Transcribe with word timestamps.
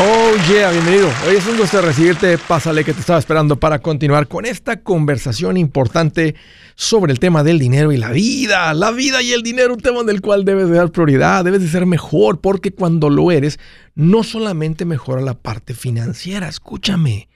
Oh 0.00 0.32
yeah, 0.48 0.70
bienvenido. 0.70 1.08
Hoy 1.26 1.34
es 1.34 1.46
un 1.48 1.56
gusto 1.56 1.82
recibirte. 1.82 2.38
Pásale 2.38 2.84
que 2.84 2.94
te 2.94 3.00
estaba 3.00 3.18
esperando 3.18 3.56
para 3.56 3.80
continuar 3.80 4.28
con 4.28 4.46
esta 4.46 4.80
conversación 4.80 5.56
importante 5.56 6.36
sobre 6.76 7.10
el 7.10 7.18
tema 7.18 7.42
del 7.42 7.58
dinero 7.58 7.90
y 7.90 7.96
la 7.96 8.12
vida. 8.12 8.72
La 8.74 8.92
vida 8.92 9.22
y 9.22 9.32
el 9.32 9.42
dinero, 9.42 9.74
un 9.74 9.80
tema 9.80 10.04
del 10.04 10.20
cual 10.20 10.44
debes 10.44 10.68
de 10.68 10.76
dar 10.76 10.92
prioridad, 10.92 11.44
debes 11.44 11.62
de 11.62 11.68
ser 11.68 11.84
mejor, 11.84 12.40
porque 12.40 12.70
cuando 12.70 13.10
lo 13.10 13.32
eres, 13.32 13.58
no 13.96 14.22
solamente 14.22 14.84
mejora 14.84 15.20
la 15.20 15.34
parte 15.34 15.74
financiera, 15.74 16.46
escúchame, 16.46 17.28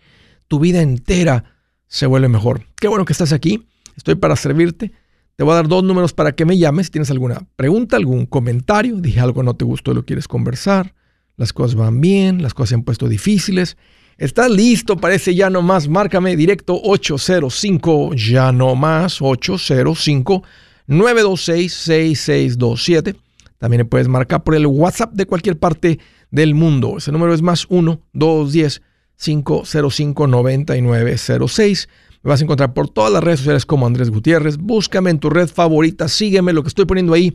tu 0.47 0.61
vida 0.61 0.83
entera 0.83 1.57
se 1.89 2.07
vuelve 2.07 2.29
mejor. 2.29 2.67
Qué 2.77 2.87
bueno 2.87 3.05
que 3.05 3.13
estás 3.13 3.33
aquí. 3.33 3.67
Estoy 3.97 4.15
para 4.15 4.37
servirte. 4.37 4.93
Te 5.35 5.43
voy 5.43 5.51
a 5.55 5.57
dar 5.57 5.67
dos 5.67 5.83
números 5.83 6.13
para 6.13 6.31
que 6.31 6.45
me 6.45 6.57
llames 6.57 6.87
si 6.87 6.93
tienes 6.93 7.11
alguna 7.11 7.45
pregunta, 7.57 7.97
algún 7.97 8.25
comentario, 8.25 9.01
dije 9.01 9.19
algo 9.19 9.43
no 9.43 9.55
te 9.55 9.65
gustó 9.65 9.91
y 9.91 9.95
lo 9.97 10.05
quieres 10.05 10.29
conversar 10.29 10.95
las 11.37 11.53
cosas 11.53 11.75
van 11.75 12.01
bien, 12.01 12.43
las 12.43 12.54
cosas 12.54 12.71
se 12.71 12.75
han 12.77 12.82
puesto 12.82 13.09
difíciles. 13.09 13.77
¿Estás 14.18 14.50
listo? 14.50 14.96
Parece 14.96 15.35
ya 15.35 15.50
no 15.50 15.63
más. 15.63 15.89
Márcame 15.89 16.36
directo 16.36 16.81
805, 16.82 18.14
ya 18.14 18.53
no 18.53 18.75
más, 18.77 19.21
805 19.21 20.43
926 20.86 21.72
6627. 21.72 23.17
También 23.58 23.89
puedes 23.89 24.08
marcar 24.08 24.43
por 24.43 24.55
el 24.55 24.67
WhatsApp 24.67 25.13
de 25.13 25.27
cualquier 25.27 25.58
parte 25.58 25.99
del 26.31 26.55
mundo. 26.55 26.99
Ese 26.99 27.13
número 27.13 27.33
es 27.33 27.43
más 27.43 27.67
1 27.69 28.00
210 28.13 28.83
505 29.17 30.27
9906. 30.27 31.89
Me 32.22 32.28
vas 32.28 32.41
a 32.41 32.44
encontrar 32.44 32.75
por 32.75 32.89
todas 32.89 33.12
las 33.12 33.25
redes 33.25 33.41
sociales 33.41 33.67
como 33.67 33.86
Andrés 33.86 34.11
Gutiérrez. 34.11 34.56
Búscame 34.56 35.11
en 35.11 35.19
tu 35.19 35.30
red 35.30 35.48
favorita, 35.48 36.08
sígueme. 36.08 36.53
Lo 36.53 36.62
que 36.62 36.69
estoy 36.69 36.84
poniendo 36.84 37.14
ahí 37.14 37.34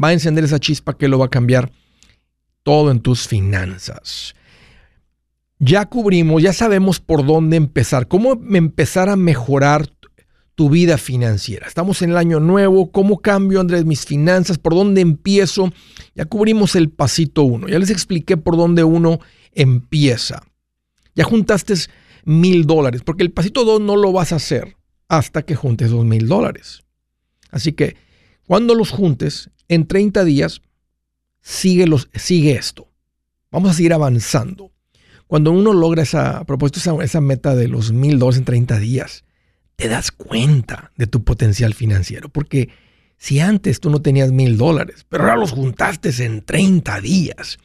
va 0.00 0.08
a 0.08 0.12
encender 0.12 0.44
esa 0.44 0.58
chispa 0.58 0.96
que 0.96 1.08
lo 1.08 1.18
va 1.18 1.26
a 1.26 1.30
cambiar 1.30 1.70
todo 2.64 2.90
en 2.90 3.00
tus 3.00 3.28
finanzas. 3.28 4.34
Ya 5.60 5.86
cubrimos, 5.86 6.42
ya 6.42 6.52
sabemos 6.52 6.98
por 6.98 7.24
dónde 7.24 7.56
empezar, 7.56 8.08
cómo 8.08 8.32
empezar 8.50 9.08
a 9.08 9.16
mejorar 9.16 9.88
tu 10.56 10.70
vida 10.70 10.98
financiera. 10.98 11.66
Estamos 11.66 12.02
en 12.02 12.10
el 12.10 12.16
año 12.16 12.40
nuevo, 12.40 12.90
¿cómo 12.90 13.18
cambio, 13.18 13.60
Andrés, 13.60 13.84
mis 13.84 14.04
finanzas? 14.04 14.58
¿Por 14.58 14.74
dónde 14.74 15.00
empiezo? 15.00 15.72
Ya 16.14 16.24
cubrimos 16.24 16.74
el 16.74 16.90
pasito 16.90 17.42
uno, 17.44 17.68
ya 17.68 17.78
les 17.78 17.90
expliqué 17.90 18.36
por 18.36 18.56
dónde 18.56 18.82
uno 18.82 19.20
empieza. 19.52 20.42
Ya 21.14 21.24
juntaste 21.24 21.74
mil 22.24 22.66
dólares, 22.66 23.02
porque 23.04 23.22
el 23.22 23.32
pasito 23.32 23.64
dos 23.64 23.80
no 23.80 23.96
lo 23.96 24.12
vas 24.12 24.32
a 24.32 24.36
hacer 24.36 24.76
hasta 25.08 25.42
que 25.42 25.54
juntes 25.54 25.90
dos 25.90 26.04
mil 26.04 26.26
dólares. 26.26 26.82
Así 27.50 27.72
que 27.72 27.96
cuando 28.46 28.74
los 28.74 28.90
juntes, 28.90 29.50
en 29.68 29.86
30 29.86 30.24
días, 30.24 30.60
sigue, 31.44 31.86
los, 31.86 32.08
sigue 32.14 32.52
esto. 32.52 32.90
Vamos 33.52 33.70
a 33.70 33.74
seguir 33.74 33.92
avanzando. 33.92 34.72
Cuando 35.28 35.52
uno 35.52 35.72
logra 35.72 36.02
esa, 36.02 36.44
propuesto 36.44 36.80
esa, 37.02 37.20
meta 37.20 37.54
de 37.54 37.68
los 37.68 37.92
mil 37.92 38.18
dólares 38.18 38.38
en 38.38 38.44
30 38.44 38.78
días, 38.78 39.24
te 39.76 39.88
das 39.88 40.10
cuenta 40.10 40.90
de 40.96 41.06
tu 41.06 41.22
potencial 41.22 41.74
financiero. 41.74 42.28
Porque 42.28 42.70
si 43.16 43.40
antes 43.40 43.78
tú 43.78 43.90
no 43.90 44.02
tenías 44.02 44.32
mil 44.32 44.56
dólares, 44.56 45.06
pero 45.08 45.24
ahora 45.24 45.36
los 45.36 45.52
juntaste 45.52 46.10
en 46.24 46.42
30 46.42 47.00
días, 47.00 47.58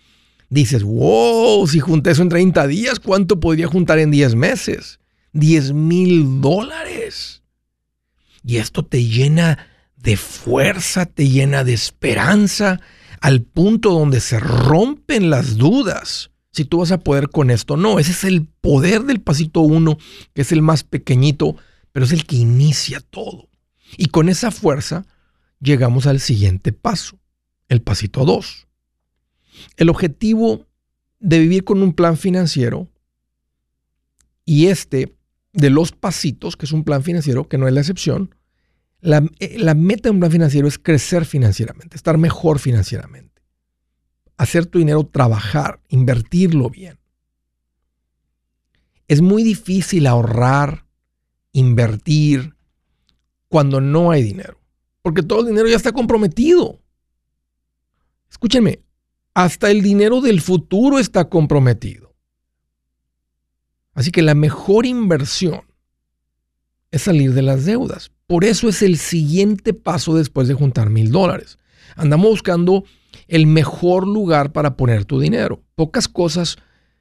dices, 0.50 0.84
wow, 0.84 1.66
si 1.68 1.80
junté 1.80 2.12
eso 2.12 2.22
en 2.22 2.30
30 2.30 2.68
días, 2.68 3.00
¿cuánto 3.00 3.40
podría 3.40 3.68
juntar 3.68 4.00
en 4.00 4.12
10 4.12 4.36
meses? 4.36 5.00
10 5.34 5.74
mil 5.74 6.42
dólares. 6.42 7.44
Y 8.44 8.58
esto 8.58 8.86
te 8.86 9.06
llena 9.06 9.68
de 9.96 10.18
fuerza, 10.18 11.06
te 11.06 11.28
llena 11.28 11.64
de 11.64 11.74
esperanza, 11.74 12.80
al 13.22 13.42
punto 13.42 13.92
donde 13.92 14.20
se 14.20 14.40
rompen 14.40 15.30
las 15.30 15.58
dudas 15.58 16.32
si 16.52 16.66
tú 16.66 16.80
vas 16.80 16.92
a 16.92 17.00
poder 17.00 17.30
con 17.30 17.52
esto. 17.52 17.78
No, 17.78 18.00
ese 18.00 18.12
es 18.12 18.24
el 18.24 18.46
poder 18.46 19.04
del 19.04 19.22
pasito 19.22 19.62
uno, 19.62 19.98
que 20.34 20.42
es 20.42 20.52
el 20.52 20.62
más 20.62 20.84
pequeñito, 20.84 21.56
pero 21.92 22.06
es 22.06 22.12
el 22.12 22.26
que 22.26 22.38
inicia 22.38 23.02
todo. 23.02 23.50
Y 23.98 24.08
con 24.08 24.30
esa 24.30 24.52
fuerza 24.52 25.06
llegamos 25.60 26.08
al 26.08 26.20
siguiente 26.20 26.74
paso, 26.74 27.20
el 27.68 27.82
pasito 27.82 28.26
dos. 28.26 28.68
El 29.78 29.90
objetivo 29.90 30.68
de 31.20 31.40
vivir 31.40 31.64
con 31.64 31.84
un 31.84 31.94
plan 31.94 32.18
financiero 32.18 32.88
y 34.46 34.68
este 34.68 35.16
de 35.54 35.70
los 35.70 35.92
pasitos, 35.92 36.56
que 36.56 36.66
es 36.66 36.72
un 36.72 36.84
plan 36.84 37.04
financiero, 37.04 37.48
que 37.48 37.58
no 37.58 37.68
es 37.68 37.74
la 37.74 37.82
excepción, 37.82 38.36
eh, 39.02 39.58
la, 39.60 39.74
meta 39.76 40.10
de 40.10 40.12
un 40.12 40.20
plan 40.20 40.32
financiero 40.32 40.68
es 40.68 40.78
crecer 40.78 41.26
financieramente, 41.26 41.96
estar 41.96 42.18
mejor 42.18 42.60
financieramente, 42.60 43.42
hacer 44.38 44.66
tu 44.66 44.80
dinero 44.80 45.06
trabajar, 45.06 45.82
invertirlo 45.88 46.70
bien. 46.70 47.00
Es 49.08 49.22
muy 49.22 49.44
difícil 49.44 50.06
ahorrar, 50.06 50.86
invertir 51.54 52.56
cuando 53.48 53.82
no 53.82 54.12
hay 54.12 54.22
dinero, 54.22 54.60
porque 55.02 55.24
todo 55.24 55.42
el 55.42 55.48
dinero 55.48 55.68
ya 55.68 55.78
está 55.78 55.92
comprometido. 55.92 56.82
Escúchenme, 58.30 58.84
hasta 59.34 59.72
el 59.72 59.82
dinero 59.82 60.22
del 60.22 60.42
futuro 60.42 61.00
está 61.00 61.30
comprometido. 61.30 62.14
Así 63.94 64.12
que 64.12 64.22
la 64.22 64.36
mejor 64.36 64.86
inversión 64.86 65.62
es 66.92 67.04
salir 67.04 67.34
de 67.34 67.42
las 67.42 67.66
deudas. 67.66 68.12
Por 68.30 68.46
eso 68.46 68.70
es 68.70 68.84
el 68.84 68.98
siguiente 68.98 69.74
paso 69.74 70.14
después 70.14 70.48
de 70.48 70.54
juntar 70.54 70.92
mil 70.92 71.12
dólares. 71.12 71.58
Andamos 71.96 72.30
buscando 72.30 72.84
el 73.28 73.48
mejor 73.48 74.08
lugar 74.08 74.52
para 74.52 74.78
poner 74.78 75.06
tu 75.06 75.20
dinero. 75.20 75.64
Pocas 75.74 76.08
cosas 76.08 76.58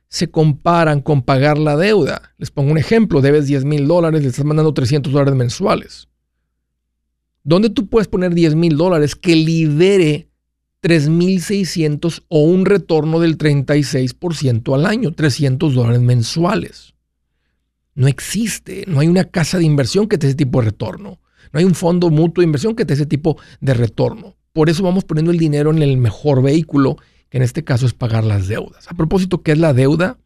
se 0.08 0.30
comparan 0.30 1.02
con 1.02 1.20
pagar 1.20 1.58
la 1.58 1.76
deuda. 1.76 2.32
Les 2.38 2.50
pongo 2.50 2.72
un 2.72 2.78
ejemplo, 2.78 3.20
debes 3.20 3.46
10 3.46 3.66
mil 3.66 3.86
dólares, 3.86 4.22
le 4.22 4.28
estás 4.28 4.46
mandando 4.46 4.72
300 4.72 5.12
dólares 5.12 5.34
mensuales. 5.34 6.08
¿Dónde 7.44 7.68
tú 7.68 7.88
puedes 7.88 8.08
poner 8.08 8.32
10 8.32 8.54
mil 8.54 8.78
dólares 8.78 9.14
que 9.14 9.36
libere 9.36 10.30
3.600 10.82 12.22
o 12.28 12.44
un 12.44 12.64
retorno 12.64 13.20
del 13.20 13.36
36% 13.36 14.74
al 14.74 14.86
año, 14.86 15.12
300 15.12 15.74
dólares 15.74 16.00
mensuales? 16.00 16.94
No 17.98 18.06
existe, 18.06 18.84
no 18.86 19.00
hay 19.00 19.08
una 19.08 19.24
casa 19.24 19.58
de 19.58 19.64
inversión 19.64 20.06
que 20.06 20.18
te 20.18 20.28
dé 20.28 20.30
ese 20.30 20.36
tipo 20.36 20.60
de 20.60 20.66
retorno. 20.66 21.18
No 21.52 21.58
hay 21.58 21.64
un 21.64 21.74
fondo 21.74 22.10
mutuo 22.10 22.42
de 22.42 22.46
inversión 22.46 22.76
que 22.76 22.84
te 22.84 22.94
dé 22.94 23.00
ese 23.00 23.06
tipo 23.06 23.40
de 23.60 23.74
retorno. 23.74 24.36
Por 24.52 24.70
eso 24.70 24.84
vamos 24.84 25.02
poniendo 25.02 25.32
el 25.32 25.38
dinero 25.38 25.72
en 25.72 25.82
el 25.82 25.96
mejor 25.96 26.40
vehículo, 26.40 26.96
que 27.28 27.38
en 27.38 27.42
este 27.42 27.64
caso 27.64 27.86
es 27.86 27.94
pagar 27.94 28.22
las 28.22 28.46
deudas. 28.46 28.86
A 28.86 28.94
propósito, 28.94 29.42
¿qué 29.42 29.50
es 29.50 29.58
la 29.58 29.72
deuda? 29.72 30.16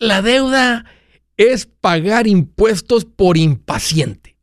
La 0.00 0.20
deuda 0.20 0.86
es 1.36 1.66
pagar 1.66 2.26
impuestos 2.26 3.04
por 3.04 3.36
impaciente. 3.36 4.36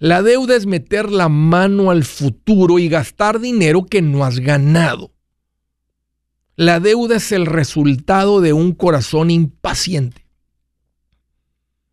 La 0.00 0.20
deuda 0.20 0.54
es 0.54 0.66
meter 0.66 1.10
la 1.10 1.30
mano 1.30 1.90
al 1.90 2.04
futuro 2.04 2.78
y 2.78 2.90
gastar 2.90 3.40
dinero 3.40 3.86
que 3.86 4.02
no 4.02 4.22
has 4.22 4.38
ganado. 4.38 5.14
La 6.56 6.78
deuda 6.78 7.16
es 7.16 7.32
el 7.32 7.46
resultado 7.46 8.42
de 8.42 8.52
un 8.52 8.72
corazón 8.72 9.30
impaciente. 9.30 10.26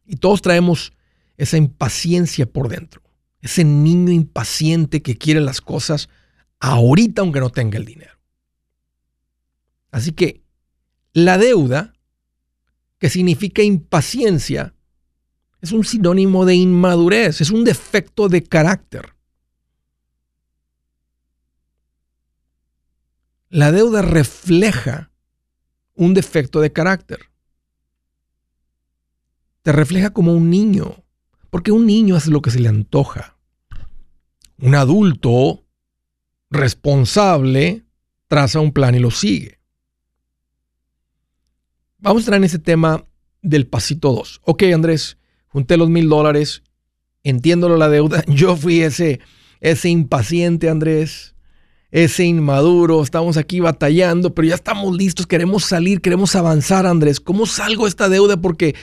Y 0.07 0.15
todos 0.15 0.41
traemos 0.41 0.93
esa 1.35 1.57
impaciencia 1.57 2.45
por 2.47 2.69
dentro. 2.69 3.01
Ese 3.41 3.63
niño 3.63 4.11
impaciente 4.11 5.01
que 5.01 5.17
quiere 5.17 5.41
las 5.41 5.61
cosas 5.61 6.09
ahorita 6.59 7.21
aunque 7.21 7.39
no 7.39 7.51
tenga 7.51 7.77
el 7.77 7.85
dinero. 7.85 8.17
Así 9.91 10.13
que 10.13 10.41
la 11.13 11.37
deuda, 11.37 11.93
que 12.97 13.09
significa 13.09 13.61
impaciencia, 13.61 14.73
es 15.61 15.71
un 15.71 15.83
sinónimo 15.83 16.45
de 16.45 16.55
inmadurez, 16.55 17.41
es 17.41 17.51
un 17.51 17.63
defecto 17.63 18.29
de 18.29 18.43
carácter. 18.43 19.13
La 23.49 23.71
deuda 23.71 24.01
refleja 24.01 25.11
un 25.95 26.13
defecto 26.13 26.61
de 26.61 26.71
carácter 26.71 27.31
te 29.67 29.73
refleja 29.73 30.11
como 30.11 30.31
un 30.31 30.49
niño, 30.49 31.03
porque 31.49 31.73
un 31.73 31.85
niño 31.85 32.15
hace 32.15 32.31
lo 32.31 32.41
que 32.41 32.51
se 32.51 32.61
le 32.61 32.69
antoja. 32.69 33.37
Un 34.59 34.75
adulto 34.75 35.65
responsable 36.49 37.83
traza 38.29 38.61
un 38.61 38.71
plan 38.71 38.95
y 38.95 38.99
lo 38.99 39.11
sigue. 39.11 39.59
Vamos 41.97 42.21
a 42.21 42.23
entrar 42.23 42.37
en 42.37 42.45
ese 42.45 42.59
tema 42.59 43.03
del 43.41 43.67
pasito 43.67 44.13
2. 44.13 44.39
Ok, 44.45 44.63
Andrés, 44.73 45.17
junté 45.49 45.75
los 45.75 45.89
mil 45.89 46.07
dólares, 46.07 46.63
entiendo 47.23 47.67
la 47.67 47.89
deuda. 47.89 48.23
Yo 48.27 48.55
fui 48.55 48.83
ese, 48.83 49.19
ese 49.59 49.89
impaciente, 49.89 50.69
Andrés, 50.69 51.35
ese 51.91 52.25
inmaduro. 52.25 53.01
Estamos 53.01 53.37
aquí 53.37 53.59
batallando, 53.59 54.33
pero 54.33 54.47
ya 54.47 54.55
estamos 54.55 54.95
listos. 54.95 55.27
Queremos 55.27 55.65
salir, 55.65 56.01
queremos 56.01 56.35
avanzar, 56.35 56.85
Andrés. 56.85 57.19
¿Cómo 57.19 57.45
salgo 57.45 57.87
esta 57.87 58.09
deuda? 58.09 58.37
Porque 58.37 58.75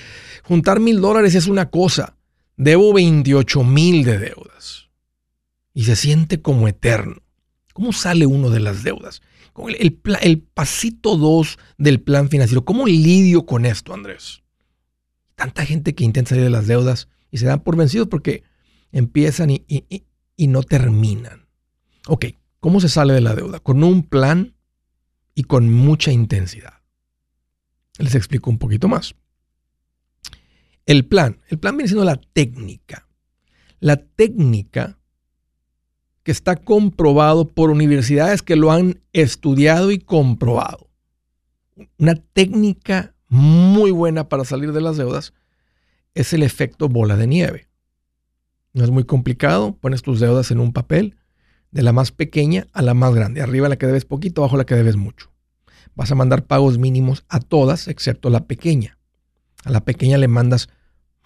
juntar 0.43 0.81
mil 0.81 1.01
dólares 1.01 1.35
es 1.35 1.47
una 1.47 1.71
cosa. 1.71 2.17
Debo 2.57 2.93
28 2.93 3.65
mil 3.65 4.05
de 4.05 4.19
deudas. 4.19 4.91
Y 5.73 5.85
se 5.85 5.97
siente 5.97 6.41
como 6.41 6.69
eterno. 6.69 7.17
¿Cómo 7.73 7.93
sale 7.93 8.27
uno 8.27 8.51
de 8.51 8.61
las 8.61 8.85
deudas? 8.85 9.23
El, 9.69 10.01
el 10.23 10.39
pasito 10.41 11.17
2 11.17 11.59
del 11.79 12.01
plan 12.01 12.29
financiero. 12.29 12.65
¿Cómo 12.65 12.87
lidio 12.87 13.47
con 13.47 13.67
esto, 13.67 13.93
Andrés? 13.93 14.43
Tanta 15.35 15.67
gente 15.67 15.95
que 15.95 16.05
intenta 16.05 16.31
salir 16.31 16.45
de 16.45 16.51
las 16.51 16.69
deudas 16.69 17.09
y 17.33 17.39
se 17.39 17.47
dan 17.47 17.61
por 17.61 17.77
vencidos 17.77 18.07
porque 18.07 18.45
empiezan 18.93 19.51
y, 19.51 19.65
y 20.37 20.47
no 20.47 20.63
terminan. 20.63 21.49
Ok, 22.07 22.27
¿cómo 22.65 22.81
se 22.81 22.89
sale 22.89 23.13
de 23.13 23.21
la 23.21 23.35
deuda? 23.35 23.61
Con 23.61 23.85
un 23.85 24.05
plan 24.05 24.57
y 25.35 25.43
con 25.43 25.71
mucha 25.71 26.13
intensidad. 26.13 26.81
Les 27.99 28.15
explico 28.15 28.49
un 28.49 28.57
poquito 28.57 28.89
más. 28.89 29.15
El 30.87 31.05
plan, 31.05 31.43
el 31.49 31.59
plan 31.59 31.77
viene 31.77 31.89
siendo 31.89 32.07
la 32.07 32.17
técnica. 32.17 33.07
La 33.81 33.99
técnica 33.99 34.99
que 36.23 36.33
está 36.33 36.57
comprobado 36.57 37.51
por 37.51 37.69
universidades 37.69 38.41
que 38.41 38.57
lo 38.57 38.73
han 38.73 39.03
estudiado 39.13 39.91
y 39.91 39.99
comprobado. 39.99 40.89
Una 41.99 42.15
técnica 42.15 43.15
muy 43.29 43.91
buena 43.91 44.31
para 44.31 44.47
salir 44.47 44.73
de 44.73 44.81
las 44.81 44.97
deudas 44.97 45.35
es 46.15 46.33
el 46.33 46.43
efecto 46.43 46.89
bola 46.89 47.17
de 47.17 47.27
nieve. 47.27 47.69
No 48.73 48.85
es 48.85 48.91
muy 48.91 49.05
complicado, 49.05 49.77
pones 49.77 50.01
tus 50.01 50.19
deudas 50.19 50.51
en 50.51 50.61
un 50.61 50.73
papel, 50.73 51.19
de 51.75 51.83
la 51.83 51.93
más 51.93 52.13
pequeña 52.13 52.69
a 52.73 52.83
la 52.83 52.95
más 52.95 53.15
grande, 53.15 53.43
arriba 53.43 53.69
la 53.69 53.77
que 53.77 53.87
debes 53.87 54.05
poquito, 54.05 54.41
abajo 54.41 54.57
la 54.57 54.65
que 54.65 54.77
debes 54.77 54.97
mucho. 54.97 55.33
Vas 55.97 56.11
a 56.11 56.15
mandar 56.15 56.47
pagos 56.47 56.79
mínimos 56.79 57.25
a 57.29 57.41
todas, 57.41 57.89
excepto 57.89 58.31
la 58.31 58.47
pequeña. 58.47 58.97
A 59.65 59.71
la 59.71 59.85
pequeña 59.85 60.17
le 60.17 60.29
mandas 60.29 60.69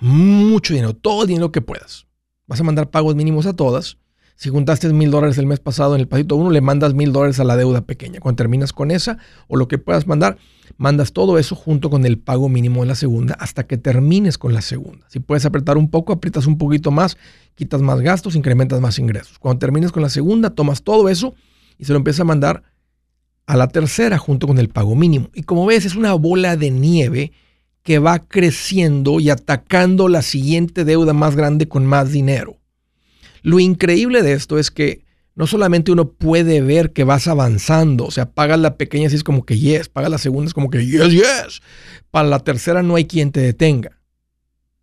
mucho 0.00 0.72
dinero, 0.72 0.94
todo 0.94 1.22
el 1.22 1.28
dinero 1.28 1.52
que 1.52 1.60
puedas. 1.60 2.06
Vas 2.46 2.60
a 2.60 2.64
mandar 2.64 2.90
pagos 2.90 3.14
mínimos 3.14 3.44
a 3.44 3.52
todas 3.52 3.98
si 4.38 4.50
juntaste 4.50 4.92
mil 4.92 5.10
dólares 5.10 5.36
el 5.38 5.46
mes 5.46 5.58
pasado 5.58 5.96
en 5.96 6.00
el 6.00 6.06
pasito 6.06 6.36
1, 6.36 6.52
le 6.52 6.60
mandas 6.60 6.94
mil 6.94 7.12
dólares 7.12 7.40
a 7.40 7.44
la 7.44 7.56
deuda 7.56 7.80
pequeña. 7.80 8.20
Cuando 8.20 8.36
terminas 8.36 8.72
con 8.72 8.92
esa 8.92 9.18
o 9.48 9.56
lo 9.56 9.66
que 9.66 9.78
puedas 9.78 10.06
mandar, 10.06 10.38
mandas 10.76 11.12
todo 11.12 11.40
eso 11.40 11.56
junto 11.56 11.90
con 11.90 12.06
el 12.06 12.20
pago 12.20 12.48
mínimo 12.48 12.82
de 12.82 12.86
la 12.86 12.94
segunda 12.94 13.34
hasta 13.34 13.66
que 13.66 13.78
termines 13.78 14.38
con 14.38 14.54
la 14.54 14.60
segunda. 14.60 15.04
Si 15.08 15.18
puedes 15.18 15.44
apretar 15.44 15.76
un 15.76 15.90
poco, 15.90 16.12
aprietas 16.12 16.46
un 16.46 16.56
poquito 16.56 16.92
más, 16.92 17.16
quitas 17.58 17.82
más 17.82 18.00
gastos, 18.00 18.36
incrementas 18.36 18.80
más 18.80 19.00
ingresos. 19.00 19.38
Cuando 19.40 19.58
termines 19.58 19.90
con 19.90 20.02
la 20.02 20.08
segunda, 20.08 20.50
tomas 20.50 20.82
todo 20.84 21.08
eso 21.08 21.34
y 21.76 21.84
se 21.84 21.92
lo 21.92 21.98
empiezas 21.98 22.20
a 22.20 22.24
mandar 22.24 22.62
a 23.46 23.56
la 23.56 23.66
tercera 23.66 24.16
junto 24.16 24.46
con 24.46 24.58
el 24.58 24.68
pago 24.68 24.94
mínimo. 24.94 25.28
Y 25.34 25.42
como 25.42 25.66
ves, 25.66 25.84
es 25.84 25.96
una 25.96 26.14
bola 26.14 26.56
de 26.56 26.70
nieve 26.70 27.32
que 27.82 27.98
va 27.98 28.20
creciendo 28.20 29.18
y 29.18 29.30
atacando 29.30 30.06
la 30.08 30.22
siguiente 30.22 30.84
deuda 30.84 31.12
más 31.14 31.34
grande 31.34 31.66
con 31.66 31.84
más 31.84 32.12
dinero. 32.12 32.58
Lo 33.42 33.58
increíble 33.58 34.22
de 34.22 34.34
esto 34.34 34.56
es 34.58 34.70
que 34.70 35.04
no 35.34 35.48
solamente 35.48 35.90
uno 35.90 36.10
puede 36.10 36.60
ver 36.60 36.92
que 36.92 37.02
vas 37.02 37.26
avanzando, 37.26 38.04
o 38.04 38.10
sea, 38.12 38.30
pagas 38.30 38.60
la 38.60 38.76
pequeña 38.76 39.10
si 39.10 39.16
es 39.16 39.24
como 39.24 39.44
que 39.44 39.58
yes, 39.58 39.88
pagas 39.88 40.10
la 40.10 40.18
segunda 40.18 40.46
es 40.46 40.54
como 40.54 40.70
que 40.70 40.86
yes, 40.86 41.10
yes. 41.10 41.62
Para 42.12 42.28
la 42.28 42.38
tercera 42.38 42.84
no 42.84 42.94
hay 42.94 43.06
quien 43.06 43.32
te 43.32 43.40
detenga. 43.40 43.98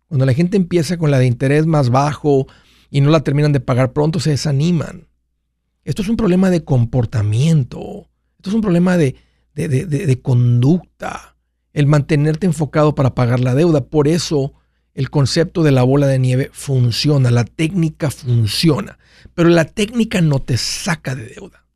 Cuando 0.08 0.26
la 0.26 0.34
gente 0.34 0.56
empieza 0.58 0.98
con 0.98 1.10
la 1.10 1.18
de 1.18 1.26
interés 1.26 1.64
más 1.64 1.88
bajo 1.88 2.46
y 2.90 3.00
no 3.00 3.10
la 3.10 3.20
terminan 3.20 3.52
de 3.52 3.60
pagar 3.60 3.92
pronto, 3.92 4.20
se 4.20 4.30
desaniman. 4.30 5.08
Esto 5.84 6.02
es 6.02 6.08
un 6.08 6.16
problema 6.16 6.50
de 6.50 6.64
comportamiento. 6.64 8.08
Esto 8.36 8.50
es 8.50 8.54
un 8.54 8.60
problema 8.60 8.96
de, 8.96 9.16
de, 9.54 9.68
de 9.86 10.20
conducta. 10.20 11.36
El 11.72 11.86
mantenerte 11.86 12.46
enfocado 12.46 12.94
para 12.94 13.14
pagar 13.14 13.40
la 13.40 13.54
deuda. 13.54 13.84
Por 13.84 14.08
eso 14.08 14.54
el 14.96 15.10
concepto 15.10 15.62
de 15.62 15.72
la 15.72 15.82
bola 15.82 16.06
de 16.06 16.18
nieve 16.18 16.50
funciona, 16.54 17.30
la 17.30 17.44
técnica 17.44 18.10
funciona, 18.10 18.98
pero 19.34 19.50
la 19.50 19.66
técnica 19.66 20.22
no 20.22 20.40
te 20.40 20.56
saca 20.56 21.14
de 21.14 21.26
deuda. 21.26 21.66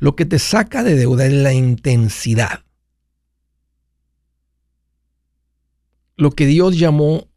Lo 0.00 0.16
que 0.16 0.24
te 0.24 0.40
saca 0.40 0.82
de 0.82 0.96
deuda 0.96 1.26
es 1.26 1.32
la 1.32 1.52
intensidad. 1.52 2.64
Lo 6.16 6.32
que 6.32 6.46
Dios 6.46 6.76
llamó 6.76 7.29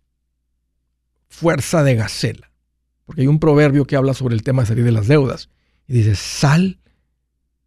fuerza 1.34 1.84
de 1.84 1.96
gacela. 1.96 2.52
Porque 3.06 3.22
hay 3.22 3.28
un 3.28 3.40
proverbio 3.40 3.86
que 3.86 3.96
habla 3.96 4.14
sobre 4.14 4.36
el 4.36 4.44
tema 4.44 4.62
de 4.62 4.68
salir 4.68 4.86
de 4.86 4.92
las 4.92 5.08
deudas. 5.08 5.50
Y 5.88 5.94
dice, 5.94 6.16
sal 6.16 6.80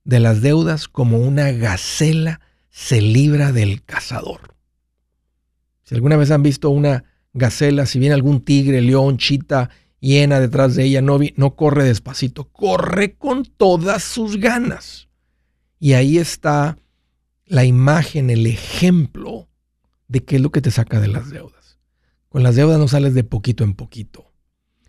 de 0.05 0.21
las 0.21 0.41
deudas 0.41 0.89
como 0.89 1.19
una 1.19 1.51
gacela 1.51 2.41
se 2.71 3.01
libra 3.01 3.53
del 3.53 3.83
cazador. 3.83 4.55
Si 5.83 5.95
alguna 5.95 6.17
vez 6.17 6.31
han 6.31 6.43
visto 6.43 6.71
una 6.71 7.05
gacela, 7.33 7.87
si 7.87 7.99
viene 7.99 8.15
algún 8.15 8.41
tigre, 8.41 8.81
león, 8.81 9.19
chita, 9.19 9.71
hiena 9.99 10.39
detrás 10.41 10.77
de 10.77 10.85
ella, 10.85 11.03
no, 11.03 11.19
no 11.37 11.57
corre 11.57 11.85
despacito, 11.85 12.45
corre 12.45 13.15
con 13.15 13.45
todas 13.45 14.05
sus 14.05 14.39
ganas. 14.39 15.09
Y 15.81 15.95
ahí 15.95 16.19
está 16.19 16.79
la 17.45 17.65
imagen, 17.65 18.31
el 18.31 18.47
ejemplo 18.47 19.49
de 20.09 20.25
qué 20.25 20.37
es 20.37 20.43
lo 20.43 20.51
que 20.51 20.63
te 20.63 20.71
saca 20.71 21.01
de 21.01 21.09
las 21.09 21.31
deudas. 21.31 21.66
Con 22.37 22.43
las 22.43 22.55
deudas 22.55 22.79
no 22.79 22.87
sales 22.87 23.15
de 23.15 23.25
poquito 23.25 23.65
en 23.65 23.73
poquito. 23.73 24.31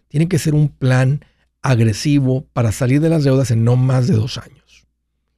Tiene 0.09 0.27
que 0.27 0.37
ser 0.37 0.53
un 0.53 0.67
plan 0.67 1.23
agresivo 1.61 2.45
para 2.51 2.73
salir 2.73 2.99
de 2.99 3.07
las 3.07 3.23
deudas 3.23 3.51
en 3.51 3.63
no 3.63 3.77
más 3.77 4.05
de 4.07 4.15
dos 4.15 4.37
años 4.37 4.85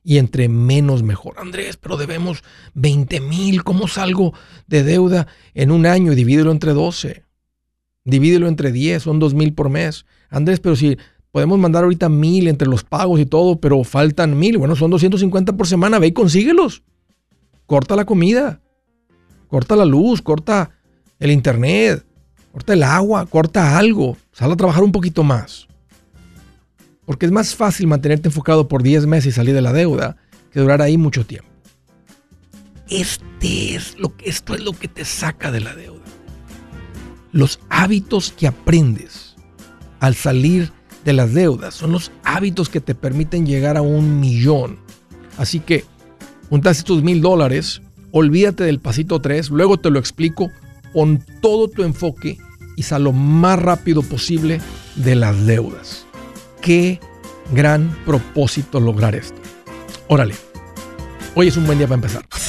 y 0.03 0.17
entre 0.17 0.49
menos 0.49 1.03
mejor. 1.03 1.35
Andrés, 1.37 1.77
pero 1.77 1.97
debemos 1.97 2.43
20 2.73 3.19
mil, 3.19 3.63
¿cómo 3.63 3.87
salgo 3.87 4.33
de 4.65 4.81
deuda 4.81 5.27
en 5.53 5.69
un 5.69 5.85
año? 5.85 6.15
Divídelo 6.15 6.51
entre 6.51 6.73
12, 6.73 7.25
divídelo 8.05 8.47
entre 8.47 8.71
10, 8.71 9.03
son 9.03 9.19
2 9.19 9.35
mil 9.35 9.53
por 9.53 9.69
mes. 9.69 10.07
Andrés, 10.31 10.59
pero 10.59 10.75
si 10.75 10.97
podemos 11.29 11.59
mandar 11.59 11.83
ahorita 11.83 12.09
mil 12.09 12.47
entre 12.47 12.67
los 12.67 12.83
pagos 12.83 13.19
y 13.19 13.27
todo, 13.27 13.59
pero 13.59 13.83
faltan 13.83 14.35
mil, 14.35 14.57
bueno, 14.57 14.75
son 14.75 14.89
250 14.89 15.55
por 15.55 15.67
semana, 15.67 15.99
ve 15.99 16.07
y 16.07 16.11
consíguelos. 16.13 16.81
Corta 17.67 17.95
la 17.95 18.05
comida, 18.05 18.63
corta 19.47 19.75
la 19.75 19.85
luz, 19.85 20.23
corta 20.23 20.78
el 21.19 21.31
internet, 21.31 22.05
corta 22.51 22.73
el 22.73 22.83
agua, 22.83 23.25
corta 23.25 23.77
algo, 23.77 24.17
sal 24.31 24.51
a 24.51 24.55
trabajar 24.55 24.83
un 24.83 24.91
poquito 24.91 25.23
más. 25.23 25.67
Porque 27.05 27.25
es 27.25 27.31
más 27.31 27.55
fácil 27.55 27.87
mantenerte 27.87 28.29
enfocado 28.29 28.67
por 28.67 28.83
10 28.83 29.05
meses 29.05 29.33
y 29.33 29.35
salir 29.35 29.53
de 29.53 29.61
la 29.61 29.73
deuda 29.73 30.17
que 30.51 30.59
durar 30.59 30.81
ahí 30.81 30.97
mucho 30.97 31.25
tiempo. 31.25 31.49
Este 32.89 33.75
es 33.75 33.97
lo 33.99 34.15
que, 34.15 34.29
esto 34.29 34.55
es 34.55 34.61
lo 34.61 34.73
que 34.73 34.87
te 34.87 35.05
saca 35.05 35.51
de 35.51 35.59
la 35.59 35.75
deuda. 35.75 35.99
Los 37.31 37.59
hábitos 37.69 38.33
que 38.35 38.47
aprendes 38.47 39.35
al 39.99 40.15
salir 40.15 40.71
de 41.05 41.13
las 41.13 41.33
deudas 41.33 41.75
son 41.75 41.91
los 41.91 42.11
hábitos 42.23 42.69
que 42.69 42.81
te 42.81 42.95
permiten 42.95 43.45
llegar 43.45 43.77
a 43.77 43.81
un 43.81 44.19
millón. 44.19 44.79
Así 45.37 45.59
que 45.59 45.85
juntaste 46.49 46.83
tus 46.83 47.03
mil 47.03 47.21
dólares, 47.21 47.81
olvídate 48.11 48.63
del 48.63 48.79
pasito 48.79 49.21
3, 49.21 49.51
luego 49.51 49.77
te 49.77 49.91
lo 49.91 49.99
explico, 49.99 50.49
pon 50.93 51.23
todo 51.41 51.67
tu 51.67 51.83
enfoque 51.83 52.37
y 52.75 52.83
sal 52.83 53.03
lo 53.03 53.11
más 53.13 53.59
rápido 53.59 54.01
posible 54.01 54.61
de 54.95 55.15
las 55.15 55.45
deudas 55.45 56.05
qué 56.61 56.99
gran 57.51 57.95
propósito 58.05 58.79
lograr 58.79 59.15
esto. 59.15 59.41
Órale, 60.07 60.35
hoy 61.35 61.47
es 61.47 61.57
un 61.57 61.65
buen 61.65 61.77
día 61.77 61.87
para 61.87 61.95
empezar. 61.95 62.48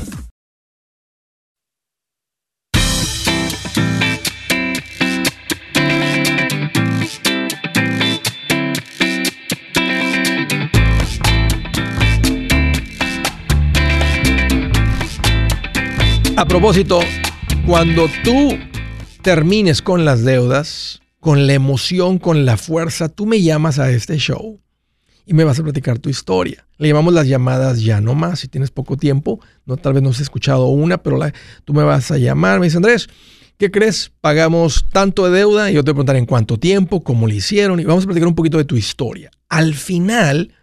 A 16.41 16.45
propósito, 16.45 17.01
cuando 17.67 18.07
tú 18.23 18.57
termines 19.21 19.83
con 19.83 20.05
las 20.05 20.23
deudas, 20.23 20.99
con 21.19 21.45
la 21.45 21.53
emoción, 21.53 22.17
con 22.17 22.45
la 22.45 22.57
fuerza, 22.57 23.09
tú 23.09 23.27
me 23.27 23.43
llamas 23.43 23.77
a 23.77 23.91
este 23.91 24.17
show 24.17 24.59
y 25.27 25.35
me 25.35 25.43
vas 25.43 25.59
a 25.59 25.63
platicar 25.63 25.99
tu 25.99 26.09
historia. 26.09 26.65
Le 26.79 26.87
llamamos 26.87 27.13
las 27.13 27.27
llamadas 27.27 27.83
ya 27.83 28.01
no 28.01 28.15
más. 28.15 28.39
Si 28.39 28.47
tienes 28.47 28.71
poco 28.71 28.97
tiempo, 28.97 29.39
no 29.67 29.77
tal 29.77 29.93
vez 29.93 30.01
no 30.01 30.09
has 30.09 30.19
escuchado 30.19 30.65
una, 30.65 31.03
pero 31.03 31.19
tú 31.63 31.75
me 31.75 31.83
vas 31.83 32.09
a 32.09 32.17
llamar. 32.17 32.59
Me 32.59 32.65
dice 32.65 32.77
Andrés, 32.77 33.07
¿qué 33.59 33.69
crees? 33.69 34.11
Pagamos 34.19 34.87
tanto 34.91 35.29
de 35.29 35.37
deuda 35.37 35.69
y 35.69 35.75
yo 35.75 35.83
te 35.83 35.91
voy 35.91 35.93
a 35.93 35.97
preguntar 35.97 36.15
en 36.15 36.25
cuánto 36.25 36.57
tiempo, 36.57 37.03
cómo 37.03 37.27
lo 37.27 37.35
hicieron 37.35 37.79
y 37.79 37.85
vamos 37.85 38.05
a 38.05 38.07
platicar 38.07 38.27
un 38.27 38.33
poquito 38.33 38.57
de 38.57 38.65
tu 38.65 38.77
historia. 38.77 39.29
Al 39.47 39.75
final, 39.75 40.55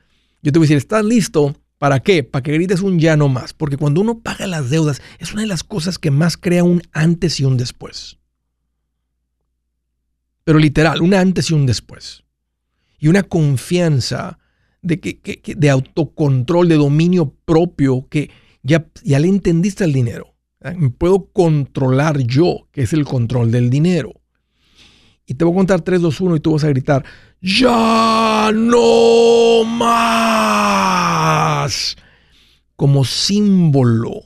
yo 0.42 0.50
te 0.50 0.58
voy 0.58 0.66
a 0.66 0.66
decir, 0.66 0.78
¿estás 0.78 1.04
listo? 1.04 1.54
¿Para 1.78 2.00
qué? 2.00 2.25
Para 2.25 2.42
que 2.42 2.52
grites 2.52 2.80
un 2.80 2.99
ya 2.99 3.16
no 3.16 3.28
más. 3.28 3.54
Porque 3.54 3.76
cuando 3.76 4.00
uno 4.00 4.20
paga 4.20 4.47
las 4.47 4.68
deudas, 4.68 5.00
es 5.18 5.32
una 5.32 5.42
de 5.42 5.49
las 5.49 5.62
cosas 5.62 5.99
que 5.99 6.11
más 6.11 6.37
crea 6.37 6.64
un 6.64 6.82
antes 6.92 7.38
y 7.40 7.44
un 7.44 7.56
después. 7.56 8.18
Pero 10.44 10.58
literal, 10.58 11.02
un 11.02 11.14
antes 11.14 11.50
y 11.50 11.54
un 11.54 11.66
después. 11.66 12.25
Y 12.99 13.08
una 13.08 13.23
confianza 13.23 14.38
de, 14.82 14.99
que, 14.99 15.54
de 15.56 15.70
autocontrol, 15.70 16.68
de 16.68 16.76
dominio 16.76 17.35
propio, 17.44 18.08
que 18.08 18.30
ya, 18.62 18.87
ya 19.04 19.20
le 19.20 19.28
entendiste 19.28 19.85
al 19.85 19.92
dinero. 19.92 20.35
Me 20.76 20.90
puedo 20.90 21.26
controlar 21.26 22.18
yo, 22.18 22.68
que 22.73 22.82
es 22.82 22.92
el 22.92 23.04
control 23.04 23.52
del 23.52 23.70
dinero. 23.70 24.20
Y 25.26 25.35
te 25.35 25.44
voy 25.44 25.52
a 25.52 25.56
contar 25.56 25.82
3, 25.82 26.00
2, 26.00 26.20
1 26.20 26.37
y 26.37 26.40
tú 26.40 26.52
vas 26.52 26.64
a 26.64 26.68
gritar, 26.68 27.04
ya 27.40 28.50
no 28.52 29.64
más, 29.64 31.16
como 32.76 33.04
símbolo 33.04 34.23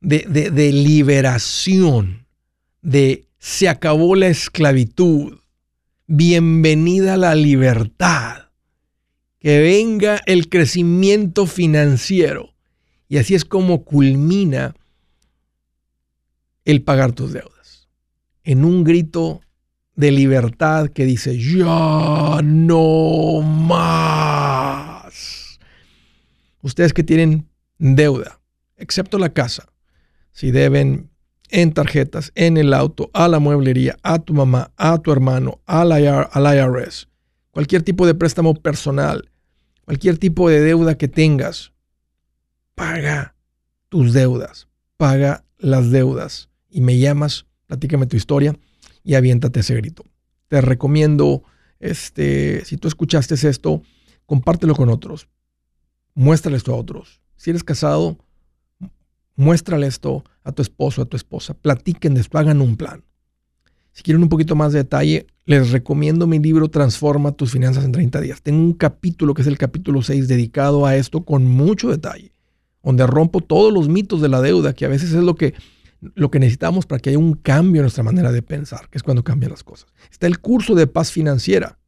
de, 0.00 0.50
de, 0.52 0.72
liberación, 0.72 2.26
de 2.82 3.26
se 3.38 3.68
acabó 3.68 4.14
la 4.14 4.28
esclavitud, 4.28 5.38
bienvenida 6.06 7.16
la 7.16 7.34
libertad, 7.34 8.50
que 9.40 9.60
venga 9.60 10.20
el 10.26 10.48
crecimiento 10.48 11.46
financiero. 11.46 12.54
Y 13.08 13.18
así 13.18 13.34
es 13.34 13.44
como 13.44 13.84
culmina 13.84 14.74
el 16.64 16.82
pagar 16.82 17.12
tus 17.12 17.32
deudas. 17.32 17.88
En 18.44 18.64
un 18.64 18.84
grito 18.84 19.40
de 19.98 20.10
libertad 20.12 20.88
que 20.90 21.04
dice, 21.04 21.36
ya 21.36 22.40
no 22.44 23.42
más. 23.42 25.08
Ustedes 26.62 26.92
que 26.92 27.02
tienen 27.02 27.48
deuda, 27.78 28.38
excepto 28.76 29.18
la 29.18 29.30
casa, 29.30 29.66
si 30.30 30.52
deben 30.52 31.10
en 31.50 31.72
tarjetas, 31.72 32.30
en 32.36 32.58
el 32.58 32.74
auto, 32.74 33.10
a 33.12 33.26
la 33.26 33.40
mueblería, 33.40 33.96
a 34.04 34.20
tu 34.20 34.34
mamá, 34.34 34.70
a 34.76 34.98
tu 34.98 35.10
hermano, 35.10 35.62
al, 35.66 35.90
al 35.90 36.56
IRS, 36.56 37.08
cualquier 37.50 37.82
tipo 37.82 38.06
de 38.06 38.14
préstamo 38.14 38.54
personal, 38.54 39.28
cualquier 39.84 40.16
tipo 40.16 40.48
de 40.48 40.60
deuda 40.60 40.96
que 40.96 41.08
tengas, 41.08 41.72
paga 42.76 43.34
tus 43.88 44.12
deudas, 44.12 44.68
paga 44.96 45.44
las 45.58 45.90
deudas 45.90 46.50
y 46.70 46.82
me 46.82 46.98
llamas, 46.98 47.46
platícame 47.66 48.06
tu 48.06 48.16
historia 48.16 48.54
y 49.04 49.14
aviéntate 49.14 49.60
ese 49.60 49.74
grito. 49.74 50.04
Te 50.48 50.60
recomiendo, 50.60 51.42
este, 51.80 52.64
si 52.64 52.76
tú 52.76 52.88
escuchaste 52.88 53.34
esto, 53.34 53.82
compártelo 54.26 54.74
con 54.74 54.88
otros. 54.88 55.28
Muéstrale 56.14 56.56
esto 56.56 56.72
a 56.72 56.76
otros. 56.76 57.20
Si 57.36 57.50
eres 57.50 57.64
casado, 57.64 58.18
muéstrale 59.36 59.86
esto 59.86 60.24
a 60.42 60.52
tu 60.52 60.62
esposo, 60.62 61.02
a 61.02 61.04
tu 61.04 61.16
esposa. 61.16 61.54
Platiquen, 61.54 62.20
hagan 62.32 62.60
un 62.60 62.76
plan. 62.76 63.04
Si 63.92 64.02
quieren 64.02 64.22
un 64.22 64.28
poquito 64.28 64.54
más 64.54 64.72
de 64.72 64.78
detalle, 64.78 65.26
les 65.44 65.70
recomiendo 65.70 66.26
mi 66.26 66.38
libro 66.38 66.68
Transforma 66.68 67.32
tus 67.32 67.52
finanzas 67.52 67.84
en 67.84 67.92
30 67.92 68.20
días. 68.20 68.42
Tengo 68.42 68.60
un 68.60 68.74
capítulo 68.74 69.34
que 69.34 69.42
es 69.42 69.48
el 69.48 69.58
capítulo 69.58 70.02
6 70.02 70.28
dedicado 70.28 70.86
a 70.86 70.94
esto 70.94 71.24
con 71.24 71.46
mucho 71.46 71.88
detalle, 71.88 72.32
donde 72.82 73.06
rompo 73.06 73.40
todos 73.40 73.72
los 73.72 73.88
mitos 73.88 74.20
de 74.20 74.28
la 74.28 74.40
deuda, 74.40 74.72
que 74.72 74.84
a 74.84 74.88
veces 74.88 75.12
es 75.12 75.22
lo 75.22 75.34
que 75.34 75.54
lo 76.00 76.30
que 76.30 76.38
necesitamos 76.38 76.86
para 76.86 77.00
que 77.00 77.10
haya 77.10 77.18
un 77.18 77.34
cambio 77.34 77.80
en 77.80 77.84
nuestra 77.84 78.04
manera 78.04 78.32
de 78.32 78.42
pensar, 78.42 78.88
que 78.88 78.98
es 78.98 79.02
cuando 79.02 79.24
cambian 79.24 79.50
las 79.50 79.64
cosas. 79.64 79.92
Está 80.10 80.26
el 80.26 80.38
curso 80.38 80.74
de 80.74 80.86
paz 80.86 81.10
financiera. 81.10 81.78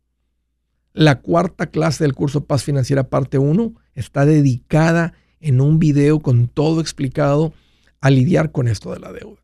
La 0.93 1.21
cuarta 1.21 1.67
clase 1.67 2.03
del 2.03 2.15
curso 2.15 2.47
Paz 2.47 2.65
Financiera, 2.65 3.09
parte 3.09 3.39
1, 3.39 3.75
está 3.95 4.27
dedicada 4.27 5.15
en 5.39 5.61
un 5.61 5.79
video 5.79 6.19
con 6.19 6.49
todo 6.49 6.81
explicado 6.81 7.53
a 8.01 8.11
lidiar 8.11 8.51
con 8.51 8.67
esto 8.67 8.93
de 8.93 8.99
la 8.99 9.13
deuda. 9.13 9.41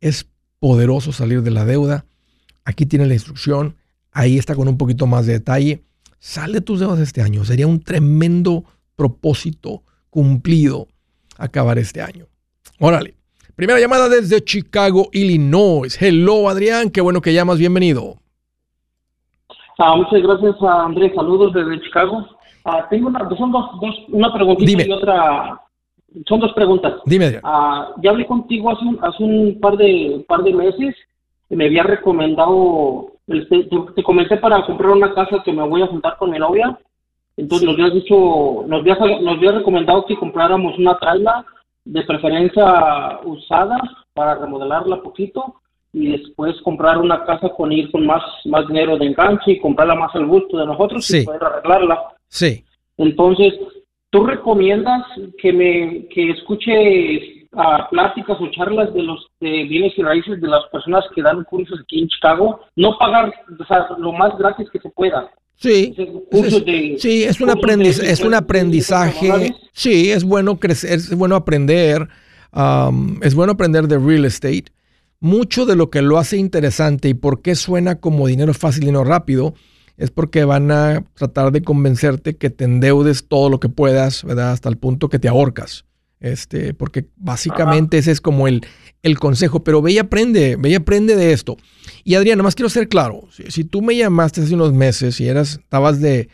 Es 0.00 0.28
poderoso 0.60 1.12
salir 1.12 1.42
de 1.42 1.50
la 1.50 1.64
deuda. 1.64 2.06
Aquí 2.64 2.86
tiene 2.86 3.06
la 3.06 3.14
instrucción. 3.14 3.76
Ahí 4.12 4.38
está 4.38 4.54
con 4.54 4.68
un 4.68 4.78
poquito 4.78 5.06
más 5.06 5.26
de 5.26 5.32
detalle. 5.34 5.84
Sal 6.20 6.52
de 6.52 6.60
tus 6.60 6.78
deudas 6.78 7.00
este 7.00 7.22
año. 7.22 7.44
Sería 7.44 7.66
un 7.66 7.80
tremendo 7.80 8.64
propósito 8.94 9.82
cumplido 10.10 10.86
acabar 11.36 11.78
este 11.78 12.02
año. 12.02 12.28
Órale. 12.78 13.16
Primera 13.56 13.78
llamada 13.78 14.08
desde 14.08 14.42
Chicago, 14.42 15.10
Illinois. 15.12 15.96
Hello, 16.02 16.48
Adrián. 16.48 16.90
Qué 16.90 17.00
bueno 17.00 17.20
que 17.20 17.32
llamas. 17.32 17.56
Bienvenido. 17.56 18.16
Ah, 19.78 19.94
muchas 19.94 20.20
gracias, 20.22 20.56
Andrés. 20.60 21.12
Saludos 21.14 21.52
desde 21.52 21.80
Chicago. 21.82 22.26
Ah, 22.64 22.84
tengo 22.90 23.06
una, 23.06 23.28
son 23.36 23.52
dos, 23.52 23.70
una 24.08 24.32
preguntita 24.34 24.84
y 24.84 24.90
otra. 24.90 25.60
Son 26.26 26.40
dos 26.40 26.52
preguntas. 26.54 26.94
Dime, 27.04 27.26
Adrián. 27.26 27.42
Ah, 27.44 27.92
ya 28.02 28.10
hablé 28.10 28.26
contigo 28.26 28.72
hace 28.72 28.84
un, 28.84 28.98
hace 29.00 29.22
un 29.22 29.60
par 29.60 29.76
de 29.76 30.24
par 30.26 30.42
de 30.42 30.52
meses. 30.52 30.96
Me 31.48 31.66
había 31.66 31.84
recomendado, 31.84 33.12
este, 33.28 33.68
te, 33.94 34.02
comenté 34.02 34.36
para 34.38 34.66
comprar 34.66 34.90
una 34.90 35.14
casa 35.14 35.42
que 35.44 35.52
me 35.52 35.62
voy 35.62 35.82
a 35.82 35.86
juntar 35.86 36.16
con 36.16 36.30
mi 36.30 36.40
novia. 36.40 36.76
Entonces 37.36 37.66
nos 37.66 37.74
habías 37.76 37.94
dicho, 37.94 38.64
nos 38.66 38.80
habías, 38.80 38.98
nos 38.98 39.36
habías 39.36 39.54
recomendado 39.54 40.06
que 40.06 40.16
compráramos 40.16 40.76
una 40.76 40.98
traila 40.98 41.46
de 41.84 42.02
preferencia 42.02 43.20
usada 43.24 43.78
para 44.14 44.36
remodelarla 44.36 45.02
poquito 45.02 45.60
y 45.92 46.10
después 46.10 46.60
comprar 46.62 46.98
una 46.98 47.24
casa 47.24 47.48
con 47.50 47.70
ir 47.70 47.90
con 47.90 48.04
más, 48.04 48.22
más 48.46 48.66
dinero 48.66 48.98
de 48.98 49.06
enganche 49.06 49.52
y 49.52 49.60
comprarla 49.60 49.94
más 49.94 50.14
al 50.14 50.26
gusto 50.26 50.58
de 50.58 50.66
nosotros 50.66 51.08
y 51.10 51.24
poder 51.24 51.44
arreglarla. 51.44 52.08
Sí. 52.28 52.64
Entonces, 52.96 53.54
¿tú 54.10 54.24
recomiendas 54.24 55.04
que 55.38 55.52
me 55.52 56.08
que 56.08 56.30
escuche 56.30 57.46
a 57.52 57.88
pláticas 57.88 58.40
o 58.40 58.48
charlas 58.48 58.92
de 58.92 59.02
los 59.02 59.28
de 59.38 59.64
bienes 59.64 59.96
y 59.96 60.02
raíces 60.02 60.40
de 60.40 60.48
las 60.48 60.64
personas 60.66 61.04
que 61.14 61.22
dan 61.22 61.44
cursos 61.44 61.78
aquí 61.80 62.00
en 62.00 62.08
Chicago? 62.08 62.60
No 62.74 62.98
pagar 62.98 63.32
o 63.58 63.64
sea, 63.64 63.86
lo 63.98 64.12
más 64.12 64.36
gratis 64.36 64.68
que 64.70 64.80
se 64.80 64.90
pueda. 64.90 65.30
Sí, 65.56 65.94
es, 65.96 67.00
sí, 67.00 67.24
es 67.24 67.40
un, 67.40 67.50
es 67.82 68.20
un 68.20 68.34
aprendizaje. 68.34 69.54
Sí, 69.72 70.10
es 70.10 70.24
bueno 70.24 70.58
crecer, 70.58 70.92
es 70.92 71.14
bueno 71.14 71.36
aprender. 71.36 72.08
es 73.22 73.34
bueno 73.34 73.52
aprender 73.52 73.88
de 73.88 73.98
real 73.98 74.24
estate. 74.24 74.66
mucho 75.20 75.64
de 75.64 75.74
lo 75.74 75.88
que 75.88 76.02
lo 76.02 76.18
hace 76.18 76.36
interesante 76.36 77.08
y 77.08 77.14
por 77.14 77.40
qué 77.40 77.54
suena 77.54 77.98
como 77.98 78.26
dinero 78.26 78.52
fácil, 78.52 78.82
y 78.82 78.86
dinero 78.86 79.04
rápido, 79.04 79.54
es 79.96 80.10
porque 80.10 80.44
van 80.44 80.70
a 80.70 81.04
tratar 81.14 81.50
de 81.50 81.62
convencerte 81.62 82.36
que 82.36 82.50
te 82.50 82.64
endeudes 82.64 83.26
todo 83.26 83.48
lo 83.48 83.58
que 83.58 83.70
puedas, 83.70 84.22
¿verdad? 84.24 84.52
Hasta 84.52 84.68
el 84.68 84.76
punto 84.76 85.08
que 85.08 85.18
te 85.18 85.28
ahorcas. 85.28 85.86
Este, 86.24 86.72
porque 86.72 87.04
básicamente 87.16 87.98
ese 87.98 88.10
es 88.10 88.22
como 88.22 88.48
el, 88.48 88.62
el 89.02 89.18
consejo. 89.18 89.62
Pero 89.62 89.82
ve 89.82 89.92
y 89.92 89.98
aprende, 89.98 90.56
ve 90.58 90.70
y 90.70 90.74
aprende 90.74 91.16
de 91.16 91.34
esto. 91.34 91.58
Y 92.02 92.14
Adrián, 92.14 92.40
más 92.40 92.54
quiero 92.54 92.70
ser 92.70 92.88
claro. 92.88 93.28
Si, 93.30 93.64
tú 93.64 93.82
me 93.82 93.94
llamaste 93.94 94.40
hace 94.40 94.54
unos 94.54 94.72
meses 94.72 95.20
y 95.20 95.28
eras, 95.28 95.60
estabas 95.62 96.00
de, 96.00 96.30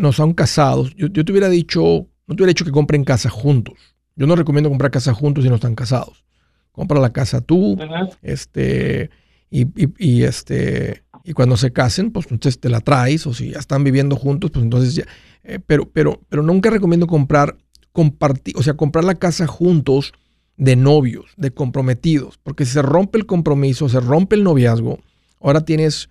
no 0.00 0.12
son 0.12 0.34
casados, 0.34 0.92
yo, 0.96 1.12
te 1.12 1.30
hubiera 1.30 1.48
dicho, 1.48 2.08
no 2.26 2.34
te 2.34 2.42
hubiera 2.42 2.48
dicho 2.48 2.64
que 2.64 2.72
compren 2.72 3.04
casa 3.04 3.30
juntos. 3.30 3.76
Yo 4.16 4.26
no 4.26 4.34
recomiendo 4.34 4.68
comprar 4.68 4.90
casa 4.90 5.14
juntos 5.14 5.44
si 5.44 5.50
no 5.50 5.54
están 5.54 5.76
casados. 5.76 6.24
Compra 6.72 6.98
la 6.98 7.12
casa 7.12 7.40
tú, 7.42 7.78
este, 8.22 9.10
y, 9.50 9.68
y, 9.98 10.24
este, 10.24 11.04
y 11.22 11.32
cuando 11.32 11.56
se 11.56 11.72
casen, 11.72 12.10
pues 12.10 12.26
entonces 12.28 12.58
te 12.58 12.68
la 12.68 12.80
traes, 12.80 13.24
o 13.28 13.34
si 13.34 13.50
ya 13.50 13.60
están 13.60 13.84
viviendo 13.84 14.16
juntos, 14.16 14.50
pues 14.50 14.64
entonces 14.64 14.96
ya. 14.96 15.04
Eh, 15.44 15.60
pero, 15.64 15.88
pero, 15.88 16.20
pero 16.28 16.42
nunca 16.42 16.70
recomiendo 16.70 17.06
comprar, 17.06 17.56
compartir, 17.92 18.56
o 18.56 18.62
sea, 18.62 18.74
comprar 18.74 19.04
la 19.04 19.16
casa 19.16 19.46
juntos 19.46 20.12
de 20.56 20.76
novios, 20.76 21.32
de 21.36 21.50
comprometidos, 21.50 22.38
porque 22.42 22.64
si 22.64 22.72
se 22.72 22.82
rompe 22.82 23.18
el 23.18 23.26
compromiso, 23.26 23.88
se 23.88 24.00
rompe 24.00 24.36
el 24.36 24.44
noviazgo, 24.44 24.98
ahora 25.40 25.64
tienes 25.64 26.08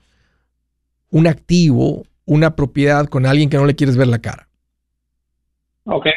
un 1.10 1.28
activo, 1.28 2.06
una 2.26 2.56
propiedad 2.56 3.08
con 3.08 3.26
alguien 3.26 3.50
que 3.50 3.58
no 3.58 3.66
le 3.66 3.76
quieres 3.76 3.98
ver 3.98 4.08
la 4.08 4.20
cara. 4.20 4.48
Ok. 5.86 6.08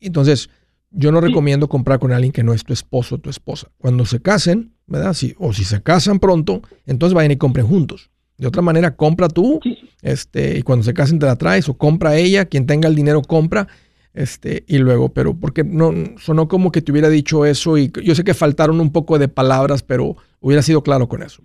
Entonces, 0.00 0.50
yo 0.90 1.10
no 1.10 1.20
recomiendo 1.20 1.68
comprar 1.68 1.98
con 1.98 2.12
alguien 2.12 2.32
que 2.32 2.42
no 2.42 2.52
es 2.52 2.64
tu 2.64 2.72
esposo 2.72 3.14
o 3.14 3.18
tu 3.18 3.30
esposa. 3.30 3.68
Cuando 3.78 4.04
se 4.04 4.20
casen, 4.20 4.74
¿verdad? 4.86 5.14
Si, 5.14 5.34
o 5.38 5.52
si 5.52 5.64
se 5.64 5.82
casan 5.82 6.18
pronto, 6.18 6.62
entonces 6.86 7.14
vayan 7.14 7.32
y 7.32 7.36
compren 7.36 7.66
juntos. 7.66 8.10
De 8.36 8.46
otra 8.46 8.62
manera, 8.62 8.96
compra 8.96 9.28
tú, 9.28 9.60
este, 10.02 10.58
y 10.58 10.62
cuando 10.62 10.82
se 10.82 10.94
casen 10.94 11.18
te 11.18 11.26
la 11.26 11.36
traes, 11.36 11.68
o 11.68 11.74
compra 11.74 12.16
ella, 12.16 12.44
quien 12.46 12.66
tenga 12.66 12.88
el 12.88 12.94
dinero 12.94 13.22
compra, 13.22 13.68
este, 14.14 14.64
y 14.66 14.78
luego, 14.78 15.10
pero 15.10 15.34
porque 15.38 15.64
no 15.64 15.92
sonó 16.18 16.48
como 16.48 16.70
que 16.70 16.82
te 16.82 16.92
hubiera 16.92 17.08
dicho 17.08 17.44
eso, 17.44 17.78
y 17.78 17.90
yo 18.02 18.14
sé 18.14 18.24
que 18.24 18.34
faltaron 18.34 18.80
un 18.80 18.92
poco 18.92 19.18
de 19.18 19.28
palabras, 19.28 19.82
pero 19.82 20.16
hubiera 20.40 20.62
sido 20.62 20.82
claro 20.82 21.08
con 21.08 21.22
eso. 21.22 21.42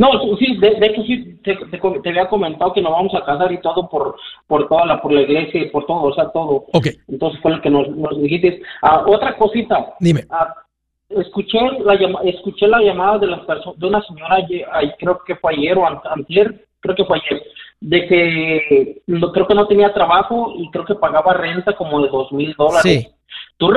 No, 0.00 0.08
sí, 0.38 0.56
de, 0.56 0.86
hecho 0.86 1.02
sí, 1.02 1.38
te, 1.44 2.08
había 2.08 2.26
comentado 2.26 2.72
que 2.72 2.80
nos 2.80 2.92
vamos 2.92 3.14
a 3.14 3.22
casar 3.22 3.52
y 3.52 3.60
todo 3.60 3.86
por 3.86 4.16
por 4.46 4.66
toda 4.66 4.86
la 4.86 5.02
por 5.02 5.12
la 5.12 5.20
iglesia 5.20 5.60
y 5.60 5.68
por 5.68 5.84
todo, 5.84 6.04
o 6.04 6.14
sea, 6.14 6.30
todo. 6.30 6.64
Ok. 6.72 6.86
Entonces 7.06 7.38
fue 7.42 7.50
lo 7.50 7.60
que 7.60 7.68
nos, 7.68 7.86
dijiste. 8.18 8.62
Ah, 8.80 9.04
otra 9.06 9.36
cosita. 9.36 9.92
Dime. 10.00 10.24
Ah, 10.30 10.54
escuché 11.10 11.58
la 11.84 11.94
escuché 12.24 12.66
la 12.66 12.80
llamada 12.80 13.18
de 13.18 13.26
las 13.26 13.40
de 13.76 13.86
una 13.86 14.00
señora 14.02 14.38
creo 14.98 15.20
que 15.26 15.36
fue 15.36 15.52
ayer 15.52 15.76
o 15.76 15.86
antier 15.86 16.64
creo 16.80 16.96
que 16.96 17.04
fue 17.04 17.18
ayer 17.18 17.42
de 17.80 18.06
que 18.06 19.02
creo 19.06 19.46
que 19.46 19.54
no 19.54 19.66
tenía 19.66 19.92
trabajo 19.94 20.52
y 20.56 20.70
creo 20.70 20.84
que 20.84 20.94
pagaba 20.94 21.32
renta 21.32 21.74
como 21.74 22.02
de 22.02 22.08
dos 22.08 22.30
mil 22.32 22.54
dólares 22.56 22.82
sí. 22.82 23.08
¿Tú, 23.56 23.70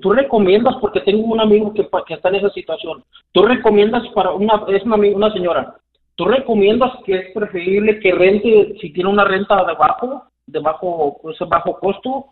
tú 0.00 0.12
recomiendas, 0.12 0.76
porque 0.80 1.00
tengo 1.00 1.26
un 1.26 1.40
amigo 1.40 1.72
que, 1.74 1.86
que, 2.06 2.14
está 2.14 2.30
en 2.30 2.36
esa 2.36 2.50
situación, 2.50 3.04
tú 3.32 3.42
recomiendas 3.42 4.02
para 4.14 4.32
una, 4.32 4.64
es 4.68 4.82
una, 4.84 4.96
una 4.96 5.32
señora, 5.32 5.76
tú 6.14 6.24
recomiendas 6.24 6.92
que 7.04 7.14
es 7.14 7.34
preferible 7.34 8.00
que 8.00 8.12
rente, 8.12 8.74
si 8.80 8.90
tiene 8.92 9.10
una 9.10 9.24
renta 9.24 9.64
de 9.64 9.74
bajo, 9.74 10.24
de 10.46 10.58
bajo, 10.60 11.18
pues, 11.22 11.36
bajo 11.46 11.78
costo, 11.78 12.26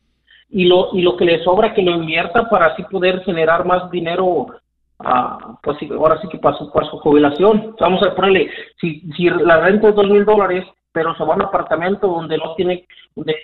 y 0.49 0.65
lo, 0.65 0.89
y 0.95 1.03
lo 1.03 1.17
que 1.17 1.25
le 1.25 1.43
sobra 1.45 1.75
que 1.75 1.83
lo 1.83 1.93
invierta 1.93 2.49
para 2.49 2.67
así 2.67 2.83
poder 2.85 3.23
generar 3.25 3.67
más 3.67 3.91
dinero 3.91 4.47
ah, 5.01 5.59
pues 5.63 5.77
ahora 5.91 6.21
sí 6.21 6.29
que 6.29 6.39
para 6.39 6.57
su, 6.57 6.71
para 6.71 6.89
su 6.89 6.99
jubilación. 6.99 7.75
Vamos 7.79 8.03
a 8.03 8.15
ponerle, 8.15 8.49
si, 8.81 9.01
si 9.17 9.29
la 9.29 9.61
renta 9.61 9.89
es 9.89 9.95
dos 9.95 10.09
mil 10.09 10.25
dólares, 10.25 10.65
pero 10.97 11.15
se 11.15 11.25
va 11.25 11.35
a 11.35 11.37
un 11.37 11.43
apartamento 11.43 12.07
donde 12.07 12.39
no 12.39 12.55
tiene, 12.55 12.87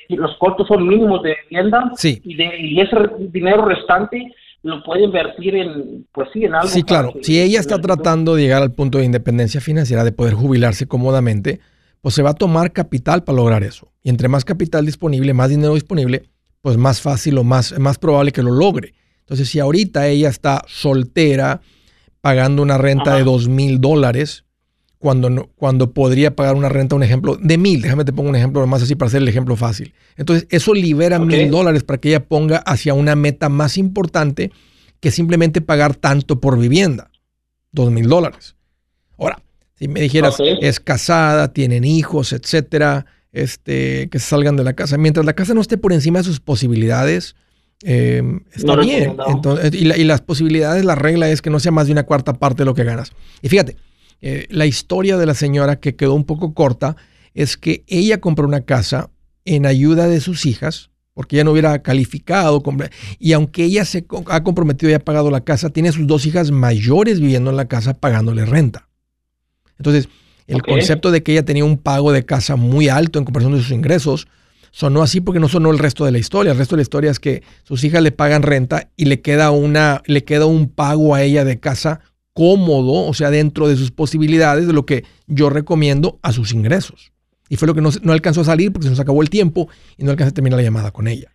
los 0.09 0.35
costos 0.39 0.67
son 0.67 0.89
mínimos 0.89 1.23
de 1.23 1.37
vivienda 1.51 1.93
y, 2.03 2.35
de, 2.35 2.59
y 2.59 2.81
ese 2.81 2.97
dinero 3.29 3.67
restante 3.67 4.35
lo 4.63 4.83
puede 4.83 5.05
invertir 5.05 5.57
en, 5.57 6.07
pues 6.13 6.31
sí, 6.33 6.47
en 6.47 6.55
algo. 6.55 6.69
Sí, 6.69 6.83
claro. 6.83 7.13
si 7.21 7.43
ella 7.43 7.61
está 7.61 7.79
tratando 7.79 8.37
de 8.37 8.43
llegar 8.45 8.63
al 8.63 8.73
punto 8.73 8.97
de 8.97 9.05
independencia 9.05 9.61
financiera, 9.61 10.03
de 10.03 10.13
poder 10.13 10.33
jubilarse 10.33 10.89
cómodamente, 10.89 11.61
pues 12.01 12.15
se 12.15 12.23
va 12.23 12.31
a 12.31 12.35
tomar 12.35 12.73
capital 12.73 13.23
para 13.23 13.37
lograr 13.37 13.65
eso. 13.65 13.93
Y 14.03 14.09
entre 14.09 14.29
más 14.29 14.47
capital 14.47 14.87
disponible, 14.87 15.35
más 15.35 15.51
dinero 15.51 15.75
disponible, 15.75 16.23
pues 16.63 16.79
más 16.79 17.03
fácil 17.03 17.37
o 17.37 17.45
más, 17.45 17.79
más 17.79 17.99
probable 17.99 18.33
que 18.33 18.43
lo 18.43 18.53
logre. 18.53 18.95
Entonces, 19.21 19.47
si 19.51 19.61
ahorita 19.61 20.09
ella 20.09 20.31
está 20.31 20.63
soltera, 20.69 21.61
pagando 22.23 22.63
una 22.63 22.79
renta 22.79 23.15
de 23.15 23.25
dos 23.25 23.47
mil 23.47 23.79
dólares, 23.79 24.47
cuando, 25.03 25.51
cuando 25.57 25.93
podría 25.93 26.37
pagar 26.37 26.55
una 26.55 26.69
renta, 26.69 26.95
un 26.95 27.03
ejemplo, 27.03 27.37
de 27.37 27.59
mil, 27.59 27.83
déjame 27.83 28.05
te 28.05 28.13
pongo 28.13 28.29
un 28.29 28.37
ejemplo 28.37 28.65
más 28.69 28.85
así 28.85 28.95
para 28.95 29.09
hacer 29.09 29.21
el 29.21 29.27
ejemplo 29.27 29.57
fácil. 29.57 29.93
Entonces, 30.17 30.47
eso 30.49 30.73
libera 30.75 31.19
mil 31.19 31.51
dólares 31.51 31.83
para 31.83 31.99
que 31.99 32.11
ella 32.11 32.25
ponga 32.25 32.59
hacia 32.59 32.95
una 32.95 33.17
meta 33.17 33.49
más 33.49 33.79
importante 33.79 34.53
que 35.01 35.11
simplemente 35.11 35.61
pagar 35.61 35.97
tanto 35.97 36.41
por 36.41 36.57
vivienda, 36.57 37.11
dos 37.73 37.91
mil 37.91 38.09
dólares. 38.09 38.55
Ahora, 39.19 39.43
si 39.75 39.89
me 39.89 40.01
dijeras, 40.01 40.37
es 40.39 40.79
casada, 40.79 41.53
tienen 41.53 41.83
hijos, 41.83 42.33
etcétera, 42.33 43.05
este, 43.33 44.09
que 44.09 44.21
salgan 44.21 44.55
de 44.55 44.63
la 44.63 44.75
casa. 44.75 44.99
Mientras 44.99 45.27
la 45.27 45.33
casa 45.33 45.53
no 45.53 45.63
esté 45.63 45.79
por 45.79 45.93
encima 45.93 46.21
de 46.21 46.25
sus 46.27 46.39
posibilidades, 46.39 47.35
eh, 47.83 48.23
está 48.55 48.77
bien. 48.77 49.17
Entonces, 49.27 49.75
y, 49.75 49.79
y, 49.79 50.05
las 50.05 50.21
posibilidades, 50.21 50.85
la 50.85 50.95
regla 50.95 51.29
es 51.29 51.43
que 51.43 51.51
no 51.51 51.59
sea 51.59 51.73
más 51.73 51.87
de 51.87 51.93
una 51.93 52.05
cuarta 52.05 52.35
parte 52.35 52.59
de 52.59 52.67
lo 52.67 52.75
que 52.75 52.85
ganas. 52.85 53.11
Y 53.43 53.49
fíjate, 53.49 53.77
eh, 54.23 54.47
la 54.51 54.67
historia 54.67 55.17
de 55.19 55.27
la 55.27 55.35
señora 55.35 55.81
que 55.81 55.97
quedó 55.97 56.15
un 56.15 56.25
poco 56.25 56.55
corta 56.55 56.97
es 57.35 57.57
que 57.57 57.85
ella 57.89 58.21
compró 58.21 58.47
una 58.47 58.61
casa 58.61 59.11
en 59.45 59.67
ayuda 59.67 60.07
de 60.07 60.21
sus 60.21 60.47
hijas, 60.47 60.91
porque 61.13 61.37
ella 61.37 61.45
no 61.45 61.51
hubiera 61.51 61.83
calificado, 61.83 62.63
y 63.19 63.33
aunque 63.33 63.65
ella 63.65 63.85
se 63.85 64.07
ha 64.29 64.43
comprometido 64.45 64.91
y 64.91 64.95
ha 64.95 65.05
pagado 65.05 65.31
la 65.31 65.43
casa, 65.43 65.71
tiene 65.71 65.89
a 65.89 65.93
sus 65.93 66.07
dos 66.07 66.25
hijas 66.25 66.53
mayores 66.53 67.21
viviendo 67.21 67.51
en 67.51 67.57
la 67.57 67.67
casa 67.67 67.95
pagándole 67.95 68.47
renta. 68.47 68.89
Entonces, 69.77 70.09
el 70.47 70.63
concepto 70.63 71.11
de 71.11 71.23
que 71.25 71.33
ella 71.33 71.45
tenía 71.45 71.65
un 71.65 71.79
pago 71.79 72.13
de 72.13 72.25
casa 72.25 72.55
muy 72.55 72.89
alto 72.89 73.19
en 73.19 73.25
comparación 73.25 73.55
de 73.55 73.63
sus 73.63 73.73
ingresos, 73.73 74.29
sonó 74.71 75.03
así 75.03 75.21
porque 75.21 75.41
no 75.41 75.49
sonó 75.49 75.71
el 75.73 75.79
resto 75.79 76.05
de 76.05 76.13
la 76.13 76.19
historia. 76.19 76.53
El 76.53 76.59
resto 76.59 76.77
de 76.77 76.79
la 76.79 76.83
historia 76.83 77.11
es 77.11 77.19
que 77.19 77.43
sus 77.65 77.83
hijas 77.83 78.03
le 78.03 78.13
pagan 78.13 78.43
renta 78.43 78.89
y 78.97 79.07
le 79.07 79.21
queda 79.21 79.51
una, 79.51 80.03
le 80.07 80.25
queda 80.25 80.47
un 80.47 80.69
pago 80.69 81.15
a 81.15 81.23
ella 81.23 81.45
de 81.45 81.59
casa 81.59 82.01
cómodo, 82.35 83.07
o 83.07 83.15
sea, 83.15 83.31
dentro 83.31 83.69
de 83.69 83.77
sus 83.77 83.91
posibilidades, 83.91 84.67
de 84.67 84.73
lo 84.73 84.87
que 84.87 85.05
yo 85.27 85.51
recomiendo 85.51 86.19
a 86.23 86.33
sus 86.33 86.53
ingresos. 86.53 87.13
Y 87.49 87.57
fue 87.57 87.69
lo 87.69 87.75
que 87.75 87.83
no, 87.83 87.91
no 88.03 88.13
alcanzó 88.13 88.41
a 88.41 88.45
salir 88.45 88.73
porque 88.73 88.85
se 88.85 88.91
nos 88.91 89.01
acabó 89.01 89.23
el 89.23 89.31
tiempo 89.31 89.69
y 89.99 90.05
no 90.05 90.11
alcanzó 90.11 90.31
a 90.31 90.35
terminar 90.35 90.59
la 90.59 90.65
llamada 90.65 90.91
con 90.91 91.07
ella. 91.09 91.31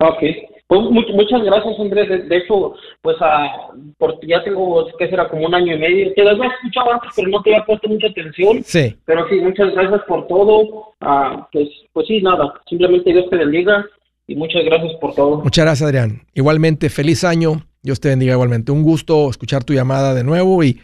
Ok. 0.00 0.22
Pues, 0.66 0.80
muchas 0.90 1.42
gracias, 1.42 1.78
Andrés. 1.78 2.28
De, 2.28 2.36
hecho, 2.38 2.74
pues 3.02 3.16
ah, 3.20 3.68
porque 3.98 4.26
ya 4.26 4.42
tengo, 4.42 4.86
que 4.98 5.08
será 5.08 5.28
como 5.28 5.46
un 5.46 5.54
año 5.54 5.76
y 5.76 5.78
medio. 5.78 6.14
Te 6.14 6.24
lo 6.24 6.30
he 6.30 6.46
escuchado 6.46 6.92
antes, 6.94 7.10
pero 7.14 7.28
no 7.28 7.42
te 7.42 7.54
había 7.54 7.66
puesto 7.66 7.88
mucha 7.88 8.06
atención. 8.06 8.62
Sí. 8.64 8.96
Pero 9.04 9.28
sí, 9.28 9.36
muchas 9.36 9.72
gracias 9.74 10.00
por 10.08 10.26
todo. 10.28 10.94
Ah, 11.00 11.46
pues, 11.52 11.68
pues 11.92 12.06
sí, 12.06 12.22
nada. 12.22 12.54
Simplemente 12.66 13.12
Dios 13.12 13.28
te 13.28 13.36
bendiga 13.36 13.84
y 14.26 14.34
muchas 14.34 14.64
gracias 14.64 14.94
por 14.94 15.14
todo. 15.14 15.42
Muchas 15.42 15.64
gracias, 15.64 15.86
Adrián. 15.86 16.22
Igualmente, 16.32 16.88
feliz 16.88 17.22
año 17.22 17.66
Dios 17.82 18.00
te 18.00 18.08
bendiga 18.08 18.34
igualmente. 18.34 18.70
Un 18.70 18.82
gusto 18.82 19.28
escuchar 19.28 19.64
tu 19.64 19.72
llamada 19.72 20.14
de 20.14 20.22
nuevo 20.22 20.62
y 20.62 20.80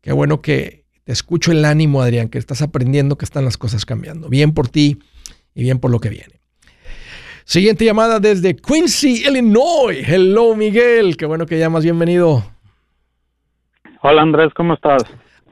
qué 0.00 0.12
bueno 0.12 0.42
que 0.42 0.84
te 1.04 1.12
escucho 1.12 1.52
el 1.52 1.64
ánimo, 1.64 2.02
Adrián, 2.02 2.28
que 2.28 2.38
estás 2.38 2.60
aprendiendo 2.60 3.16
que 3.16 3.24
están 3.24 3.44
las 3.44 3.56
cosas 3.56 3.86
cambiando. 3.86 4.28
Bien 4.28 4.52
por 4.52 4.68
ti 4.68 4.98
y 5.54 5.62
bien 5.62 5.78
por 5.78 5.90
lo 5.90 6.00
que 6.00 6.08
viene. 6.08 6.40
Siguiente 7.44 7.84
llamada 7.84 8.20
desde 8.20 8.56
Quincy, 8.56 9.26
Illinois. 9.26 10.02
Hello, 10.08 10.56
Miguel. 10.56 11.16
Qué 11.16 11.26
bueno 11.26 11.46
que 11.46 11.58
llamas. 11.58 11.84
Bienvenido. 11.84 12.42
Hola, 14.02 14.22
Andrés. 14.22 14.52
¿Cómo 14.56 14.74
estás? 14.74 15.02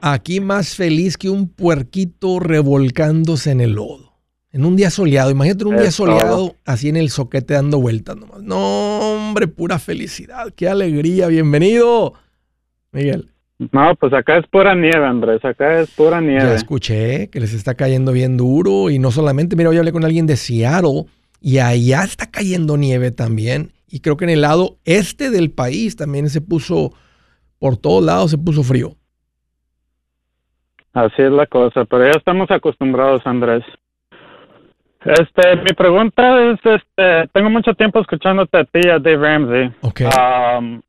Aquí 0.01 0.39
más 0.39 0.75
feliz 0.75 1.17
que 1.17 1.29
un 1.29 1.47
puerquito 1.47 2.39
revolcándose 2.39 3.51
en 3.51 3.61
el 3.61 3.73
lodo. 3.73 4.12
En 4.53 4.65
un 4.65 4.75
día 4.75 4.91
soleado, 4.91 5.31
imagínate 5.31 5.65
un 5.65 5.77
día 5.77 5.89
soleado 5.89 6.53
así 6.63 6.87
en 6.87 6.95
el 6.95 7.09
soquete 7.09 7.55
dando 7.55 7.81
vueltas 7.81 8.15
nomás. 8.15 8.43
No, 8.43 8.99
hombre, 8.99 9.47
pura 9.47 9.79
felicidad, 9.79 10.53
qué 10.55 10.69
alegría, 10.69 11.25
bienvenido, 11.25 12.13
Miguel. 12.91 13.31
No, 13.71 13.95
pues 13.95 14.13
acá 14.13 14.37
es 14.37 14.45
pura 14.45 14.75
nieve, 14.75 15.03
Andrés, 15.03 15.43
acá 15.43 15.79
es 15.79 15.89
pura 15.89 16.21
nieve. 16.21 16.43
Ya 16.43 16.53
escuché 16.53 17.31
que 17.31 17.39
les 17.39 17.55
está 17.55 17.73
cayendo 17.73 18.11
bien 18.11 18.37
duro 18.37 18.91
y 18.91 18.99
no 18.99 19.09
solamente, 19.09 19.55
mira, 19.55 19.71
hoy 19.71 19.77
hablé 19.77 19.91
con 19.91 20.05
alguien 20.05 20.27
de 20.27 20.37
Seattle 20.37 21.05
y 21.41 21.57
allá 21.57 22.03
está 22.03 22.29
cayendo 22.29 22.77
nieve 22.77 23.09
también 23.09 23.71
y 23.87 24.01
creo 24.01 24.17
que 24.17 24.25
en 24.25 24.31
el 24.31 24.41
lado 24.41 24.77
este 24.85 25.31
del 25.31 25.49
país 25.49 25.95
también 25.95 26.29
se 26.29 26.41
puso, 26.41 26.93
por 27.57 27.77
todos 27.77 28.03
lados 28.03 28.29
se 28.29 28.37
puso 28.37 28.61
frío. 28.61 28.97
Así 30.93 31.23
es 31.23 31.31
la 31.31 31.47
cosa, 31.47 31.85
pero 31.85 32.05
ya 32.05 32.19
estamos 32.19 32.51
acostumbrados, 32.51 33.23
Andrés. 33.25 33.63
Este, 35.05 35.55
mi 35.57 35.73
pregunta 35.75 36.41
es, 36.51 36.59
este, 36.63 37.27
tengo 37.33 37.49
mucho 37.49 37.73
tiempo 37.73 37.99
escuchándote 37.99 38.57
a 38.57 38.63
ti, 38.63 38.87
a 38.89 38.99
Dave 38.99 39.17
Ramsey. 39.17 39.71
Okay. 39.81 40.07
Um, 40.07 40.81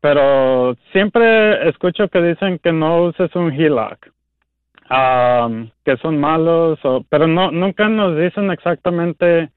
pero 0.00 0.74
siempre 0.92 1.68
escucho 1.68 2.08
que 2.08 2.22
dicen 2.22 2.58
que 2.58 2.72
no 2.72 3.04
uses 3.04 3.34
un 3.34 3.52
HELOC, 3.52 4.08
um, 4.90 5.70
que 5.84 5.96
son 5.98 6.18
malos, 6.18 6.78
o, 6.84 7.04
pero 7.10 7.26
no 7.26 7.50
nunca 7.50 7.88
nos 7.88 8.16
dicen 8.16 8.50
exactamente 8.50 9.50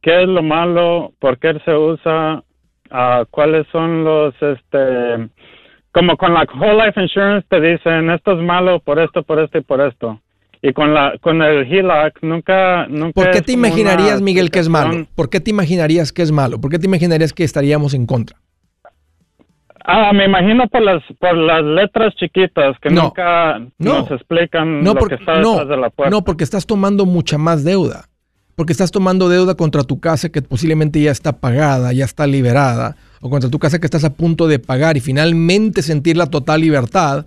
qué 0.00 0.22
es 0.22 0.28
lo 0.28 0.42
malo, 0.42 1.12
por 1.18 1.38
qué 1.38 1.58
se 1.64 1.74
usa, 1.74 2.44
uh, 2.90 3.24
cuáles 3.30 3.66
son 3.72 4.04
los, 4.04 4.34
este, 4.40 5.28
como 5.90 6.16
con 6.16 6.32
la 6.32 6.46
Whole 6.54 6.86
Life 6.86 7.00
Insurance 7.00 7.46
te 7.48 7.60
dicen 7.60 8.10
esto 8.10 8.32
es 8.32 8.38
malo 8.38 8.78
por 8.80 9.00
esto, 9.00 9.22
por 9.24 9.40
esto 9.40 9.58
y 9.58 9.62
por 9.62 9.80
esto. 9.80 10.20
Y 10.64 10.72
con 10.72 10.94
la 10.94 11.14
con 11.20 11.42
el 11.42 11.66
HELOC 11.70 12.22
nunca 12.22 12.86
nunca 12.86 13.12
¿Por 13.12 13.30
qué 13.32 13.42
te 13.42 13.52
imaginarías, 13.52 14.20
Miguel, 14.22 14.50
que 14.50 14.60
es 14.60 14.68
malo? 14.68 15.06
¿Por 15.16 15.28
qué 15.28 15.40
te 15.40 15.50
imaginarías 15.50 16.12
que 16.12 16.22
es 16.22 16.30
malo? 16.30 16.60
¿Por 16.60 16.70
qué 16.70 16.78
te 16.78 16.86
imaginarías 16.86 17.32
que 17.32 17.42
estaríamos 17.42 17.94
en 17.94 18.06
contra? 18.06 18.36
Ah, 19.84 20.12
me 20.12 20.26
imagino 20.26 20.68
por 20.68 20.82
las 20.82 21.02
por 21.18 21.36
las 21.36 21.64
letras 21.64 22.14
chiquitas 22.14 22.76
que 22.80 22.90
No. 22.90 23.02
nunca 23.04 23.58
No. 23.78 24.00
nos 24.02 24.10
explican 24.12 24.82
No, 24.84 24.94
lo 24.94 25.00
porque, 25.00 25.16
que 25.16 25.22
está 25.22 25.36
detrás 25.38 25.68
de 25.68 25.76
la 25.76 25.90
puerta. 25.90 26.10
no, 26.10 26.22
porque 26.22 26.44
estás 26.44 26.66
tomando 26.66 27.04
mucha 27.06 27.38
más 27.38 27.64
deuda. 27.64 28.04
Porque 28.54 28.72
estás 28.72 28.92
tomando 28.92 29.28
deuda 29.28 29.54
contra 29.56 29.82
tu 29.82 29.98
casa 29.98 30.28
que 30.28 30.42
posiblemente 30.42 31.00
ya 31.02 31.10
está 31.10 31.32
pagada, 31.32 31.92
ya 31.92 32.04
está 32.04 32.26
liberada, 32.26 32.96
o 33.20 33.30
contra 33.30 33.50
tu 33.50 33.58
casa 33.58 33.80
que 33.80 33.86
estás 33.86 34.04
a 34.04 34.10
punto 34.14 34.46
de 34.46 34.58
pagar 34.60 34.96
y 34.96 35.00
finalmente 35.00 35.82
sentir 35.82 36.16
la 36.16 36.26
total 36.26 36.60
libertad 36.60 37.24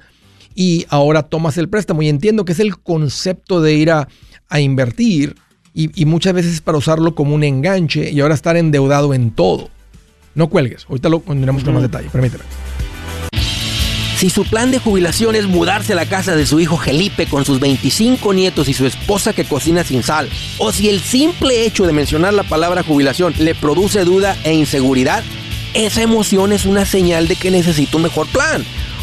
y 0.55 0.85
ahora 0.89 1.23
tomas 1.23 1.57
el 1.57 1.69
préstamo. 1.69 2.01
Y 2.01 2.09
entiendo 2.09 2.45
que 2.45 2.53
es 2.53 2.59
el 2.59 2.77
concepto 2.77 3.61
de 3.61 3.73
ir 3.73 3.91
a, 3.91 4.07
a 4.49 4.59
invertir 4.59 5.35
y, 5.73 5.91
y 6.01 6.05
muchas 6.05 6.33
veces 6.33 6.53
es 6.53 6.61
para 6.61 6.77
usarlo 6.77 7.13
como 7.13 7.35
un 7.35 7.43
enganche 7.43 8.09
y 8.09 8.21
ahora 8.21 8.33
estar 8.33 8.57
endeudado 8.57 9.13
en 9.13 9.31
todo. 9.31 9.69
No 10.33 10.49
cuelgues, 10.49 10.85
ahorita 10.89 11.09
lo 11.09 11.19
continuamos 11.19 11.63
con 11.63 11.73
más 11.73 11.83
detalle, 11.83 12.09
permíteme. 12.09 12.43
Si 14.17 14.29
su 14.29 14.45
plan 14.45 14.71
de 14.71 14.79
jubilación 14.79 15.35
es 15.35 15.45
mudarse 15.45 15.91
a 15.91 15.95
la 15.97 16.05
casa 16.05 16.37
de 16.37 16.45
su 16.45 16.61
hijo 16.61 16.77
Felipe 16.77 17.25
con 17.25 17.43
sus 17.43 17.59
25 17.59 18.33
nietos 18.33 18.69
y 18.69 18.73
su 18.73 18.85
esposa 18.85 19.33
que 19.33 19.43
cocina 19.43 19.83
sin 19.83 20.03
sal, 20.03 20.29
o 20.57 20.71
si 20.71 20.87
el 20.87 21.01
simple 21.01 21.65
hecho 21.65 21.85
de 21.85 21.91
mencionar 21.91 22.33
la 22.33 22.43
palabra 22.43 22.81
jubilación 22.81 23.33
le 23.37 23.55
produce 23.55 24.05
duda 24.05 24.37
e 24.45 24.53
inseguridad, 24.53 25.21
esa 25.73 26.01
emoción 26.01 26.53
es 26.53 26.65
una 26.65 26.85
señal 26.85 27.27
de 27.27 27.35
que 27.35 27.51
necesita 27.51 27.97
un 27.97 28.03
mejor 28.03 28.27
plan. 28.27 28.63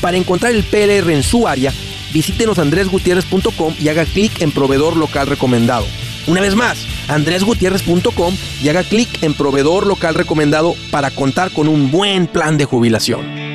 Para 0.00 0.16
encontrar 0.16 0.54
el 0.54 0.64
PLR 0.64 1.10
en 1.12 1.22
su 1.22 1.46
área, 1.46 1.72
visítenos 2.12 2.58
andresgutierrez.com 2.58 3.74
y 3.78 3.88
haga 3.88 4.04
clic 4.04 4.40
en 4.40 4.50
proveedor 4.50 4.96
local 4.96 5.26
recomendado. 5.26 5.86
Una 6.26 6.40
vez 6.40 6.54
más, 6.54 6.78
andresgutierrez.com 7.08 8.34
y 8.62 8.68
haga 8.68 8.82
clic 8.82 9.22
en 9.22 9.34
proveedor 9.34 9.86
local 9.86 10.14
recomendado 10.14 10.74
para 10.90 11.10
contar 11.10 11.50
con 11.50 11.68
un 11.68 11.90
buen 11.90 12.26
plan 12.26 12.56
de 12.56 12.64
jubilación. 12.64 13.50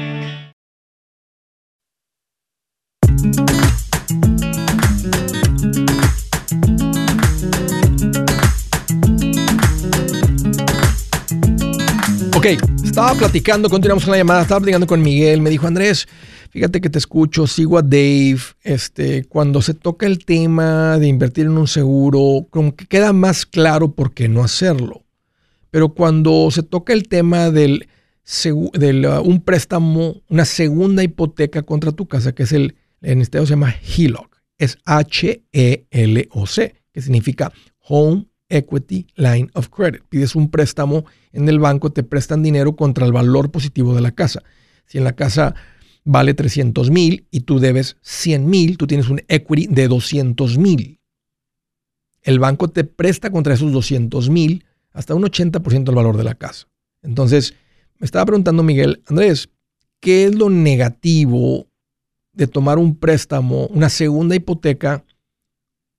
Ok, 12.36 12.46
estaba 12.84 13.14
platicando, 13.16 13.70
continuamos 13.70 14.04
con 14.04 14.12
la 14.12 14.18
llamada, 14.18 14.44
estaba 14.44 14.60
platicando 14.60 14.86
con 14.86 15.02
Miguel, 15.02 15.42
me 15.42 15.50
dijo 15.50 15.66
Andrés, 15.66 16.08
fíjate 16.56 16.80
que 16.80 16.90
te 16.90 17.00
escucho, 17.00 17.48
sigo 17.48 17.78
a 17.78 17.82
Dave, 17.82 18.40
este, 18.64 19.26
cuando 19.26 19.62
se 19.62 19.74
toca 19.74 20.06
el 20.06 20.24
tema 20.24 20.98
de 20.98 21.08
invertir 21.08 21.48
en 21.48 21.58
un 21.58 21.68
seguro, 21.68 22.48
como 22.50 22.78
que 22.78 22.86
queda 22.86 23.12
más 23.12 23.46
claro 23.46 23.92
por 23.92 24.14
qué 24.14 24.30
no 24.30 24.42
hacerlo. 24.42 25.04
Pero 25.70 25.90
cuando 25.90 26.50
se 26.52 26.64
toca 26.64 26.94
el 26.94 27.10
tema 27.10 27.52
del, 27.52 27.90
uh, 28.46 29.22
un 29.22 29.42
préstamo, 29.42 30.22
una 30.30 30.46
segunda 30.46 31.04
hipoteca 31.04 31.64
contra 31.64 31.92
tu 31.92 32.08
casa, 32.08 32.34
que 32.34 32.44
es 32.44 32.54
el, 32.54 32.76
en 33.02 33.20
este 33.20 33.38
se 33.38 33.48
llama 33.48 33.76
HELOC, 33.98 34.42
es 34.58 34.78
H-E-L-O-C, 34.86 36.76
que 36.94 37.02
significa 37.02 37.52
Home 37.82 38.28
Equity 38.48 39.08
Line 39.18 39.50
of 39.56 39.68
Credit. 39.68 40.04
Pides 40.08 40.36
un 40.36 40.50
préstamo 40.50 41.04
en 41.34 41.50
el 41.50 41.60
banco, 41.60 41.92
te 41.92 42.04
prestan 42.04 42.44
dinero 42.44 42.78
contra 42.78 43.06
el 43.06 43.12
valor 43.12 43.52
positivo 43.52 43.94
de 43.94 44.00
la 44.00 44.12
casa. 44.12 44.42
Si 44.86 45.00
en 45.00 45.04
la 45.04 45.18
casa 45.18 45.56
vale 46.06 46.36
300 46.36 46.92
mil 46.92 47.28
y 47.32 47.42
tú 47.42 47.60
debes 47.60 47.98
100 48.02 48.48
mil, 48.48 48.78
tú 48.78 48.88
tienes 48.88 49.10
un 49.10 49.22
equity 49.28 49.68
de 49.68 49.88
200 49.88 50.58
mil. 50.58 51.00
El 52.22 52.40
banco 52.40 52.70
te 52.70 52.84
presta 52.84 53.32
contra 53.32 53.54
esos 53.54 53.72
200 53.72 54.30
mil 54.30 54.66
hasta 54.94 55.14
un 55.14 55.24
80% 55.24 55.84
del 55.84 55.96
valor 55.96 56.16
de 56.16 56.24
la 56.24 56.36
casa. 56.36 56.68
Entonces, 57.02 57.56
me 58.00 58.06
estaba 58.06 58.26
preguntando 58.26 58.64
Miguel, 58.64 59.04
Andrés, 59.08 59.50
¿qué 60.00 60.26
es 60.26 60.36
lo 60.36 60.50
negativo 60.50 61.68
de 62.34 62.48
tomar 62.48 62.78
un 62.78 62.96
préstamo, 62.96 63.68
una 63.68 63.90
segunda 63.90 64.36
hipoteca 64.36 65.04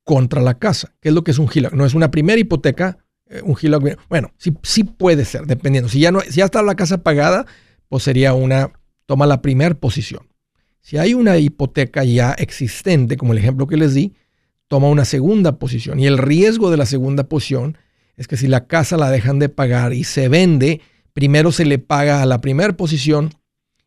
contra 0.05 0.41
la 0.41 0.59
casa? 0.59 0.95
¿Qué 1.01 1.11
es 1.11 1.15
lo 1.15 1.25
que 1.25 1.33
es 1.33 1.39
un 1.39 1.49
HELOC? 1.53 1.73
No 1.73 1.85
es 1.85 1.95
una 1.95 2.11
primera 2.11 2.41
hipoteca, 2.41 2.99
eh, 3.29 3.43
un 3.43 3.57
HELOC. 3.61 3.99
Bueno, 4.09 4.33
sí, 4.39 4.57
sí 4.63 4.85
puede 4.85 5.25
ser, 5.25 5.47
dependiendo. 5.47 5.89
Si 5.89 6.01
ya, 6.01 6.13
no, 6.13 6.21
si 6.21 6.39
ya 6.39 6.45
está 6.45 6.63
la 6.63 6.77
casa 6.77 7.03
pagada, 7.03 7.47
pues 7.89 8.03
sería 8.03 8.35
una, 8.35 8.73
toma 9.07 9.27
la 9.27 9.43
primera 9.43 9.75
posición. 9.75 10.29
Si 10.81 10.99
hay 10.99 11.15
una 11.15 11.39
hipoteca 11.39 12.05
ya 12.05 12.33
existente, 12.33 13.17
como 13.17 13.33
el 13.33 13.39
ejemplo 13.39 13.67
que 13.67 13.77
les 13.77 13.95
di, 13.95 14.15
toma 14.69 14.89
una 14.89 15.05
segunda 15.05 15.59
posición. 15.59 15.99
Y 15.99 16.07
el 16.07 16.19
riesgo 16.19 16.71
de 16.71 16.77
la 16.77 16.87
segunda 16.87 17.25
posición 17.25 17.79
es 18.17 18.29
que 18.29 18.37
si 18.37 18.47
la 18.47 18.67
casa 18.67 18.97
la 18.97 19.11
dejan 19.11 19.39
de 19.39 19.49
pagar 19.49 19.93
y 19.93 20.05
se 20.05 20.29
vende, 20.29 20.81
primero 21.13 21.53
se 21.53 21.65
le 21.65 21.79
paga 21.79 22.23
a 22.23 22.27
la 22.27 22.41
primera 22.41 22.77
posición, 22.77 23.31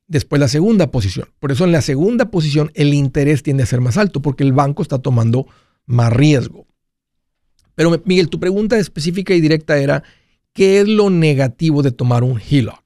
después 0.08 0.40
la 0.40 0.48
segunda 0.48 0.92
posición. 0.92 1.30
Por 1.40 1.52
eso 1.52 1.64
en 1.64 1.72
la 1.72 1.82
segunda 1.82 2.32
posición 2.32 2.72
el 2.74 2.94
interés 2.94 3.44
tiende 3.44 3.64
a 3.64 3.68
ser 3.68 3.82
más 3.82 3.98
alto, 3.98 4.22
porque 4.22 4.44
el 4.44 4.54
banco 4.54 4.82
está 4.82 5.00
tomando 5.00 5.48
más 5.86 6.12
riesgo. 6.12 6.68
Pero 7.76 7.92
Miguel, 8.04 8.30
tu 8.30 8.40
pregunta 8.40 8.78
específica 8.78 9.34
y 9.34 9.42
directa 9.42 9.78
era, 9.78 10.04
¿qué 10.54 10.82
es 10.82 10.88
lo 10.88 11.10
negativo 11.10 11.82
de 11.82 11.92
tomar 11.92 12.24
un 12.24 12.40
HELOC? 12.40 12.84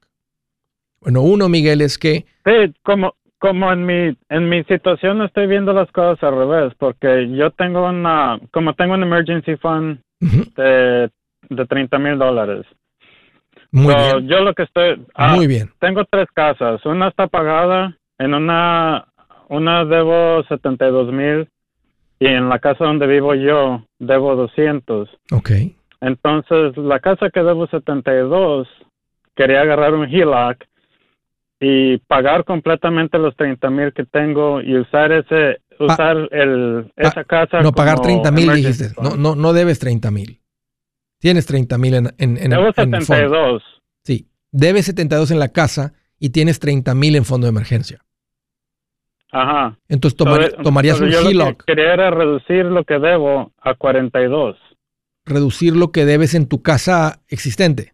Bueno, 1.03 1.21
uno, 1.21 1.49
Miguel, 1.49 1.81
es 1.81 1.97
que... 1.97 2.25
Sí, 2.45 2.73
como, 2.83 3.13
como 3.39 3.71
en 3.71 3.85
mi, 3.85 4.17
en 4.29 4.49
mi 4.49 4.63
situación 4.63 5.21
estoy 5.21 5.47
viendo 5.47 5.73
las 5.73 5.91
cosas 5.91 6.23
al 6.23 6.35
revés, 6.37 6.73
porque 6.77 7.29
yo 7.35 7.51
tengo 7.51 7.87
una, 7.87 8.39
como 8.51 8.73
tengo 8.73 8.93
un 8.93 9.03
emergency 9.03 9.55
fund 9.57 9.99
de, 10.55 11.09
de 11.49 11.65
30 11.65 11.99
mil 11.99 12.17
dólares. 12.17 12.65
Muy 13.71 13.91
So, 13.93 14.17
bien, 14.19 14.27
Yo 14.29 14.39
lo 14.41 14.53
que 14.53 14.63
estoy, 14.63 15.03
ah, 15.15 15.35
muy 15.35 15.47
bien. 15.47 15.69
tengo 15.79 16.05
tres 16.09 16.27
casas, 16.33 16.85
una 16.85 17.09
está 17.09 17.27
pagada, 17.27 17.97
en 18.19 18.33
una, 18.33 19.05
una 19.49 19.83
debo 19.85 20.43
72 20.47 21.11
mil 21.11 21.47
y 22.19 22.27
en 22.27 22.47
la 22.47 22.59
casa 22.59 22.85
donde 22.85 23.07
vivo 23.07 23.33
yo 23.35 23.83
debo 23.99 24.35
200. 24.35 25.09
Ok. 25.31 25.51
Entonces, 25.99 26.77
la 26.77 26.99
casa 26.99 27.29
que 27.29 27.41
debo 27.41 27.65
72, 27.67 28.67
quería 29.35 29.61
agarrar 29.61 29.93
un 29.95 30.05
HELOC 30.07 30.57
y 31.65 31.97
pagar 31.99 32.43
completamente 32.43 33.17
los 33.17 33.35
30 33.37 33.69
mil 33.69 33.93
que 33.93 34.03
tengo 34.05 34.61
y 34.61 34.77
usar 34.77 35.11
ese, 35.13 35.61
usar 35.79 36.17
el, 36.31 36.91
pa- 36.95 37.07
esa 37.09 37.23
casa. 37.23 37.61
No, 37.61 37.71
pagar 37.71 37.95
como 37.95 38.07
30 38.07 38.31
mil 38.31 38.53
dijiste. 38.53 38.89
No, 39.01 39.15
no, 39.15 39.35
no 39.35 39.53
debes 39.53 39.79
30 39.79 40.11
mil. 40.11 40.41
Tienes 41.19 41.45
30 41.45 41.77
mil 41.77 41.93
en, 41.93 42.05
en, 42.17 42.37
en, 42.37 42.49
Debo 42.49 42.63
en 42.63 42.67
el 42.67 42.73
fondo. 42.73 42.97
72. 42.99 43.63
Sí, 44.03 44.27
debes 44.51 44.85
72 44.87 45.31
en 45.31 45.39
la 45.39 45.49
casa 45.53 45.93
y 46.19 46.31
tienes 46.31 46.59
30 46.59 46.93
mil 46.95 47.15
en 47.15 47.23
fondo 47.23 47.45
de 47.45 47.51
emergencia. 47.51 48.03
Ajá. 49.31 49.79
Entonces 49.87 50.17
tomar- 50.17 50.51
So, 50.51 50.61
tomarías 50.63 50.97
so 50.97 51.05
un 51.05 51.09
yo 51.11 51.21
lo 51.21 51.25
que 51.29 51.31
HELOC, 51.31 51.63
quería 51.65 51.93
era 51.93 52.11
reducir 52.11 52.65
lo 52.65 52.83
que 52.83 52.99
debo 52.99 53.51
a 53.61 53.73
42. 53.75 54.57
reducir 55.25 55.75
lo 55.75 55.91
que 55.93 56.03
debes 56.05 56.33
en 56.35 56.47
tu 56.47 56.61
casa 56.61 57.21
existente. 57.29 57.93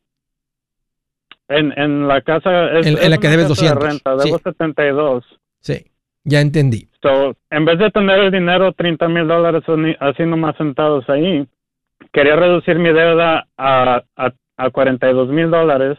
En, 1.50 1.74
en 1.78 2.08
la 2.08 2.22
casa. 2.22 2.72
Es, 2.80 2.86
En- 2.88 3.10
la 3.10 3.18
que 3.18 3.28
debes 3.28 3.48
casa 3.48 3.62
de 3.64 3.70
200, 3.72 3.84
renta, 3.84 4.12
debo 4.16 4.38
sí. 4.38 4.44
72. 4.44 5.26
Sí, 5.60 5.86
ya 6.24 6.42
entendí. 6.42 6.88
So, 7.02 7.36
en 7.50 7.66
vez 7.66 7.80
de 7.80 7.90
tener 7.92 8.20
el 8.20 8.32
dinero, 8.32 8.72
30 8.74 9.08
mil 9.10 9.28
dólares 9.28 9.64
así 10.00 10.24
nomás 10.24 10.56
sentados 10.58 11.10
ahí, 11.10 11.48
quería 12.14 12.36
reducir 12.36 12.78
mi 12.78 12.94
deuda 12.94 13.48
a, 13.58 14.04
a, 14.16 14.34
a 14.58 14.70
42 14.70 15.30
mil 15.30 15.50
dólares 15.50 15.98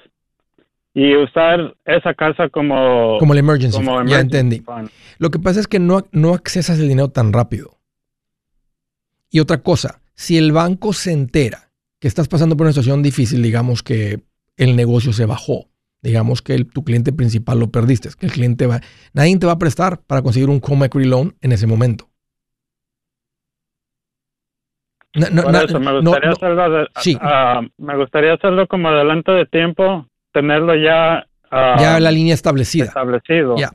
y 0.94 1.14
usar 1.16 1.74
esa 1.84 2.14
casa 2.14 2.48
como... 2.48 3.16
Como 3.18 3.32
el 3.32 3.38
emergency. 3.38 3.76
como 3.76 4.04
ya 4.04 4.20
entendí. 4.20 4.60
fund. 4.60 4.90
Lo 5.18 5.30
que 5.30 5.38
pasa 5.38 5.60
es 5.60 5.66
que 5.68 5.78
no, 5.78 6.06
no 6.12 6.34
accesas 6.34 6.78
el 6.78 6.88
dinero 6.88 7.08
tan 7.10 7.32
rápido. 7.32 7.78
Y 9.30 9.40
otra 9.40 9.62
cosa, 9.62 10.00
si 10.14 10.36
el 10.36 10.52
banco 10.52 10.92
se 10.92 11.12
entera 11.12 11.70
que 12.00 12.08
estás 12.08 12.28
pasando 12.28 12.56
por 12.56 12.64
una 12.66 12.72
situación 12.72 13.02
difícil, 13.02 13.42
digamos 13.42 13.82
que 13.82 14.20
el 14.60 14.76
negocio 14.76 15.12
se 15.12 15.26
bajó, 15.26 15.68
digamos 16.02 16.42
que 16.42 16.54
el- 16.54 16.66
tu 16.66 16.84
cliente 16.84 17.12
principal 17.12 17.58
lo 17.58 17.70
perdiste, 17.70 18.08
que 18.18 18.26
el 18.26 18.32
cliente 18.32 18.66
va, 18.66 18.80
nadie 19.12 19.36
te 19.38 19.46
va 19.46 19.52
a 19.52 19.58
prestar 19.58 20.00
para 20.06 20.22
conseguir 20.22 20.48
un 20.50 20.60
home 20.62 20.86
equity 20.86 21.08
loan 21.08 21.34
en 21.40 21.52
ese 21.52 21.66
momento. 21.66 22.08
No, 25.14 25.26
no, 25.30 25.42
Por 25.42 25.52
na- 25.52 25.62
eso, 25.62 25.80
me 25.80 25.92
gustaría 26.00 26.28
no, 26.30 26.32
hacerlo 26.36 26.70
de- 26.70 26.86
Sí. 27.00 27.18
me 27.78 27.96
gustaría 27.96 28.34
hacerlo 28.34 28.68
como 28.68 28.88
adelante 28.88 29.32
de 29.32 29.44
tiempo, 29.46 30.06
tenerlo 30.32 30.74
ya, 30.76 31.26
ah, 31.50 31.76
ya 31.80 31.98
la 31.98 32.12
línea 32.12 32.34
establecida. 32.34 32.84
establecido. 32.84 33.56
Ya. 33.56 33.72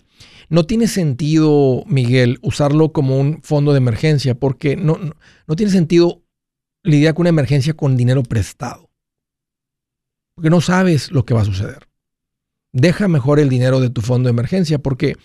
No 0.47 0.63
tiene 0.63 0.87
sentido, 0.87 1.83
Miguel, 1.87 2.37
usarlo 2.41 2.93
como 2.93 3.19
un 3.19 3.41
fondo 3.43 3.73
de 3.73 3.79
emergencia 3.79 4.35
porque 4.35 4.77
no, 4.77 4.95
no, 4.97 5.13
no 5.47 5.55
tiene 5.55 5.71
sentido 5.73 6.21
lidiar 6.83 7.15
con 7.15 7.23
una 7.23 7.29
emergencia 7.29 7.73
con 7.73 7.97
dinero 7.97 8.23
prestado. 8.23 8.84
Porque 10.35 10.49
no 10.49 10.61
sabes 10.61 11.11
lo 11.11 11.25
que 11.25 11.33
va 11.33 11.41
a 11.41 11.45
suceder. 11.45 11.87
Deja 12.71 13.07
mejor 13.07 13.39
el 13.39 13.49
dinero 13.49 13.79
de 13.79 13.89
tu 13.89 14.01
fondo 14.01 14.27
de 14.27 14.31
emergencia 14.31 14.79
porque 14.79 15.15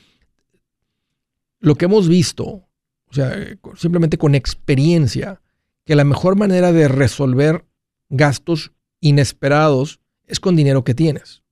lo 1.58 1.74
que 1.74 1.86
hemos 1.86 2.08
visto, 2.08 2.46
o 2.46 3.12
sea, 3.12 3.34
simplemente 3.76 4.18
con 4.18 4.34
experiencia, 4.34 5.42
que 5.84 5.96
la 5.96 6.04
mejor 6.04 6.36
manera 6.36 6.72
de 6.72 6.88
resolver 6.88 7.66
gastos 8.08 8.72
inesperados 9.00 10.00
es 10.26 10.38
con 10.40 10.56
dinero 10.56 10.84
que 10.84 10.94
tienes. 10.94 11.42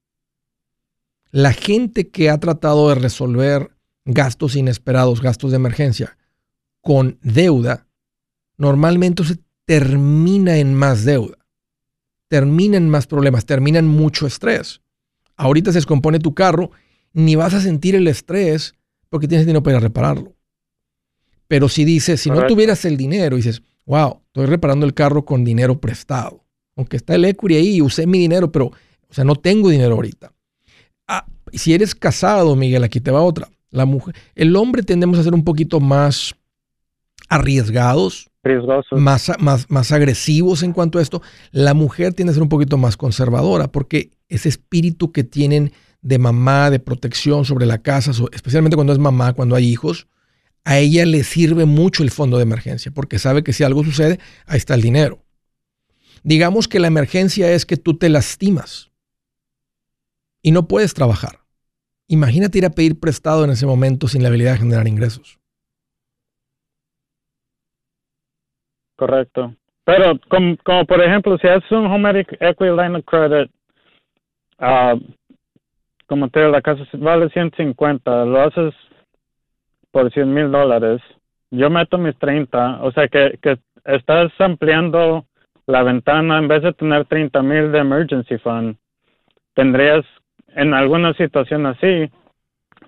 La 1.31 1.53
gente 1.53 2.09
que 2.09 2.31
ha 2.31 2.39
tratado 2.39 2.89
de 2.89 2.95
resolver 2.95 3.77
gastos 4.05 4.57
inesperados, 4.57 5.21
gastos 5.21 5.51
de 5.51 5.57
emergencia, 5.57 6.17
con 6.81 7.19
deuda, 7.23 7.87
normalmente 8.57 9.25
se 9.25 9.39
termina 9.67 10.57
en 10.57 10.75
más 10.75 11.05
deuda, 11.05 11.38
termina 12.29 12.77
en 12.77 12.89
más 12.89 13.07
problemas, 13.07 13.47
termina 13.47 13.79
en 13.79 13.87
mucho 13.87 14.27
estrés. 14.27 14.81
Ahorita 15.37 15.73
se 15.73 15.79
descompone 15.79 16.19
tu 16.19 16.35
carro, 16.35 16.71
ni 17.13 17.37
vas 17.37 17.55
a 17.55 17.61
sentir 17.61 17.95
el 17.95 18.07
estrés 18.07 18.75
porque 19.09 19.29
tienes 19.29 19.47
dinero 19.47 19.63
para 19.63 19.81
repararlo. 19.81 20.35
Pero 21.47 21.69
si 21.69 21.85
dices, 21.85 22.21
si 22.21 22.31
no 22.31 22.47
tuvieras 22.47 22.85
el 22.85 22.97
dinero, 22.97 23.37
dices, 23.37 23.63
wow, 23.87 24.21
estoy 24.27 24.47
reparando 24.47 24.85
el 24.85 24.93
carro 24.93 25.25
con 25.25 25.45
dinero 25.45 25.81
prestado. 25.81 26.45
Aunque 26.77 26.99
está 26.99 27.15
el 27.15 27.25
equity 27.25 27.57
ahí, 27.57 27.81
usé 27.81 28.07
mi 28.07 28.19
dinero, 28.19 28.53
pero, 28.53 28.67
o 28.67 29.15
sea, 29.15 29.25
no 29.25 29.35
tengo 29.35 29.71
dinero 29.71 29.95
ahorita. 29.95 30.33
Ah, 31.09 31.27
si 31.53 31.73
eres 31.73 31.95
casado, 31.95 32.55
Miguel, 32.55 32.85
aquí 32.85 33.01
te 33.01 33.11
va 33.11 33.23
otra. 33.23 33.49
La 33.71 33.87
mujer, 33.87 34.15
el 34.35 34.55
hombre 34.57 34.83
tendemos 34.83 35.19
a 35.19 35.23
ser 35.23 35.35
un 35.35 35.45
poquito 35.45 35.81
más 35.81 36.35
arriesgados, 37.29 38.31
Riesgosos. 38.43 38.99
más, 38.99 39.31
más, 39.39 39.71
más 39.71 39.93
agresivos 39.93 40.63
en 40.63 40.73
cuanto 40.73 40.99
a 40.99 41.03
esto. 41.03 41.23
La 41.51 41.75
mujer 41.75 42.15
tiende 42.15 42.31
a 42.31 42.35
ser 42.35 42.43
un 42.43 42.49
poquito 42.49 42.79
más 42.79 42.97
conservadora 42.97 43.69
porque 43.69 44.11
ese 44.29 44.49
espíritu 44.49 45.13
que 45.13 45.25
tienen 45.25 45.73
de 46.01 46.19
mamá, 46.19 46.71
de 46.71 46.79
protección 46.79 47.45
sobre 47.45 47.67
la 47.67 47.79
casa, 47.79 48.13
especialmente 48.33 48.77
cuando 48.77 48.93
es 48.93 48.99
mamá, 48.99 49.33
cuando 49.33 49.57
hay 49.57 49.67
hijos, 49.67 50.07
a 50.65 50.79
ella 50.79 51.05
le 51.07 51.25
sirve 51.25 51.65
mucho 51.65 52.03
el 52.03 52.11
fondo 52.11 52.37
de 52.37 52.43
emergencia 52.43 52.93
porque 52.93 53.19
sabe 53.19 53.43
que 53.43 53.53
si 53.53 53.65
algo 53.65 53.85
sucede, 53.85 54.19
ahí 54.47 54.59
está 54.59 54.75
el 54.75 54.83
dinero. 54.83 55.25
Digamos 56.23 56.69
que 56.69 56.81
la 56.81 56.89
emergencia 56.89 57.51
es 57.53 57.65
que 57.65 57.77
tú 57.77 57.97
te 57.97 58.09
lastimas 58.09 58.91
y 60.43 60.51
no 60.51 60.69
puedes 60.69 60.95
trabajar. 60.95 61.41
Imagínate 62.07 62.59
ir 62.59 62.67
a 62.67 62.71
pedir 62.71 62.99
prestado 62.99 63.45
en 63.45 63.51
ese 63.51 63.67
momento 63.67 64.09
sin 64.09 64.23
la 64.23 64.29
habilidad 64.29 64.53
de 64.53 64.59
generar 64.59 64.89
ingresos. 64.89 65.38
Correcto. 68.99 69.55
Pero 69.85 70.19
como, 70.29 70.57
como 70.65 70.85
por 70.85 71.01
ejemplo, 71.01 71.39
si 71.39 71.47
haces 71.47 71.71
un 71.71 71.87
home 71.87 72.11
equ- 72.11 72.37
equity 72.41 72.71
line 72.77 72.99
of 72.99 73.05
credit, 73.05 73.49
ah, 74.59 74.97
como 76.07 76.29
te 76.29 76.41
digo, 76.41 76.51
la 76.53 76.61
casa 76.61 76.83
vale 76.95 77.31
150, 77.31 78.25
lo 78.25 78.41
haces 78.41 78.75
por 79.93 80.11
100 80.13 80.35
mil 80.35 80.51
dólares, 80.51 81.01
yo 81.51 81.71
meto 81.71 81.97
mis 81.97 82.17
30, 82.19 82.83
o 82.83 82.91
sea 82.93 83.09
que, 83.09 83.39
que 83.41 83.59
estás 83.85 84.33
ampliando 84.41 85.25
la 85.67 85.83
ventana, 85.85 86.39
en 86.39 86.49
vez 86.49 86.63
de 86.63 86.73
tener 86.73 87.05
30 87.07 87.41
mil 87.43 87.71
de 87.71 87.79
emergency 87.79 88.37
fund, 88.39 88.77
tendrías, 89.55 90.05
en 90.57 90.75
alguna 90.75 91.15
situación 91.15 91.67
así, 91.67 92.11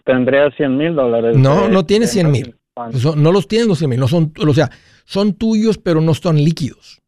tendrías 0.04 0.54
100 0.56 0.76
mil 0.76 0.94
dólares. 0.94 1.36
No, 1.36 1.62
de- 1.62 1.72
no 1.72 1.84
tienes 1.86 2.12
de 2.14 2.20
100,000. 2.20 2.54
Pues 2.74 3.02
son- 3.02 3.22
no 3.22 3.32
los 3.32 3.46
tienen 3.48 3.68
los 3.68 3.78
100 3.78 3.90
mil, 3.90 4.00
no 4.00 4.08
son, 4.08 4.32
o 4.38 4.54
sea, 4.54 4.70
son 5.04 5.34
tuyos, 5.34 5.76
pero 5.78 6.00
no 6.00 6.14
son 6.14 6.36
líquidos. 6.36 7.00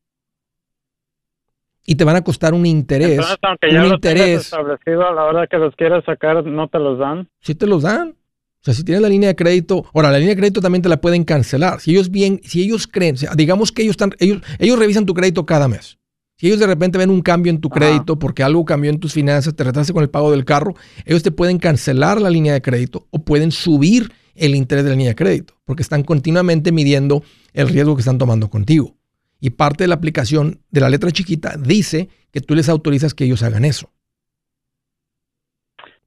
Y 1.84 1.96
te 1.96 2.04
van 2.04 2.16
a 2.16 2.22
costar 2.22 2.54
un 2.54 2.64
interés. 2.64 3.10
Entonces, 3.12 3.36
aunque 3.42 3.72
ya 3.72 3.84
un 3.84 3.92
interés, 3.94 4.42
establecido, 4.42 5.06
a 5.06 5.12
la 5.12 5.24
hora 5.24 5.46
que 5.48 5.56
los 5.58 5.74
quieras 5.74 6.04
sacar, 6.04 6.44
no 6.44 6.68
te 6.68 6.78
los 6.78 6.98
dan. 6.98 7.28
si 7.40 7.54
te 7.54 7.66
los 7.66 7.82
dan. 7.82 8.10
O 8.10 8.64
sea, 8.64 8.74
si 8.74 8.84
tienes 8.84 9.02
la 9.02 9.08
línea 9.08 9.28
de 9.30 9.34
crédito, 9.34 9.84
ahora 9.92 10.12
la 10.12 10.18
línea 10.18 10.34
de 10.36 10.40
crédito 10.40 10.60
también 10.60 10.82
te 10.82 10.88
la 10.88 11.00
pueden 11.00 11.24
cancelar. 11.24 11.80
Si 11.80 11.90
ellos 11.90 12.10
bien, 12.12 12.40
si 12.44 12.62
ellos 12.62 12.86
creen, 12.86 13.16
o 13.16 13.18
sea, 13.18 13.34
digamos 13.34 13.72
que 13.72 13.82
ellos 13.82 13.94
están, 13.94 14.12
ellos, 14.20 14.40
ellos 14.60 14.78
revisan 14.78 15.04
tu 15.04 15.14
crédito 15.14 15.44
cada 15.44 15.66
mes. 15.66 15.98
Si 16.36 16.46
ellos 16.46 16.60
de 16.60 16.68
repente 16.68 16.96
ven 16.96 17.10
un 17.10 17.22
cambio 17.22 17.50
en 17.50 17.60
tu 17.60 17.66
Ajá. 17.68 17.80
crédito 17.80 18.20
porque 18.20 18.44
algo 18.44 18.64
cambió 18.64 18.88
en 18.90 19.00
tus 19.00 19.12
finanzas, 19.12 19.56
te 19.56 19.64
retrasaste 19.64 19.92
con 19.92 20.04
el 20.04 20.10
pago 20.10 20.30
del 20.30 20.44
carro, 20.44 20.74
ellos 21.04 21.24
te 21.24 21.32
pueden 21.32 21.58
cancelar 21.58 22.20
la 22.20 22.30
línea 22.30 22.52
de 22.52 22.62
crédito 22.62 23.08
o 23.10 23.18
pueden 23.24 23.50
subir 23.50 24.12
el 24.34 24.54
interés 24.54 24.84
de 24.84 24.90
la 24.90 24.96
línea 24.96 25.10
de 25.10 25.16
crédito 25.16 25.54
porque 25.64 25.82
están 25.82 26.02
continuamente 26.02 26.72
midiendo 26.72 27.22
el 27.52 27.68
riesgo 27.68 27.94
que 27.94 28.00
están 28.00 28.18
tomando 28.18 28.50
contigo. 28.50 28.94
Y 29.40 29.50
parte 29.50 29.84
de 29.84 29.88
la 29.88 29.94
aplicación 29.94 30.60
de 30.70 30.80
la 30.80 30.88
letra 30.88 31.10
chiquita 31.10 31.56
dice 31.56 32.08
que 32.30 32.40
tú 32.40 32.54
les 32.54 32.68
autorizas 32.68 33.14
que 33.14 33.24
ellos 33.24 33.42
hagan 33.42 33.64
eso. 33.64 33.90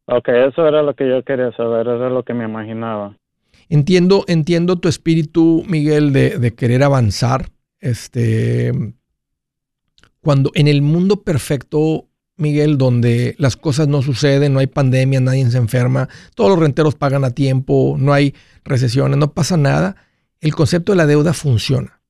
Ok, 0.06 0.30
eso 0.30 0.68
era 0.68 0.84
lo 0.84 0.94
que 0.94 1.10
yo 1.10 1.24
quería 1.24 1.52
saber, 1.54 1.88
es 1.88 2.12
lo 2.12 2.24
que 2.24 2.34
me 2.34 2.46
imaginaba. 2.46 3.18
Entiendo, 3.70 4.24
entiendo 4.28 4.76
tu 4.78 4.88
espíritu, 4.88 5.64
Miguel, 5.68 6.14
de, 6.14 6.38
de 6.38 6.54
querer 6.54 6.84
avanzar. 6.84 7.48
Este, 7.80 8.72
cuando 10.22 10.52
en 10.54 10.68
el 10.68 10.82
mundo 10.82 11.24
perfecto, 11.24 12.06
Miguel, 12.38 12.78
donde 12.78 13.36
las 13.38 13.56
cosas 13.56 13.88
no 13.88 14.02
suceden, 14.02 14.54
no 14.54 14.60
hay 14.60 14.67
pandemia, 14.67 15.19
nadie 15.21 15.50
se 15.50 15.58
enferma, 15.58 16.10
todos 16.36 16.52
los 16.52 16.60
renteros 16.60 16.95
pagan 16.95 17.24
a 17.24 17.32
tiempo, 17.32 17.95
no 17.98 18.13
hay 18.13 18.36
recesiones, 18.63 19.17
no 19.17 19.32
pasa 19.34 19.56
nada, 19.56 19.95
el 20.41 20.54
concepto 20.54 20.91
de 20.91 20.98
la 20.98 21.06
deuda 21.06 21.34
funciona. 21.34 22.02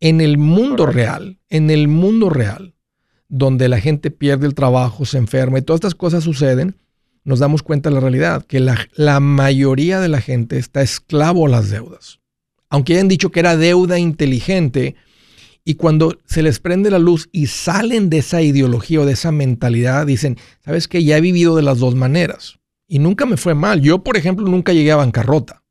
En 0.00 0.20
el 0.20 0.36
mundo 0.36 0.86
real, 0.86 1.38
en 1.48 1.70
el 1.70 1.88
mundo 1.88 2.28
real, 2.28 2.74
donde 3.28 3.68
la 3.68 3.80
gente 3.80 4.10
pierde 4.10 4.46
el 4.46 4.54
trabajo, 4.54 5.06
se 5.06 5.16
enferma 5.16 5.58
y 5.58 5.62
todas 5.62 5.78
estas 5.78 5.94
cosas 5.94 6.24
suceden, 6.24 6.76
nos 7.24 7.38
damos 7.38 7.62
cuenta 7.62 7.88
de 7.88 7.94
la 7.94 8.00
realidad, 8.00 8.44
que 8.44 8.60
la, 8.60 8.86
la 8.94 9.18
mayoría 9.18 9.98
de 10.00 10.08
la 10.08 10.20
gente 10.20 10.58
está 10.58 10.82
esclavo 10.82 11.46
a 11.46 11.48
las 11.48 11.70
deudas. 11.70 12.20
Aunque 12.68 12.94
hayan 12.94 13.08
dicho 13.08 13.30
que 13.30 13.40
era 13.40 13.56
deuda 13.56 13.98
inteligente, 13.98 14.94
y 15.64 15.74
cuando 15.74 16.18
se 16.26 16.42
les 16.42 16.60
prende 16.60 16.90
la 16.90 16.98
luz 16.98 17.28
y 17.32 17.46
salen 17.46 18.10
de 18.10 18.18
esa 18.18 18.42
ideología 18.42 19.00
o 19.00 19.06
de 19.06 19.14
esa 19.14 19.32
mentalidad, 19.32 20.06
dicen, 20.06 20.36
¿sabes 20.62 20.88
qué? 20.88 21.02
Ya 21.02 21.16
he 21.16 21.22
vivido 21.22 21.56
de 21.56 21.62
las 21.62 21.78
dos 21.78 21.94
maneras. 21.94 22.58
Y 22.86 22.98
nunca 22.98 23.24
me 23.24 23.38
fue 23.38 23.54
mal. 23.54 23.80
Yo, 23.80 24.04
por 24.04 24.18
ejemplo, 24.18 24.46
nunca 24.46 24.74
llegué 24.74 24.92
a 24.92 24.96
bancarrota. 24.96 25.62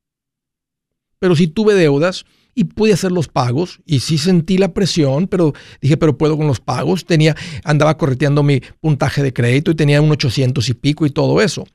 Pero 1.19 1.35
sí 1.35 1.47
tuve 1.47 1.75
deudas 1.75 2.25
y 2.55 2.65
pude 2.65 2.93
hacer 2.93 3.11
los 3.11 3.27
pagos 3.27 3.81
y 3.85 3.99
sí 3.99 4.17
sentí 4.17 4.57
la 4.57 4.73
presión, 4.73 5.27
pero 5.27 5.53
dije, 5.79 5.95
pero 5.95 6.17
puedo 6.17 6.37
con 6.37 6.47
los 6.47 6.59
pagos. 6.59 7.05
Tenía, 7.05 7.35
andaba 7.63 7.97
correteando 7.97 8.41
mi 8.41 8.61
puntaje 8.81 9.21
de 9.21 9.31
crédito 9.31 9.71
y 9.71 9.75
tenía 9.75 10.01
un 10.01 10.11
800 10.11 10.67
y 10.69 10.73
pico 10.73 11.05
y 11.05 11.11
todo 11.11 11.39
eso. 11.39 11.65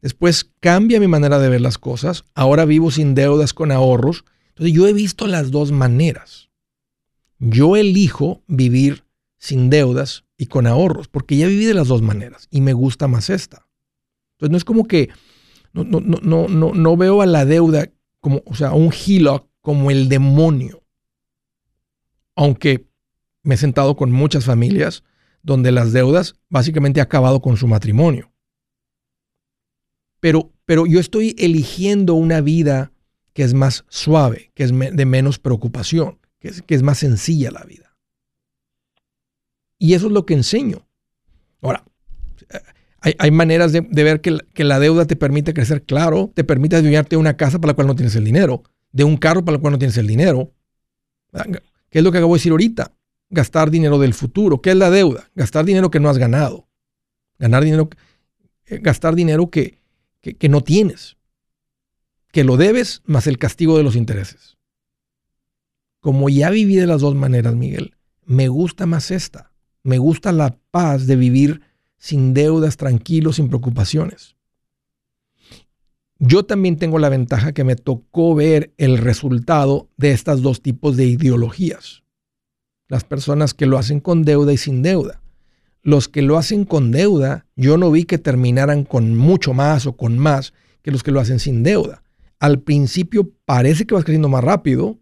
Después 0.00 0.50
cambia 0.60 1.00
mi 1.00 1.08
manera 1.08 1.40
de 1.40 1.48
ver 1.48 1.60
las 1.60 1.78
cosas. 1.78 2.24
Ahora 2.34 2.66
vivo 2.66 2.92
sin 2.92 3.14
deudas 3.16 3.52
con 3.52 3.72
ahorros. 3.72 4.24
Entonces 4.50 4.74
yo 4.74 4.86
he 4.86 4.92
visto 4.92 5.26
las 5.26 5.50
dos 5.50 5.72
maneras. 5.72 6.43
Yo 7.46 7.76
elijo 7.76 8.42
vivir 8.46 9.04
sin 9.36 9.68
deudas 9.68 10.24
y 10.38 10.46
con 10.46 10.66
ahorros, 10.66 11.08
porque 11.08 11.36
ya 11.36 11.46
viví 11.46 11.66
de 11.66 11.74
las 11.74 11.88
dos 11.88 12.00
maneras 12.00 12.48
y 12.50 12.62
me 12.62 12.72
gusta 12.72 13.06
más 13.06 13.28
esta. 13.28 13.68
Entonces 14.32 14.50
no 14.50 14.56
es 14.56 14.64
como 14.64 14.86
que 14.86 15.10
no, 15.74 15.84
no, 15.84 16.00
no, 16.00 16.48
no, 16.48 16.72
no, 16.72 16.96
veo 16.96 17.20
a 17.20 17.26
la 17.26 17.44
deuda 17.44 17.90
como, 18.20 18.42
o 18.46 18.54
sea, 18.54 18.72
un 18.72 18.90
HELOC 18.90 19.46
como 19.60 19.90
el 19.90 20.08
demonio. 20.08 20.84
Aunque 22.34 22.88
me 23.42 23.56
he 23.56 23.58
sentado 23.58 23.94
con 23.94 24.10
muchas 24.10 24.46
familias 24.46 25.04
donde 25.42 25.70
las 25.70 25.92
deudas 25.92 26.36
básicamente 26.48 27.00
han 27.00 27.06
acabado 27.06 27.42
con 27.42 27.58
su 27.58 27.68
matrimonio. 27.68 28.32
Pero, 30.20 30.50
pero 30.64 30.86
yo 30.86 30.98
estoy 30.98 31.36
eligiendo 31.38 32.14
una 32.14 32.40
vida 32.40 32.92
que 33.34 33.42
es 33.42 33.52
más 33.52 33.84
suave, 33.88 34.50
que 34.54 34.64
es 34.64 34.72
de 34.72 35.04
menos 35.04 35.38
preocupación, 35.38 36.23
que 36.44 36.50
es, 36.50 36.60
que 36.60 36.78
más 36.82 36.98
sencilla 36.98 37.50
la 37.50 37.64
vida. 37.64 37.96
Y 39.78 39.94
eso 39.94 40.08
es 40.08 40.12
lo 40.12 40.26
que 40.26 40.34
enseño. 40.34 40.86
Ahora, 41.62 41.84
Hay, 43.00 43.30
maneras 43.30 43.72
de, 43.72 43.80
ver 43.80 44.20
que, 44.20 44.64
la 44.64 44.78
deuda 44.78 45.06
te 45.06 45.16
permite 45.16 45.54
crecer, 45.54 45.84
claro, 45.84 46.30
te 46.34 46.44
permite 46.44 46.76
adueñarte 46.76 47.16
de 47.16 47.20
una 47.20 47.38
casa 47.38 47.58
para 47.58 47.70
la 47.70 47.74
cual 47.74 47.86
no 47.86 47.94
tienes 47.94 48.14
el 48.16 48.24
dinero, 48.24 48.62
de 48.92 49.04
un 49.04 49.16
carro 49.16 49.42
para 49.42 49.56
el 49.56 49.62
cual 49.62 49.72
no 49.72 49.78
tienes 49.78 49.96
el 49.96 50.06
dinero. 50.06 50.52
¿Qué 51.32 51.98
es 51.98 52.04
lo 52.04 52.12
que 52.12 52.18
acabo 52.18 52.34
de 52.34 52.38
decir 52.38 52.52
ahorita? 52.52 52.92
Gastar 53.30 53.70
dinero 53.70 53.98
del 53.98 54.12
futuro. 54.12 54.60
¿Qué 54.60 54.70
es 54.70 54.76
la 54.76 54.90
deuda? 54.90 55.30
Gastar 55.34 55.64
dinero 55.64 55.90
que 55.90 56.00
no 56.00 56.10
has 56.10 56.18
ganado. 56.18 56.68
Ganar 57.38 57.64
dinero, 57.64 57.88
eh, 58.66 58.80
gastar 58.82 59.14
dinero 59.14 59.48
que, 59.48 59.78
que 60.20 60.48
no 60.50 60.62
tienes. 60.62 61.16
Que 62.32 62.44
lo 62.44 62.58
debes 62.58 63.00
más 63.06 63.26
el 63.26 63.38
castigo 63.38 63.78
de 63.78 63.82
los 63.82 63.96
intereses. 63.96 64.58
Como 66.04 66.28
ya 66.28 66.50
viví 66.50 66.76
de 66.76 66.86
las 66.86 67.00
dos 67.00 67.14
maneras, 67.14 67.54
Miguel, 67.54 67.94
me 68.26 68.48
gusta 68.48 68.84
más 68.84 69.10
esta. 69.10 69.52
Me 69.82 69.96
gusta 69.96 70.32
la 70.32 70.58
paz 70.70 71.06
de 71.06 71.16
vivir 71.16 71.62
sin 71.96 72.34
deudas, 72.34 72.76
tranquilo, 72.76 73.32
sin 73.32 73.48
preocupaciones. 73.48 74.36
Yo 76.18 76.44
también 76.44 76.76
tengo 76.76 76.98
la 76.98 77.08
ventaja 77.08 77.52
que 77.52 77.64
me 77.64 77.74
tocó 77.74 78.34
ver 78.34 78.74
el 78.76 78.98
resultado 78.98 79.88
de 79.96 80.12
estos 80.12 80.42
dos 80.42 80.60
tipos 80.60 80.98
de 80.98 81.06
ideologías. 81.06 82.02
Las 82.86 83.04
personas 83.04 83.54
que 83.54 83.64
lo 83.64 83.78
hacen 83.78 84.00
con 84.00 84.24
deuda 84.24 84.52
y 84.52 84.58
sin 84.58 84.82
deuda. 84.82 85.22
Los 85.80 86.10
que 86.10 86.20
lo 86.20 86.36
hacen 86.36 86.66
con 86.66 86.90
deuda, 86.90 87.46
yo 87.56 87.78
no 87.78 87.90
vi 87.90 88.04
que 88.04 88.18
terminaran 88.18 88.84
con 88.84 89.16
mucho 89.16 89.54
más 89.54 89.86
o 89.86 89.96
con 89.96 90.18
más 90.18 90.52
que 90.82 90.90
los 90.90 91.02
que 91.02 91.12
lo 91.12 91.20
hacen 91.20 91.38
sin 91.38 91.62
deuda. 91.62 92.02
Al 92.40 92.60
principio 92.60 93.32
parece 93.46 93.86
que 93.86 93.94
vas 93.94 94.04
creciendo 94.04 94.28
más 94.28 94.44
rápido, 94.44 94.98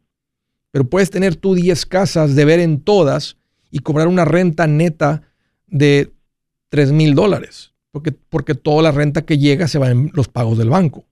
pero 0.72 0.84
puedes 0.86 1.10
tener 1.10 1.36
tú 1.36 1.54
10 1.54 1.86
casas, 1.86 2.34
de 2.34 2.44
ver 2.44 2.58
en 2.58 2.80
todas 2.80 3.36
y 3.70 3.78
cobrar 3.78 4.08
una 4.08 4.24
renta 4.24 4.66
neta 4.66 5.22
de 5.66 6.10
3 6.70 6.92
mil 6.92 7.14
dólares, 7.14 7.74
porque, 7.92 8.10
porque 8.12 8.54
toda 8.54 8.82
la 8.82 8.90
renta 8.90 9.22
que 9.22 9.38
llega 9.38 9.68
se 9.68 9.78
va 9.78 9.90
en 9.90 10.10
los 10.14 10.28
pagos 10.28 10.58
del 10.58 10.70
banco. 10.70 11.04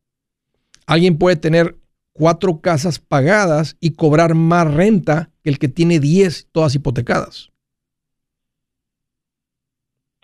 Alguien 0.87 1.18
puede 1.18 1.37
tener 1.37 1.77
cuatro 2.12 2.61
casas 2.61 2.99
pagadas 2.99 3.77
y 3.81 3.92
cobrar 3.92 4.35
más 4.35 4.73
renta 4.73 5.31
que 5.42 5.51
el 5.51 5.59
que 5.59 5.68
tiene 5.68 6.01
10 6.01 6.49
todas 6.51 6.75
hipotecadas. 6.75 7.51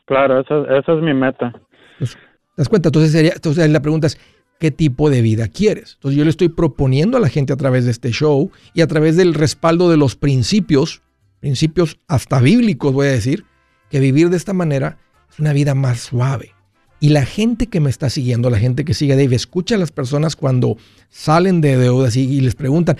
Claro, 0.06 0.40
esa, 0.40 0.92
es 0.92 1.02
mi 1.02 1.12
meta. 1.12 1.52
Pues, 1.98 2.14
¿Te 2.14 2.18
das 2.56 2.68
cuenta? 2.68 2.88
Entonces, 2.88 3.12
sería, 3.12 3.32
entonces 3.34 3.68
la 3.68 3.80
pregunta 3.80 4.06
es, 4.06 4.18
¿qué 4.58 4.70
tipo 4.70 5.10
de 5.10 5.22
vida 5.22 5.48
quieres? 5.48 5.94
Entonces 5.94 6.18
yo 6.18 6.24
le 6.24 6.30
estoy 6.30 6.48
proponiendo 6.48 7.16
a 7.16 7.20
la 7.20 7.28
gente 7.28 7.52
a 7.52 7.56
través 7.56 7.84
de 7.84 7.90
este 7.90 8.10
show 8.10 8.50
y 8.74 8.80
a 8.80 8.86
través 8.86 9.16
del 9.16 9.34
respaldo 9.34 9.90
de 9.90 9.96
los 9.96 10.16
principios, 10.16 11.02
principios 11.40 11.98
hasta 12.08 12.40
bíblicos 12.40 12.92
voy 12.92 13.08
a 13.08 13.12
decir, 13.12 13.44
que 13.90 14.00
vivir 14.00 14.30
de 14.30 14.36
esta 14.36 14.52
manera 14.52 14.98
una 15.38 15.52
vida 15.52 15.74
más 15.74 16.00
suave. 16.00 16.56
Y 16.98 17.10
la 17.10 17.26
gente 17.26 17.66
que 17.66 17.80
me 17.80 17.90
está 17.90 18.08
siguiendo, 18.08 18.48
la 18.48 18.58
gente 18.58 18.84
que 18.84 18.94
sigue 18.94 19.12
a 19.12 19.16
Dave, 19.16 19.36
escucha 19.36 19.74
a 19.74 19.78
las 19.78 19.92
personas 19.92 20.34
cuando 20.34 20.78
salen 21.10 21.60
de 21.60 21.76
deudas 21.76 22.16
y, 22.16 22.40
les 22.40 22.54
preguntan, 22.54 22.96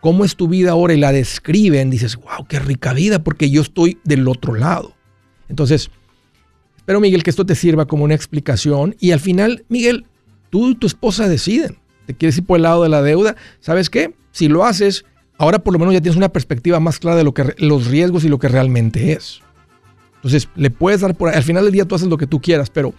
¿cómo 0.00 0.26
es 0.26 0.36
tu 0.36 0.46
vida 0.46 0.72
ahora? 0.72 0.92
Y 0.92 0.98
la 0.98 1.10
describen, 1.10 1.88
dices, 1.88 2.16
wow, 2.16 2.46
qué 2.46 2.58
rica 2.58 2.92
vida, 2.92 3.24
porque 3.24 3.50
yo 3.50 3.62
estoy 3.62 3.98
del 4.04 4.28
otro 4.28 4.54
lado. 4.54 4.94
Entonces, 5.48 5.90
espero 6.76 7.00
Miguel 7.00 7.22
que 7.22 7.30
esto 7.30 7.46
te 7.46 7.54
sirva 7.54 7.86
como 7.86 8.04
una 8.04 8.14
explicación. 8.14 8.94
Y 9.00 9.12
al 9.12 9.20
final, 9.20 9.64
Miguel, 9.70 10.04
tú 10.50 10.68
y 10.68 10.74
tu 10.74 10.86
esposa 10.86 11.28
deciden. 11.28 11.78
¿Te 12.06 12.14
quieres 12.14 12.36
ir 12.38 12.44
por 12.44 12.56
el 12.56 12.64
lado 12.64 12.82
de 12.82 12.88
la 12.88 13.02
deuda? 13.02 13.36
¿Sabes 13.60 13.88
qué? 13.88 14.14
Si 14.32 14.48
lo 14.48 14.64
haces, 14.64 15.04
ahora 15.38 15.60
por 15.60 15.72
lo 15.72 15.78
menos 15.78 15.94
ya 15.94 16.00
tienes 16.00 16.16
una 16.16 16.28
perspectiva 16.28 16.80
más 16.80 16.98
clara 16.98 17.16
de 17.16 17.24
lo 17.24 17.32
que, 17.32 17.54
los 17.58 17.86
riesgos 17.86 18.24
y 18.24 18.28
lo 18.28 18.38
que 18.38 18.48
realmente 18.48 19.12
es. 19.12 19.40
Entonces, 20.16 20.48
le 20.54 20.70
puedes 20.70 21.00
dar 21.00 21.14
por 21.14 21.30
ahí. 21.30 21.36
Al 21.36 21.44
final 21.44 21.64
del 21.64 21.72
día 21.72 21.86
tú 21.86 21.94
haces 21.94 22.08
lo 22.08 22.18
que 22.18 22.26
tú 22.26 22.40
quieras, 22.40 22.68
pero 22.68 22.92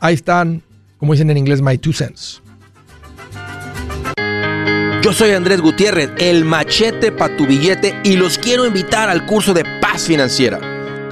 ahí 0.00 0.14
están, 0.14 0.62
como 0.96 1.12
dicen 1.12 1.30
en 1.30 1.36
inglés, 1.36 1.60
my 1.60 1.76
two 1.76 1.92
cents. 1.92 2.40
Yo 5.02 5.12
soy 5.12 5.32
Andrés 5.32 5.60
Gutiérrez, 5.60 6.10
el 6.18 6.44
machete 6.44 7.10
para 7.10 7.36
tu 7.36 7.46
billete, 7.46 8.00
y 8.04 8.16
los 8.16 8.38
quiero 8.38 8.64
invitar 8.64 9.08
al 9.08 9.26
curso 9.26 9.52
de 9.52 9.64
paz 9.80 10.06
financiera. 10.06 10.71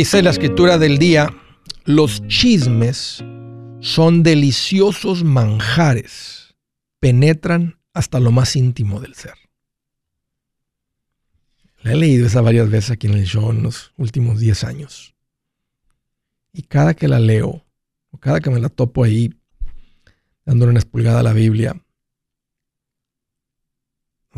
Dice 0.00 0.22
la 0.22 0.30
escritura 0.30 0.78
del 0.78 0.96
día 0.96 1.28
los 1.84 2.26
chismes 2.26 3.22
son 3.80 4.22
deliciosos 4.22 5.24
manjares, 5.24 6.56
penetran 7.00 7.78
hasta 7.92 8.18
lo 8.18 8.30
más 8.30 8.56
íntimo 8.56 8.98
del 9.00 9.14
ser. 9.14 9.34
La 11.82 11.92
he 11.92 11.96
leído 11.96 12.26
esa 12.26 12.40
varias 12.40 12.70
veces 12.70 12.92
aquí 12.92 13.08
en 13.08 13.12
el 13.12 13.26
show 13.26 13.50
en 13.50 13.62
los 13.62 13.92
últimos 13.98 14.40
10 14.40 14.64
años. 14.64 15.14
Y 16.54 16.62
cada 16.62 16.94
que 16.94 17.06
la 17.06 17.20
leo, 17.20 17.66
o 18.10 18.16
cada 18.16 18.40
que 18.40 18.48
me 18.48 18.58
la 18.58 18.70
topo 18.70 19.04
ahí, 19.04 19.34
dándole 20.46 20.70
una 20.70 20.78
espulgada 20.78 21.20
a 21.20 21.24
la 21.24 21.34
Biblia, 21.34 21.78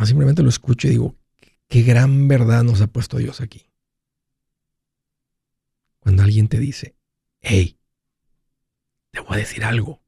simplemente 0.03 0.43
lo 0.43 0.49
escucho 0.49 0.89
y 0.89 0.91
digo, 0.91 1.15
qué 1.69 1.83
gran 1.83 2.27
verdad 2.27 2.65
nos 2.65 2.81
ha 2.81 2.89
puesto 2.89 3.19
Dios 3.19 3.41
aquí. 3.41 3.72
Cuando 6.03 6.25
alguien 6.25 6.49
te 6.49 6.59
dice, 6.59 6.97
hey, 7.41 7.79
te 9.13 9.21
voy 9.21 9.37
a 9.37 9.39
decir 9.39 9.65
algo, 9.65 10.03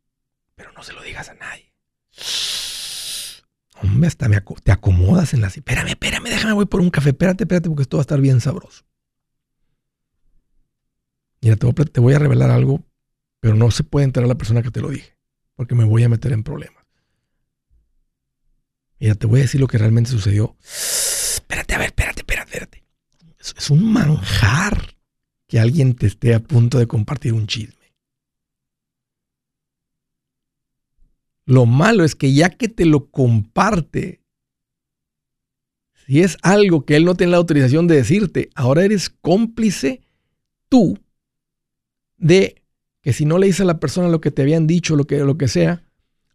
pero 0.57 0.73
no 0.73 0.83
se 0.83 0.93
lo 0.93 1.03
digas 1.03 1.29
a 1.29 1.35
nadie. 1.35 1.73
Hombre, 3.81 4.09
hasta 4.09 4.29
me 4.29 4.41
te 4.41 4.73
acomodas 4.73 5.35
en 5.35 5.41
la... 5.41 5.49
Espérame, 5.49 5.91
espérame, 5.91 6.25
déjame, 6.25 6.53
voy 6.53 6.67
por 6.67 6.81
un 6.81 6.91
café. 6.91 7.11
Espérate, 7.11 7.45
espérate, 7.45 7.69
porque 7.69 7.83
esto 7.83 7.97
va 7.97 8.01
a 8.01 8.03
estar 8.03 8.21
bien 8.21 8.41
sabroso. 8.41 8.85
Mira, 11.41 11.57
te 11.57 11.67
voy, 11.67 11.75
te 11.75 12.01
voy 12.01 12.15
a 12.15 12.19
revelar 12.19 12.51
algo, 12.51 12.83
pero 13.39 13.55
no 13.55 13.71
se 13.71 13.85
puede 13.85 14.05
enterar 14.05 14.29
la 14.29 14.37
persona 14.37 14.63
que 14.63 14.71
te 14.71 14.81
lo 14.81 14.89
dije, 14.89 15.17
porque 15.55 15.75
me 15.75 15.85
voy 15.85 16.03
a 16.03 16.09
meter 16.09 16.33
en 16.33 16.43
problemas. 16.43 16.85
Mira, 18.99 19.15
te 19.15 19.27
voy 19.27 19.41
a 19.41 19.43
decir 19.43 19.61
lo 19.61 19.69
que 19.69 19.79
realmente 19.79 20.11
sucedió. 20.11 20.57
Espérate, 21.35 21.75
a 21.75 21.79
ver, 21.79 21.89
espérate, 21.89 22.21
espérate, 22.21 22.51
espérate. 22.51 22.85
es 23.39 23.71
un 23.71 23.93
manjar 23.93 24.94
que 25.55 25.61
alguien 25.61 25.95
te 25.95 26.09
esté 26.09 26.35
a 26.35 26.41
punto 26.41 26.81
de 26.81 26.89
compartir 26.89 27.33
un 27.33 27.47
chisme. 27.47 27.95
Lo 31.45 31.65
malo 31.65 32.03
es 32.03 32.17
que 32.17 32.35
ya 32.35 32.51
que 32.51 32.67
te 32.67 32.85
lo 32.85 33.09
comparte, 33.09 34.21
si 36.09 36.23
es 36.23 36.39
algo 36.43 36.85
que 36.85 36.97
él 36.97 37.05
no 37.05 37.15
tiene 37.15 37.31
la 37.31 37.37
autorización 37.37 37.87
de 37.87 37.95
decirte, 37.95 38.51
ahora 38.57 38.85
eres 38.85 39.11
cómplice 39.11 40.01
tú 40.69 40.99
de 42.17 42.61
que 43.01 43.13
si 43.13 43.25
no 43.25 43.39
le 43.39 43.47
dices 43.47 43.61
a 43.61 43.67
la 43.67 43.79
persona 43.79 44.09
lo 44.09 44.21
que 44.21 44.33
te 44.33 44.43
habían 44.43 44.67
dicho, 44.67 44.97
lo 44.97 45.05
que, 45.05 45.19
lo 45.19 45.39
que 45.39 45.47
sea, 45.47 45.85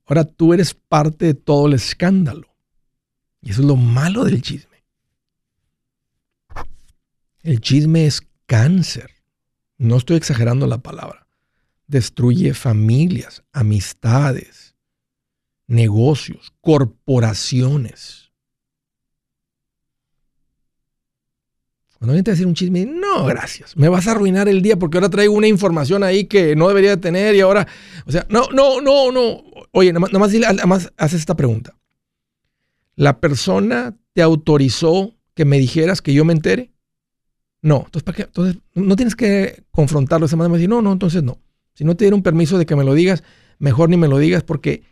ahora 0.05 0.23
tú 0.23 0.53
eres 0.53 0.73
parte 0.73 1.25
de 1.25 1.33
todo 1.33 1.67
el 1.67 1.73
escándalo. 1.73 2.47
Y 3.41 3.49
eso 3.49 3.63
es 3.63 3.67
lo 3.67 3.75
malo 3.75 4.23
del 4.23 4.41
chisme. 4.41 4.85
El 7.43 7.59
chisme 7.59 8.05
es 8.05 8.28
cáncer. 8.49 9.11
No 9.77 9.95
estoy 9.95 10.17
exagerando 10.17 10.65
la 10.65 10.79
palabra. 10.79 11.27
Destruye 11.87 12.53
familias, 12.55 13.43
amistades, 13.53 14.75
negocios, 15.67 16.51
corporaciones. 16.59 18.31
Cuando 21.99 22.13
alguien 22.13 22.23
te 22.23 22.31
decir 22.31 22.47
un 22.47 22.55
chisme, 22.55 22.85
no, 22.85 23.25
gracias. 23.25 23.77
Me 23.77 23.87
vas 23.87 24.07
a 24.07 24.11
arruinar 24.11 24.49
el 24.49 24.63
día 24.63 24.79
porque 24.79 24.97
ahora 24.97 25.09
traigo 25.09 25.33
una 25.33 25.47
información 25.47 26.03
ahí 26.03 26.25
que 26.25 26.55
no 26.55 26.67
debería 26.69 26.91
de 26.91 26.97
tener 26.97 27.35
y 27.35 27.41
ahora, 27.41 27.67
o 28.05 28.11
sea, 28.11 28.25
no, 28.29 28.47
no, 28.51 28.81
no, 28.81 29.11
no. 29.11 29.43
Oye, 29.71 29.93
nada 29.93 29.99
más, 29.99 30.33
nada 30.33 30.65
más 30.65 30.91
haces 30.97 31.19
esta 31.19 31.35
pregunta. 31.35 31.77
¿La 32.95 33.19
persona 33.19 33.95
te 34.13 34.23
autorizó 34.23 35.13
que 35.35 35.45
me 35.45 35.59
dijeras 35.59 36.01
que 36.01 36.13
yo 36.13 36.25
me 36.25 36.33
entere? 36.33 36.71
No. 37.61 37.83
Entonces, 37.85 38.03
¿para 38.03 38.15
qué? 38.15 38.27
No 38.75 38.95
tienes 38.95 39.15
que 39.15 39.63
confrontarlo 39.71 40.25
esa 40.25 40.35
manera 40.35 40.53
decir, 40.53 40.69
no, 40.69 40.81
no, 40.81 40.91
entonces 40.91 41.23
no. 41.23 41.37
Si 41.73 41.83
no 41.83 41.95
te 41.95 42.05
dieron 42.05 42.23
permiso 42.23 42.57
de 42.57 42.65
que 42.65 42.75
me 42.75 42.83
lo 42.83 42.93
digas, 42.93 43.23
mejor 43.57 43.89
ni 43.89 43.97
me 43.97 44.07
lo 44.07 44.17
digas 44.17 44.43
porque 44.43 44.83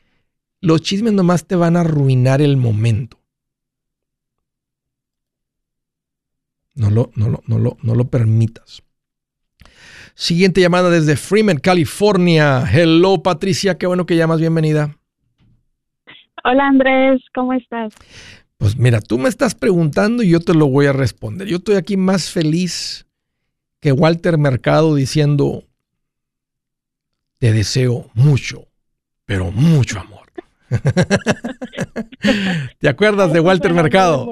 los 0.61 0.81
chismes 0.81 1.13
nomás 1.13 1.45
te 1.45 1.55
van 1.55 1.75
a 1.75 1.81
arruinar 1.81 2.41
el 2.41 2.57
momento. 2.57 3.19
No 6.75 6.91
lo, 6.91 7.11
no 7.15 7.29
lo, 7.29 7.43
no 7.47 7.57
lo, 7.57 7.77
no 7.81 7.95
lo 7.95 8.05
permitas. 8.05 8.83
Siguiente 10.13 10.61
llamada 10.61 10.89
desde 10.89 11.15
Freeman, 11.15 11.57
California. 11.57 12.63
Hello, 12.71 13.21
Patricia, 13.21 13.77
qué 13.77 13.87
bueno 13.87 14.05
que 14.05 14.15
llamas, 14.15 14.39
bienvenida. 14.39 14.97
Hola, 16.43 16.67
Andrés, 16.67 17.21
¿cómo 17.33 17.53
estás? 17.53 17.93
Pues 18.57 18.77
mira, 18.77 19.01
tú 19.01 19.17
me 19.17 19.29
estás 19.29 19.55
preguntando 19.55 20.23
y 20.23 20.29
yo 20.29 20.39
te 20.39 20.53
lo 20.53 20.67
voy 20.67 20.87
a 20.87 20.93
responder. 20.93 21.47
Yo 21.47 21.57
estoy 21.57 21.75
aquí 21.75 21.95
más 21.95 22.31
feliz 22.31 23.05
que 23.79 23.91
Walter 23.91 24.37
Mercado 24.37 24.95
diciendo, 24.95 25.63
te 27.37 27.53
deseo 27.53 28.09
mucho, 28.13 28.67
pero 29.25 29.51
mucho 29.51 29.99
amor. 29.99 30.27
¿Te 32.79 32.89
acuerdas 32.89 33.31
de 33.31 33.39
Walter 33.39 33.73
Mercado? 33.73 34.29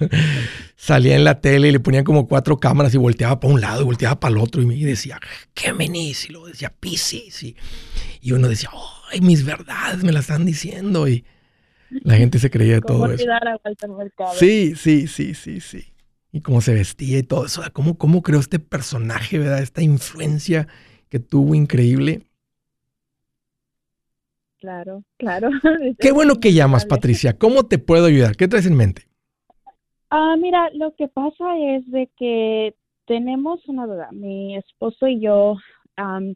Salía 0.76 1.16
en 1.16 1.24
la 1.24 1.40
tele 1.40 1.68
y 1.68 1.72
le 1.72 1.80
ponían 1.80 2.04
como 2.04 2.28
cuatro 2.28 2.58
cámaras 2.58 2.94
y 2.94 2.98
volteaba 2.98 3.40
para 3.40 3.54
un 3.54 3.60
lado 3.60 3.82
y 3.82 3.84
volteaba 3.84 4.20
para 4.20 4.34
el 4.34 4.40
otro 4.40 4.60
y 4.60 4.66
me 4.66 4.76
decía, 4.76 5.18
Géminis, 5.54 6.28
y 6.28 6.32
luego 6.32 6.48
decía 6.48 6.74
Pisces 6.78 7.42
y, 7.42 7.56
y 8.20 8.32
uno 8.32 8.48
decía, 8.48 8.70
ay, 9.10 9.20
mis 9.20 9.44
verdades 9.44 10.04
me 10.04 10.12
las 10.12 10.22
están 10.22 10.44
diciendo 10.44 11.08
y 11.08 11.24
la 11.90 12.14
gente 12.14 12.38
se 12.38 12.50
creía 12.50 12.74
de 12.74 12.80
todo 12.80 13.10
eso. 13.10 13.24
Sí, 14.34 14.74
sí, 14.76 15.06
sí, 15.06 15.34
sí, 15.34 15.60
sí. 15.60 15.84
Y 16.32 16.40
cómo 16.40 16.60
se 16.60 16.74
vestía 16.74 17.18
y 17.18 17.22
todo 17.22 17.46
eso. 17.46 17.62
¿Cómo, 17.72 17.98
cómo 17.98 18.22
creó 18.22 18.40
este 18.40 18.58
personaje, 18.58 19.38
verdad? 19.38 19.62
Esta 19.62 19.82
influencia 19.82 20.68
que 21.08 21.18
tuvo 21.18 21.54
increíble. 21.54 22.22
Claro, 24.58 25.02
claro. 25.16 25.50
Qué 25.98 26.12
bueno 26.12 26.36
que 26.36 26.52
llamas, 26.52 26.86
Patricia. 26.86 27.36
¿Cómo 27.36 27.66
te 27.66 27.78
puedo 27.78 28.06
ayudar? 28.06 28.36
¿Qué 28.36 28.46
traes 28.46 28.66
en 28.66 28.76
mente? 28.76 29.06
Ah, 30.10 30.36
mira, 30.38 30.70
lo 30.74 30.94
que 30.94 31.08
pasa 31.08 31.44
es 31.58 31.90
de 31.90 32.10
que 32.16 32.74
tenemos 33.06 33.60
una 33.66 33.86
duda. 33.86 34.08
Mi 34.12 34.56
esposo 34.56 35.08
y 35.08 35.20
yo 35.20 35.56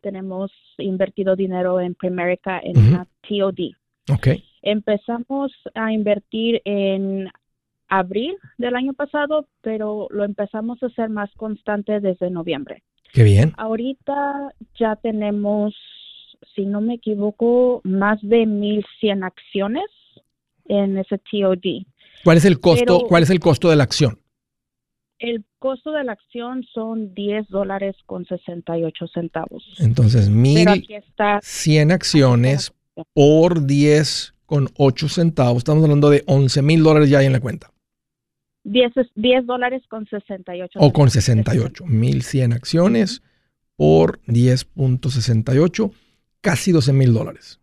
tenemos 0.02 0.52
invertido 0.78 1.36
dinero 1.36 1.80
en 1.80 1.94
Primerica 1.94 2.60
en 2.62 2.76
una 2.76 3.06
TOD. 3.22 3.72
Ok. 4.12 4.28
Empezamos 4.64 5.52
a 5.74 5.92
invertir 5.92 6.60
en 6.64 7.30
abril 7.88 8.34
del 8.58 8.74
año 8.74 8.94
pasado, 8.94 9.46
pero 9.60 10.08
lo 10.10 10.24
empezamos 10.24 10.82
a 10.82 10.86
hacer 10.86 11.10
más 11.10 11.30
constante 11.36 12.00
desde 12.00 12.30
noviembre. 12.30 12.82
Qué 13.12 13.22
bien. 13.22 13.52
Ahorita 13.56 14.50
ya 14.74 14.96
tenemos 14.96 15.74
si 16.54 16.66
no 16.66 16.80
me 16.80 16.94
equivoco, 16.94 17.80
más 17.84 18.20
de 18.22 18.46
1.100 18.46 19.24
acciones 19.24 19.86
en 20.66 20.98
ese 20.98 21.18
TOD. 21.18 21.86
¿Cuál 22.22 22.36
es 22.36 22.44
el 22.44 22.60
costo, 22.60 23.06
¿cuál 23.08 23.22
es 23.22 23.30
el 23.30 23.40
costo 23.40 23.70
de 23.70 23.76
la 23.76 23.84
acción? 23.84 24.18
El 25.18 25.44
costo 25.58 25.92
de 25.92 26.04
la 26.04 26.12
acción 26.12 26.64
son 26.64 27.14
10 27.14 27.48
dólares 27.48 27.96
con 28.06 28.24
68 28.26 29.06
centavos. 29.08 29.64
Entonces, 29.78 30.30
1.100 30.30 31.92
acciones 31.92 32.72
por 33.12 33.66
10 33.66 34.33
con 34.46 34.68
8 34.76 35.08
centavos. 35.08 35.58
Estamos 35.58 35.84
hablando 35.84 36.10
de 36.10 36.24
11 36.26 36.62
mil 36.62 36.82
dólares 36.82 37.10
ya 37.10 37.18
ahí 37.18 37.26
en 37.26 37.32
la 37.32 37.40
cuenta. 37.40 37.70
10, 38.64 38.92
10 39.14 39.46
dólares 39.46 39.82
con 39.88 40.06
68. 40.06 40.78
O 40.80 40.92
con 40.92 41.10
68. 41.10 41.84
1.100 41.84 42.54
acciones 42.54 43.22
por 43.76 44.20
10.68 44.22 45.92
casi 46.40 46.72
12 46.72 46.92
mil 46.92 47.12
dólares. 47.12 47.60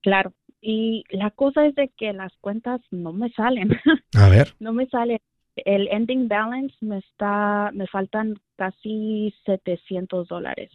Claro, 0.00 0.32
y 0.60 1.04
la 1.10 1.30
cosa 1.30 1.66
es 1.66 1.74
de 1.74 1.90
que 1.96 2.12
las 2.12 2.32
cuentas 2.40 2.80
no 2.90 3.12
me 3.12 3.30
salen. 3.30 3.70
A 4.14 4.28
ver. 4.28 4.54
no 4.60 4.72
me 4.72 4.86
sale. 4.86 5.20
El 5.56 5.88
ending 5.88 6.28
balance 6.28 6.74
me 6.80 6.98
está, 6.98 7.70
me 7.74 7.86
faltan 7.86 8.38
casi 8.56 9.34
700 9.44 10.28
dólares. 10.28 10.70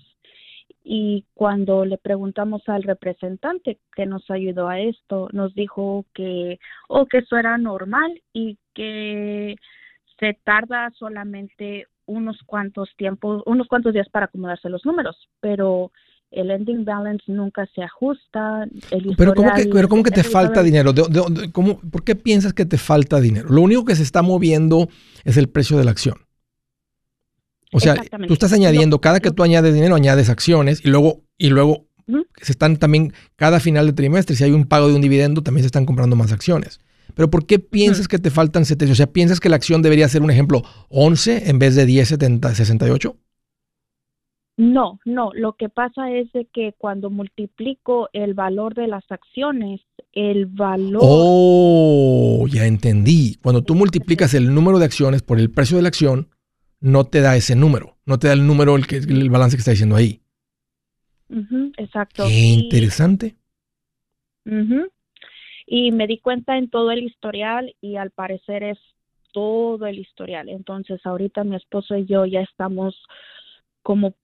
Y 0.90 1.26
cuando 1.34 1.84
le 1.84 1.98
preguntamos 1.98 2.62
al 2.68 2.84
representante 2.84 3.78
que 3.94 4.06
nos 4.06 4.32
ayudó 4.32 4.70
a 4.70 4.80
esto, 4.80 5.28
nos 5.34 5.54
dijo 5.54 6.06
que, 6.14 6.60
o 6.88 7.02
oh, 7.02 7.06
que 7.08 7.18
eso 7.18 7.36
era 7.36 7.58
normal 7.58 8.22
y 8.32 8.58
que 8.74 9.58
se 10.18 10.40
tarda 10.46 10.90
solamente 10.98 11.88
unos 12.06 12.42
cuantos 12.46 12.90
tiempos, 12.96 13.44
unos 13.46 13.68
cuantos 13.68 13.94
días 13.94 14.08
para 14.08 14.28
acomodarse 14.28 14.70
los 14.70 14.86
números, 14.86 15.18
pero 15.42 15.92
el 16.32 16.52
ending 16.52 16.86
balance 16.86 17.26
nunca 17.28 17.68
se 17.76 17.84
ajusta. 17.84 18.66
pero 19.18 19.34
¿cómo 19.34 19.54
que, 19.54 19.66
pero 19.66 19.90
¿cómo 19.90 20.04
que 20.04 20.12
te 20.12 20.24
falta 20.24 20.64
dinero? 20.64 20.94
cómo, 21.52 21.82
¿Por 21.82 22.06
qué 22.06 22.16
piensas 22.16 22.54
que 22.54 22.66
te 22.66 22.78
falta 22.78 23.20
dinero? 23.20 23.50
Lo 23.50 23.62
único 23.62 23.84
que 23.84 23.96
se 23.98 24.04
está 24.04 24.22
moviendo 24.22 24.88
es 25.26 25.36
el 25.36 25.50
precio 25.50 25.78
de 25.78 25.84
la 25.84 25.92
acción. 25.92 26.27
O 27.72 27.80
sea, 27.80 27.96
tú 28.28 28.34
estás 28.34 28.54
añadiendo, 28.54 29.02
cada 29.02 29.20
que 29.20 29.32
tú 29.32 29.44
añades 29.44 29.74
dinero, 29.74 29.96
añades 29.96 30.30
acciones 30.30 30.84
y 30.84 30.90
luego, 30.90 31.24
y 31.38 31.50
luego 31.50 31.88
se 32.42 32.52
están 32.54 32.78
también, 32.78 33.14
cada 33.36 33.60
final 33.60 33.88
de 33.88 33.94
trimestre, 33.94 34.36
si 34.36 34.44
hay 34.44 34.52
un 34.52 34.66
pago 34.66 34.88
de 34.88 34.96
un 34.96 35.02
dividendo, 35.02 35.44
también 35.44 35.64
se 35.64 35.68
están 35.68 35.86
comprando 35.86 36.16
más 36.16 36.32
acciones. 36.32 36.80
Pero 37.14 37.30
¿por 37.30 37.46
qué 37.46 37.60
piensas 37.60 38.08
que 38.08 38.20
te 38.20 38.30
faltan 38.30 38.66
7? 38.66 38.90
O 38.92 38.96
sea, 38.96 39.08
¿piensas 39.08 39.40
que 39.40 39.50
la 39.50 39.56
acción 39.56 39.82
debería 39.82 40.08
ser 40.08 40.22
un 40.22 40.32
ejemplo 40.32 40.64
11 40.90 41.50
en 41.50 41.60
vez 41.60 41.76
de 41.76 41.86
10, 41.86 42.08
70, 42.08 42.56
68? 42.56 43.18
No, 44.58 45.00
no, 45.06 45.32
lo 45.36 45.54
que 45.54 45.70
pasa 45.70 46.12
es 46.12 46.32
de 46.34 46.48
que 46.52 46.74
cuando 46.78 47.12
multiplico 47.12 48.10
el 48.12 48.34
valor 48.34 48.74
de 48.74 48.88
las 48.88 49.04
acciones, 49.10 49.82
el 50.14 50.48
valor... 50.48 51.02
Oh, 51.04 52.46
ya 52.50 52.66
entendí. 52.66 53.38
Cuando 53.44 53.64
tú 53.64 53.76
multiplicas 53.76 54.34
el 54.34 54.54
número 54.54 54.80
de 54.80 54.86
acciones 54.86 55.22
por 55.22 55.40
el 55.40 55.52
precio 55.52 55.78
de 55.78 55.84
la 55.84 55.90
acción, 55.90 56.30
no 56.80 57.06
te 57.06 57.22
da 57.22 57.36
ese 57.36 57.56
número, 57.56 57.98
no 58.06 58.20
te 58.20 58.28
da 58.28 58.34
el 58.34 58.46
número, 58.46 58.76
el, 58.76 58.88
que, 58.88 58.98
el 58.98 59.30
balance 59.30 59.56
que 59.56 59.62
está 59.62 59.72
diciendo 59.72 59.96
ahí. 59.96 60.22
exacto. 61.78 62.26
Qué 62.28 62.40
interesante. 62.40 63.36
Y 65.66 65.92
me 65.92 66.08
di 66.08 66.20
cuenta 66.20 66.58
en 66.58 66.70
todo 66.70 66.92
el 66.92 67.04
historial 67.04 67.76
y 67.82 67.98
al 67.98 68.12
parecer 68.12 68.64
es 68.64 68.78
todo 69.34 69.86
el 69.86 70.00
historial. 70.00 70.50
Entonces 70.50 71.00
ahorita 71.06 71.44
mi 71.44 71.56
esposo 71.56 71.96
y 71.98 72.06
yo 72.06 72.26
ya 72.26 72.42
estamos 72.42 72.96
como 73.82 74.16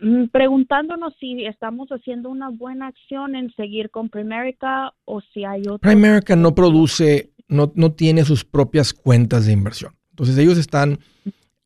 Mm, 0.00 0.26
preguntándonos 0.26 1.14
si 1.18 1.46
estamos 1.46 1.88
haciendo 1.88 2.28
una 2.28 2.50
buena 2.50 2.88
acción 2.88 3.34
en 3.34 3.54
seguir 3.54 3.90
con 3.90 4.08
Primerica 4.08 4.92
o 5.04 5.20
si 5.32 5.44
hay 5.44 5.62
otro. 5.62 5.78
Primerica 5.78 6.36
no 6.36 6.54
produce, 6.54 7.30
no, 7.48 7.72
no 7.74 7.92
tiene 7.92 8.24
sus 8.24 8.44
propias 8.44 8.92
cuentas 8.92 9.46
de 9.46 9.52
inversión. 9.52 9.94
Entonces 10.10 10.36
ellos 10.38 10.58
están 10.58 10.98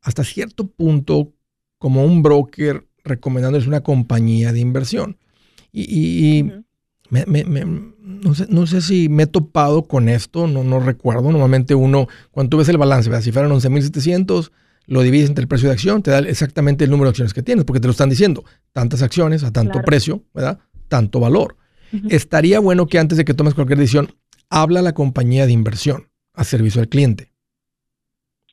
hasta 0.02 0.24
cierto 0.24 0.66
punto 0.68 1.32
como 1.78 2.04
un 2.04 2.22
broker 2.22 2.86
recomendándoles 3.04 3.66
una 3.66 3.82
compañía 3.82 4.52
de 4.52 4.60
inversión. 4.60 5.18
Y, 5.72 6.50
no, 7.10 8.34
sé, 8.34 8.46
no, 8.48 8.66
sé, 8.66 8.80
si 8.80 9.08
me 9.08 9.24
he 9.24 9.26
topado 9.26 9.86
con 9.86 10.08
esto, 10.08 10.46
no, 10.46 10.64
no 10.64 10.80
recuerdo. 10.80 11.30
Normalmente 11.30 11.74
uno, 11.74 12.08
cuando 12.30 12.50
tú 12.50 12.56
ves 12.58 12.68
el 12.68 12.78
balance, 12.78 13.22
si 13.22 13.32
fueran 13.32 13.50
11.700, 13.50 14.50
lo 14.86 15.02
divides 15.02 15.28
entre 15.28 15.42
el 15.42 15.48
precio 15.48 15.68
de 15.68 15.74
acción, 15.74 16.02
te 16.02 16.10
da 16.10 16.18
exactamente 16.18 16.84
el 16.84 16.90
número 16.90 17.06
de 17.06 17.10
acciones 17.10 17.34
que 17.34 17.42
tienes, 17.42 17.64
porque 17.64 17.80
te 17.80 17.86
lo 17.86 17.92
están 17.92 18.10
diciendo. 18.10 18.44
Tantas 18.72 19.02
acciones 19.02 19.44
a 19.44 19.52
tanto 19.52 19.80
precio, 19.82 20.24
¿verdad? 20.34 20.58
Tanto 20.88 21.20
valor. 21.20 21.56
Estaría 22.08 22.60
bueno 22.60 22.86
que 22.86 22.98
antes 22.98 23.18
de 23.18 23.24
que 23.24 23.34
tomes 23.34 23.54
cualquier 23.54 23.78
decisión, 23.78 24.14
habla 24.48 24.80
a 24.80 24.82
la 24.82 24.92
compañía 24.92 25.46
de 25.46 25.52
inversión 25.52 26.10
a 26.34 26.44
servicio 26.44 26.80
al 26.80 26.88
cliente. 26.88 27.32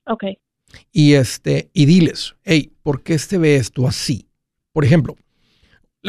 Ok. 0.05 0.23
Y, 0.91 1.13
este, 1.13 1.69
y 1.73 1.86
diles, 1.86 2.36
hey, 2.43 2.73
¿por 2.84 3.03
qué 3.03 3.17
se 3.19 3.38
ve 3.38 3.55
esto 3.55 3.88
así? 3.88 4.28
Por 4.73 4.86
ejemplo, 4.86 5.15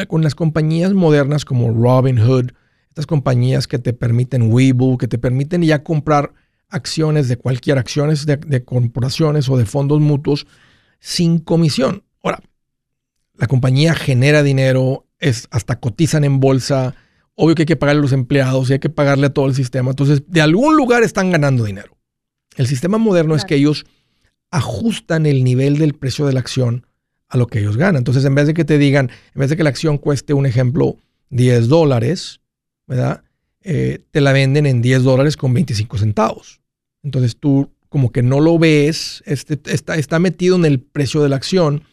con 0.07 0.23
las 0.23 0.35
compañías 0.35 0.93
modernas 0.93 1.45
como 1.45 1.71
Robinhood, 1.71 2.51
estas 2.89 3.05
compañías 3.05 3.67
que 3.67 3.79
te 3.79 3.93
permiten 3.93 4.51
Webull, 4.51 4.97
que 4.97 5.07
te 5.07 5.17
permiten 5.17 5.61
ya 5.63 5.83
comprar 5.83 6.33
acciones 6.69 7.27
de 7.27 7.37
cualquier 7.37 7.77
acciones 7.77 8.25
de, 8.25 8.63
corporaciones 8.63 9.49
o 9.49 9.57
de 9.57 9.65
fondos 9.65 9.99
mutuos 9.99 10.47
sin 10.99 11.39
comisión. 11.39 12.03
Ahora, 12.23 12.41
la 13.35 13.47
compañía 13.47 13.95
genera 13.95 14.43
dinero, 14.43 15.05
es, 15.19 15.47
hasta 15.51 15.79
cotizan 15.79 16.23
en 16.23 16.39
bolsa, 16.39 16.95
obvio 17.35 17.55
que 17.55 17.63
hay 17.63 17.67
que 17.67 17.75
pagarle 17.75 17.99
a 17.99 18.03
los 18.03 18.13
empleados 18.13 18.69
y 18.69 18.73
hay 18.73 18.79
que 18.79 18.89
pagarle 18.89 19.27
a 19.27 19.33
todo 19.33 19.47
el 19.47 19.55
sistema. 19.55 19.91
Entonces, 19.91 20.23
de 20.27 20.41
algún 20.41 20.75
lugar 20.75 21.03
están 21.03 21.31
ganando 21.31 21.63
dinero. 21.63 21.97
El 22.57 22.67
sistema 22.67 22.97
moderno 22.97 23.35
es 23.35 23.45
que 23.45 23.55
ellos 23.55 23.85
ajustan 24.51 25.25
el 25.25 25.43
nivel 25.43 25.77
del 25.77 25.93
precio 25.93 26.25
de 26.25 26.33
la 26.33 26.39
acción 26.39 26.85
a 27.27 27.37
lo 27.37 27.47
que 27.47 27.59
ellos 27.59 27.77
ganan. 27.77 27.97
Entonces, 27.97 28.25
en 28.25 28.35
vez 28.35 28.47
de 28.47 28.53
que 28.53 28.65
te 28.65 28.77
digan, 28.77 29.09
en 29.09 29.39
vez 29.39 29.49
de 29.49 29.57
que 29.57 29.63
la 29.63 29.69
acción 29.69 29.97
cueste, 29.97 30.33
un 30.33 30.45
ejemplo, 30.45 30.97
10 31.29 31.67
dólares, 31.67 32.41
¿verdad? 32.87 33.23
Eh, 33.61 33.99
te 34.11 34.21
la 34.21 34.33
venden 34.33 34.65
en 34.65 34.81
10 34.81 35.03
dólares 35.03 35.37
con 35.37 35.53
25 35.53 35.97
centavos. 35.97 36.61
Entonces 37.03 37.37
tú 37.37 37.71
como 37.89 38.11
que 38.11 38.21
no 38.21 38.39
lo 38.39 38.59
ves, 38.59 39.23
este, 39.25 39.59
está, 39.65 40.19
metido 40.19 40.55
en 40.55 40.65
el 40.65 40.79
precio 40.79 41.21
de 41.23 41.29
la 41.29 41.35
acción 41.35 41.83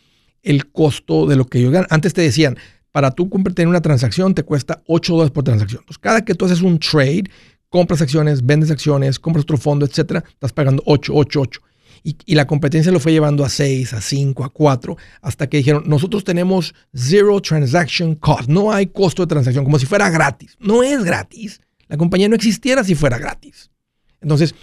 el 0.42 0.70
costo 0.70 1.26
de 1.26 1.36
lo 1.36 1.46
que 1.46 1.58
ellos 1.58 1.72
ganan. 1.72 1.88
Antes 1.90 2.12
te 2.12 2.20
decían, 2.20 2.56
para 2.92 3.10
tú 3.10 3.28
tener 3.54 3.68
una 3.68 3.80
transacción 3.80 4.34
te 4.34 4.42
cuesta 4.42 4.82
8 4.86 5.12
dólares 5.12 5.32
por 5.32 5.44
transacción. 5.44 5.80
Entonces, 5.80 5.98
cada 5.98 6.24
que 6.24 6.34
tú 6.34 6.44
haces 6.44 6.60
un 6.60 6.78
trade, 6.78 7.24
compras 7.68 8.02
acciones, 8.02 8.44
vendes 8.44 8.70
acciones, 8.70 9.18
compras 9.18 9.42
otro 9.42 9.56
fondo, 9.56 9.86
etcétera, 9.86 10.22
estás 10.28 10.52
pagando 10.52 10.82
8, 10.86 11.12
8, 11.14 11.40
8. 11.40 11.62
Y, 12.08 12.36
la 12.36 12.46
competencia 12.46 12.92
lo 12.92 13.00
fue 13.00 13.10
llevando 13.10 13.44
a 13.44 13.48
6, 13.48 13.92
a 13.92 14.00
5, 14.00 14.44
a 14.44 14.50
4, 14.50 14.96
hasta 15.22 15.48
que 15.48 15.56
dijeron, 15.56 15.82
nosotros 15.86 16.22
tenemos 16.22 16.72
zero 16.94 17.40
transaction 17.40 18.14
cost, 18.14 18.48
no 18.48 18.70
hay 18.70 18.86
costo 18.86 19.24
de 19.24 19.26
transacción, 19.26 19.64
como 19.64 19.76
si 19.80 19.86
fuera 19.86 20.08
gratis. 20.08 20.56
No 20.60 20.84
es 20.84 21.02
gratis. 21.02 21.60
La 21.88 21.96
compañía 21.96 22.28
no 22.28 22.36
existiera 22.36 22.84
si 22.84 22.94
fuera 22.94 23.18
gratis. 23.18 23.72
Entonces, 24.20 24.54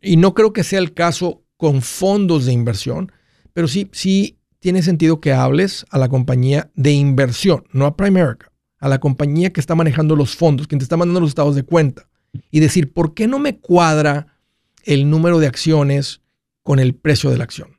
y, 0.00 0.16
no 0.16 0.32
creo 0.32 0.54
que 0.54 0.64
sea 0.64 0.78
el 0.78 0.94
caso 0.94 1.42
con 1.58 1.82
fondos 1.82 2.46
de 2.46 2.54
inversión, 2.54 3.12
pero 3.52 3.68
sí, 3.68 3.90
sí 3.92 4.38
tiene 4.60 4.80
sentido 4.80 5.20
que 5.20 5.34
hables 5.34 5.84
a 5.90 5.98
la 5.98 6.08
compañía 6.08 6.70
de 6.74 6.92
inversión, 6.92 7.64
no 7.70 7.84
a 7.84 7.98
Primerica, 7.98 8.50
a 8.78 8.88
la 8.88 8.98
compañía 8.98 9.52
que 9.52 9.60
está 9.60 9.74
manejando 9.74 10.16
los 10.16 10.34
fondos, 10.34 10.68
quien 10.68 10.78
te 10.78 10.84
está 10.84 10.96
mandando 10.96 11.20
los 11.20 11.28
estados 11.28 11.54
de 11.54 11.64
cuenta, 11.64 12.08
y 12.50 12.60
decir, 12.60 12.94
¿por 12.94 13.12
qué 13.12 13.26
no 13.26 13.38
me 13.38 13.58
cuadra 13.58 14.33
el 14.86 15.08
número 15.10 15.38
de 15.38 15.46
acciones 15.46 16.20
con 16.62 16.78
el 16.78 16.94
precio 16.94 17.30
de 17.30 17.38
la 17.38 17.44
acción. 17.44 17.78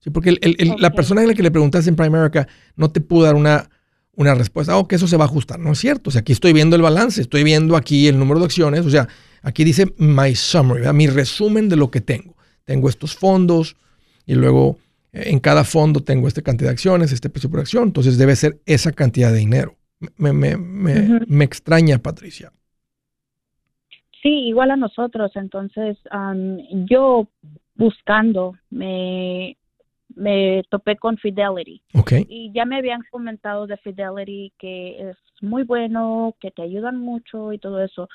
Sí, 0.00 0.10
porque 0.10 0.38
la 0.78 0.90
persona 0.90 1.22
a 1.22 1.26
la 1.26 1.34
que 1.34 1.42
le 1.42 1.50
preguntaste 1.50 1.88
en 1.88 1.96
Primerica 1.96 2.46
no 2.76 2.90
te 2.90 3.00
pudo 3.00 3.24
dar 3.24 3.36
una, 3.36 3.70
una 4.16 4.34
respuesta, 4.34 4.76
oh, 4.76 4.86
que 4.86 4.96
eso 4.96 5.08
se 5.08 5.16
va 5.16 5.24
a 5.24 5.28
ajustar. 5.28 5.58
No 5.58 5.72
es 5.72 5.78
cierto. 5.78 6.10
O 6.10 6.12
sea, 6.12 6.20
aquí 6.20 6.32
estoy 6.32 6.52
viendo 6.52 6.76
el 6.76 6.82
balance, 6.82 7.22
estoy 7.22 7.42
viendo 7.42 7.74
aquí 7.76 8.06
el 8.06 8.18
número 8.18 8.40
de 8.40 8.46
acciones. 8.46 8.84
O 8.84 8.90
sea, 8.90 9.08
aquí 9.42 9.64
dice 9.64 9.94
my 9.96 10.34
summary, 10.34 10.92
mi 10.92 11.06
resumen 11.06 11.70
de 11.70 11.76
lo 11.76 11.90
que 11.90 12.02
tengo. 12.02 12.36
Tengo 12.64 12.90
estos 12.90 13.16
fondos 13.16 13.76
y 14.26 14.34
luego 14.34 14.78
eh, 15.12 15.30
en 15.30 15.40
cada 15.40 15.64
fondo 15.64 16.02
tengo 16.02 16.28
esta 16.28 16.42
cantidad 16.42 16.68
de 16.68 16.74
acciones, 16.74 17.12
este 17.12 17.30
precio 17.30 17.50
por 17.50 17.60
acción. 17.60 17.84
Entonces 17.84 18.18
debe 18.18 18.36
ser 18.36 18.60
esa 18.66 18.92
cantidad 18.92 19.32
de 19.32 19.38
dinero. 19.38 19.76
Me, 20.18 20.34
me, 20.34 20.58
me, 20.58 21.20
me 21.26 21.44
extraña, 21.44 21.98
Patricia. 21.98 22.52
Sí, 24.24 24.30
igual 24.46 24.70
a 24.70 24.76
nosotros. 24.76 25.32
Entonces, 25.34 25.98
yo 26.88 27.28
buscando 27.74 28.54
me, 28.70 29.58
me 30.16 30.62
topé 30.70 30.96
con 30.96 31.18
Fidelity. 31.18 31.82
Okay. 31.92 32.24
Y 32.28 32.50
ya 32.54 32.64
me 32.64 32.78
habían 32.78 33.02
comentado 33.10 33.66
de 33.66 33.76
Fidelity 33.76 34.52
que 34.58 35.10
es 35.10 35.16
muy 35.42 35.64
bueno, 35.64 36.34
que 36.40 36.50
te 36.50 36.62
ayudan 36.62 36.98
mucho 36.98 37.52
y 37.52 37.58
todo 37.58 37.84
eso. 37.84 38.08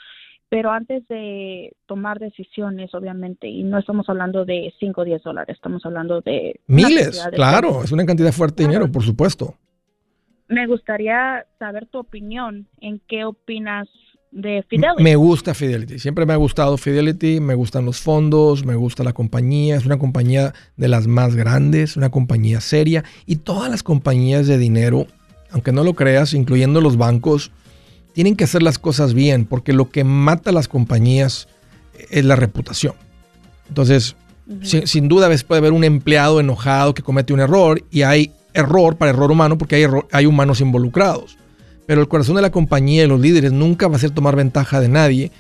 Pero 0.50 0.72
antes 0.72 1.08
de 1.10 1.76
tomar 1.86 2.18
decisiones, 2.18 2.96
obviamente, 2.96 3.48
y 3.48 3.62
no 3.62 3.78
estamos 3.78 4.10
hablando 4.10 4.46
de 4.46 4.74
5 4.80 5.02
o 5.02 5.06
10 5.06 5.22
dólares, 5.22 5.56
estamos 5.56 5.86
hablando 5.86 6.22
de... 6.22 6.60
Miles, 6.66 7.24
claro, 7.34 7.84
es 7.84 7.92
una 7.92 8.04
cantidad 8.04 8.32
fuerte 8.32 8.64
de 8.64 8.70
dinero, 8.70 8.92
por 8.92 9.04
supuesto. 9.04 9.54
Me 10.48 10.66
gustaría 10.66 11.46
saber 11.60 11.86
tu 11.86 12.00
opinión 12.00 12.68
en 12.82 13.00
qué 13.08 13.26
opinas 13.26 13.88
de 14.32 14.64
Fidelity. 14.68 15.04
Me 15.04 15.16
gusta 15.16 15.54
Fidelity, 15.54 16.00
siempre 16.00 16.26
me 16.26 16.34
ha 16.34 16.38
gustado 16.38 16.78
Fidelity, 16.78 17.40
me 17.40 17.56
gustan 17.56 17.86
los 17.86 18.00
fondos, 18.00 18.66
me 18.66 18.76
gusta 18.76 19.04
la 19.04 19.14
compañía, 19.14 19.76
es 19.76 19.86
una 19.86 19.98
compañía 19.98 20.54
de 20.78 20.88
las 20.88 21.08
más 21.08 21.36
grandes, 21.36 21.98
una 21.98 22.10
compañía 22.10 22.62
seria 22.62 23.04
y 23.26 23.38
todas 23.38 23.72
las 23.72 23.84
compañías 23.84 24.48
de 24.48 24.58
dinero, 24.58 25.08
aunque 25.52 25.72
no 25.72 25.84
lo 25.84 25.94
creas, 25.94 26.34
incluyendo 26.34 26.82
los 26.82 26.98
bancos, 26.98 27.52
tienen 28.14 28.36
que 28.36 28.44
hacer 28.44 28.62
las 28.62 28.78
cosas 28.78 29.14
bien 29.14 29.46
porque 29.46 29.74
lo 29.74 29.90
que 29.90 30.04
mata 30.04 30.52
a 30.52 30.54
las 30.54 30.68
compañías 30.68 31.48
es 32.10 32.26
la 32.26 32.36
reputación. 32.36 32.94
Entonces, 33.68 34.16
sin, 34.64 35.08
duda 35.08 35.28
a 35.28 35.30
veces 35.30 35.44
puede 35.44 35.60
haber 35.60 35.74
un 35.74 35.84
empleado 35.84 36.40
enojado 36.40 36.94
que 36.94 37.04
comete 37.04 37.34
un 37.34 37.40
error 37.40 37.84
y 37.92 38.02
hay 38.02 38.32
error 38.54 38.98
para 38.98 39.12
error 39.12 39.32
humano 39.32 39.58
porque 39.58 39.76
hay, 39.76 39.86
hay 40.12 40.26
humanos 40.26 40.60
involucrados. 40.62 41.38
Pero 41.90 42.02
el 42.02 42.08
corazón 42.08 42.36
de 42.36 42.44
la 42.44 42.52
compañía 42.52 43.04
y 43.04 43.08
los 43.08 43.20
líderes 43.20 43.52
nunca 43.52 43.88
va 43.88 43.96
a 43.96 44.00
ser 44.00 44.12
tomar 44.12 44.36
ventaja 44.36 44.80
de 44.80 44.88
nadie, 44.88 45.32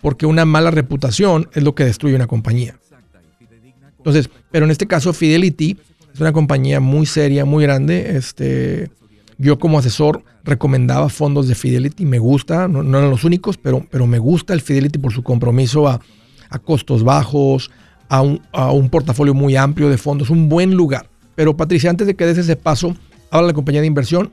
porque 0.00 0.26
una 0.26 0.44
mala 0.44 0.72
reputación 0.72 1.48
es 1.54 1.62
lo 1.62 1.76
que 1.76 1.84
destruye 1.84 2.16
una 2.16 2.26
compañía. 2.26 2.74
Entonces, 3.98 4.28
pero 4.50 4.64
en 4.64 4.72
este 4.72 4.88
caso 4.88 5.12
Fidelity 5.12 5.78
es 6.12 6.20
una 6.20 6.32
compañía 6.32 6.80
muy 6.80 7.06
seria, 7.06 7.44
muy 7.44 7.62
grande. 7.62 8.16
Este, 8.16 8.90
yo 9.38 9.60
como 9.60 9.78
asesor 9.78 10.24
recomendaba 10.42 11.08
fondos 11.08 11.46
de 11.46 11.54
Fidelity, 11.54 12.04
me 12.04 12.18
gusta, 12.18 12.66
no, 12.66 12.80
eran 12.80 13.08
los 13.08 13.22
únicos, 13.22 13.56
pero, 13.56 13.86
pero 13.88 14.08
me 14.08 14.18
gusta 14.18 14.54
el 14.54 14.60
Fidelity 14.60 14.98
por 14.98 15.12
su 15.12 15.22
compromiso 15.22 15.86
a, 15.86 16.00
costos 16.64 17.04
bajos, 17.04 17.70
a 18.08 18.22
un, 18.22 18.42
a 18.50 18.72
un, 18.72 18.88
portafolio 18.88 19.34
muy 19.34 19.54
amplio 19.54 19.88
de 19.88 19.98
fondos, 19.98 20.30
un 20.30 20.48
buen 20.48 20.74
lugar. 20.74 21.08
Pero 21.36 21.56
Patricia, 21.56 21.90
antes 21.90 22.08
de 22.08 22.16
que 22.16 22.26
des 22.26 22.38
ese 22.38 22.56
paso, 22.56 22.96
habla 23.30 23.46
la 23.46 23.54
compañía 23.54 23.82
de 23.82 23.86
inversión 23.86 24.32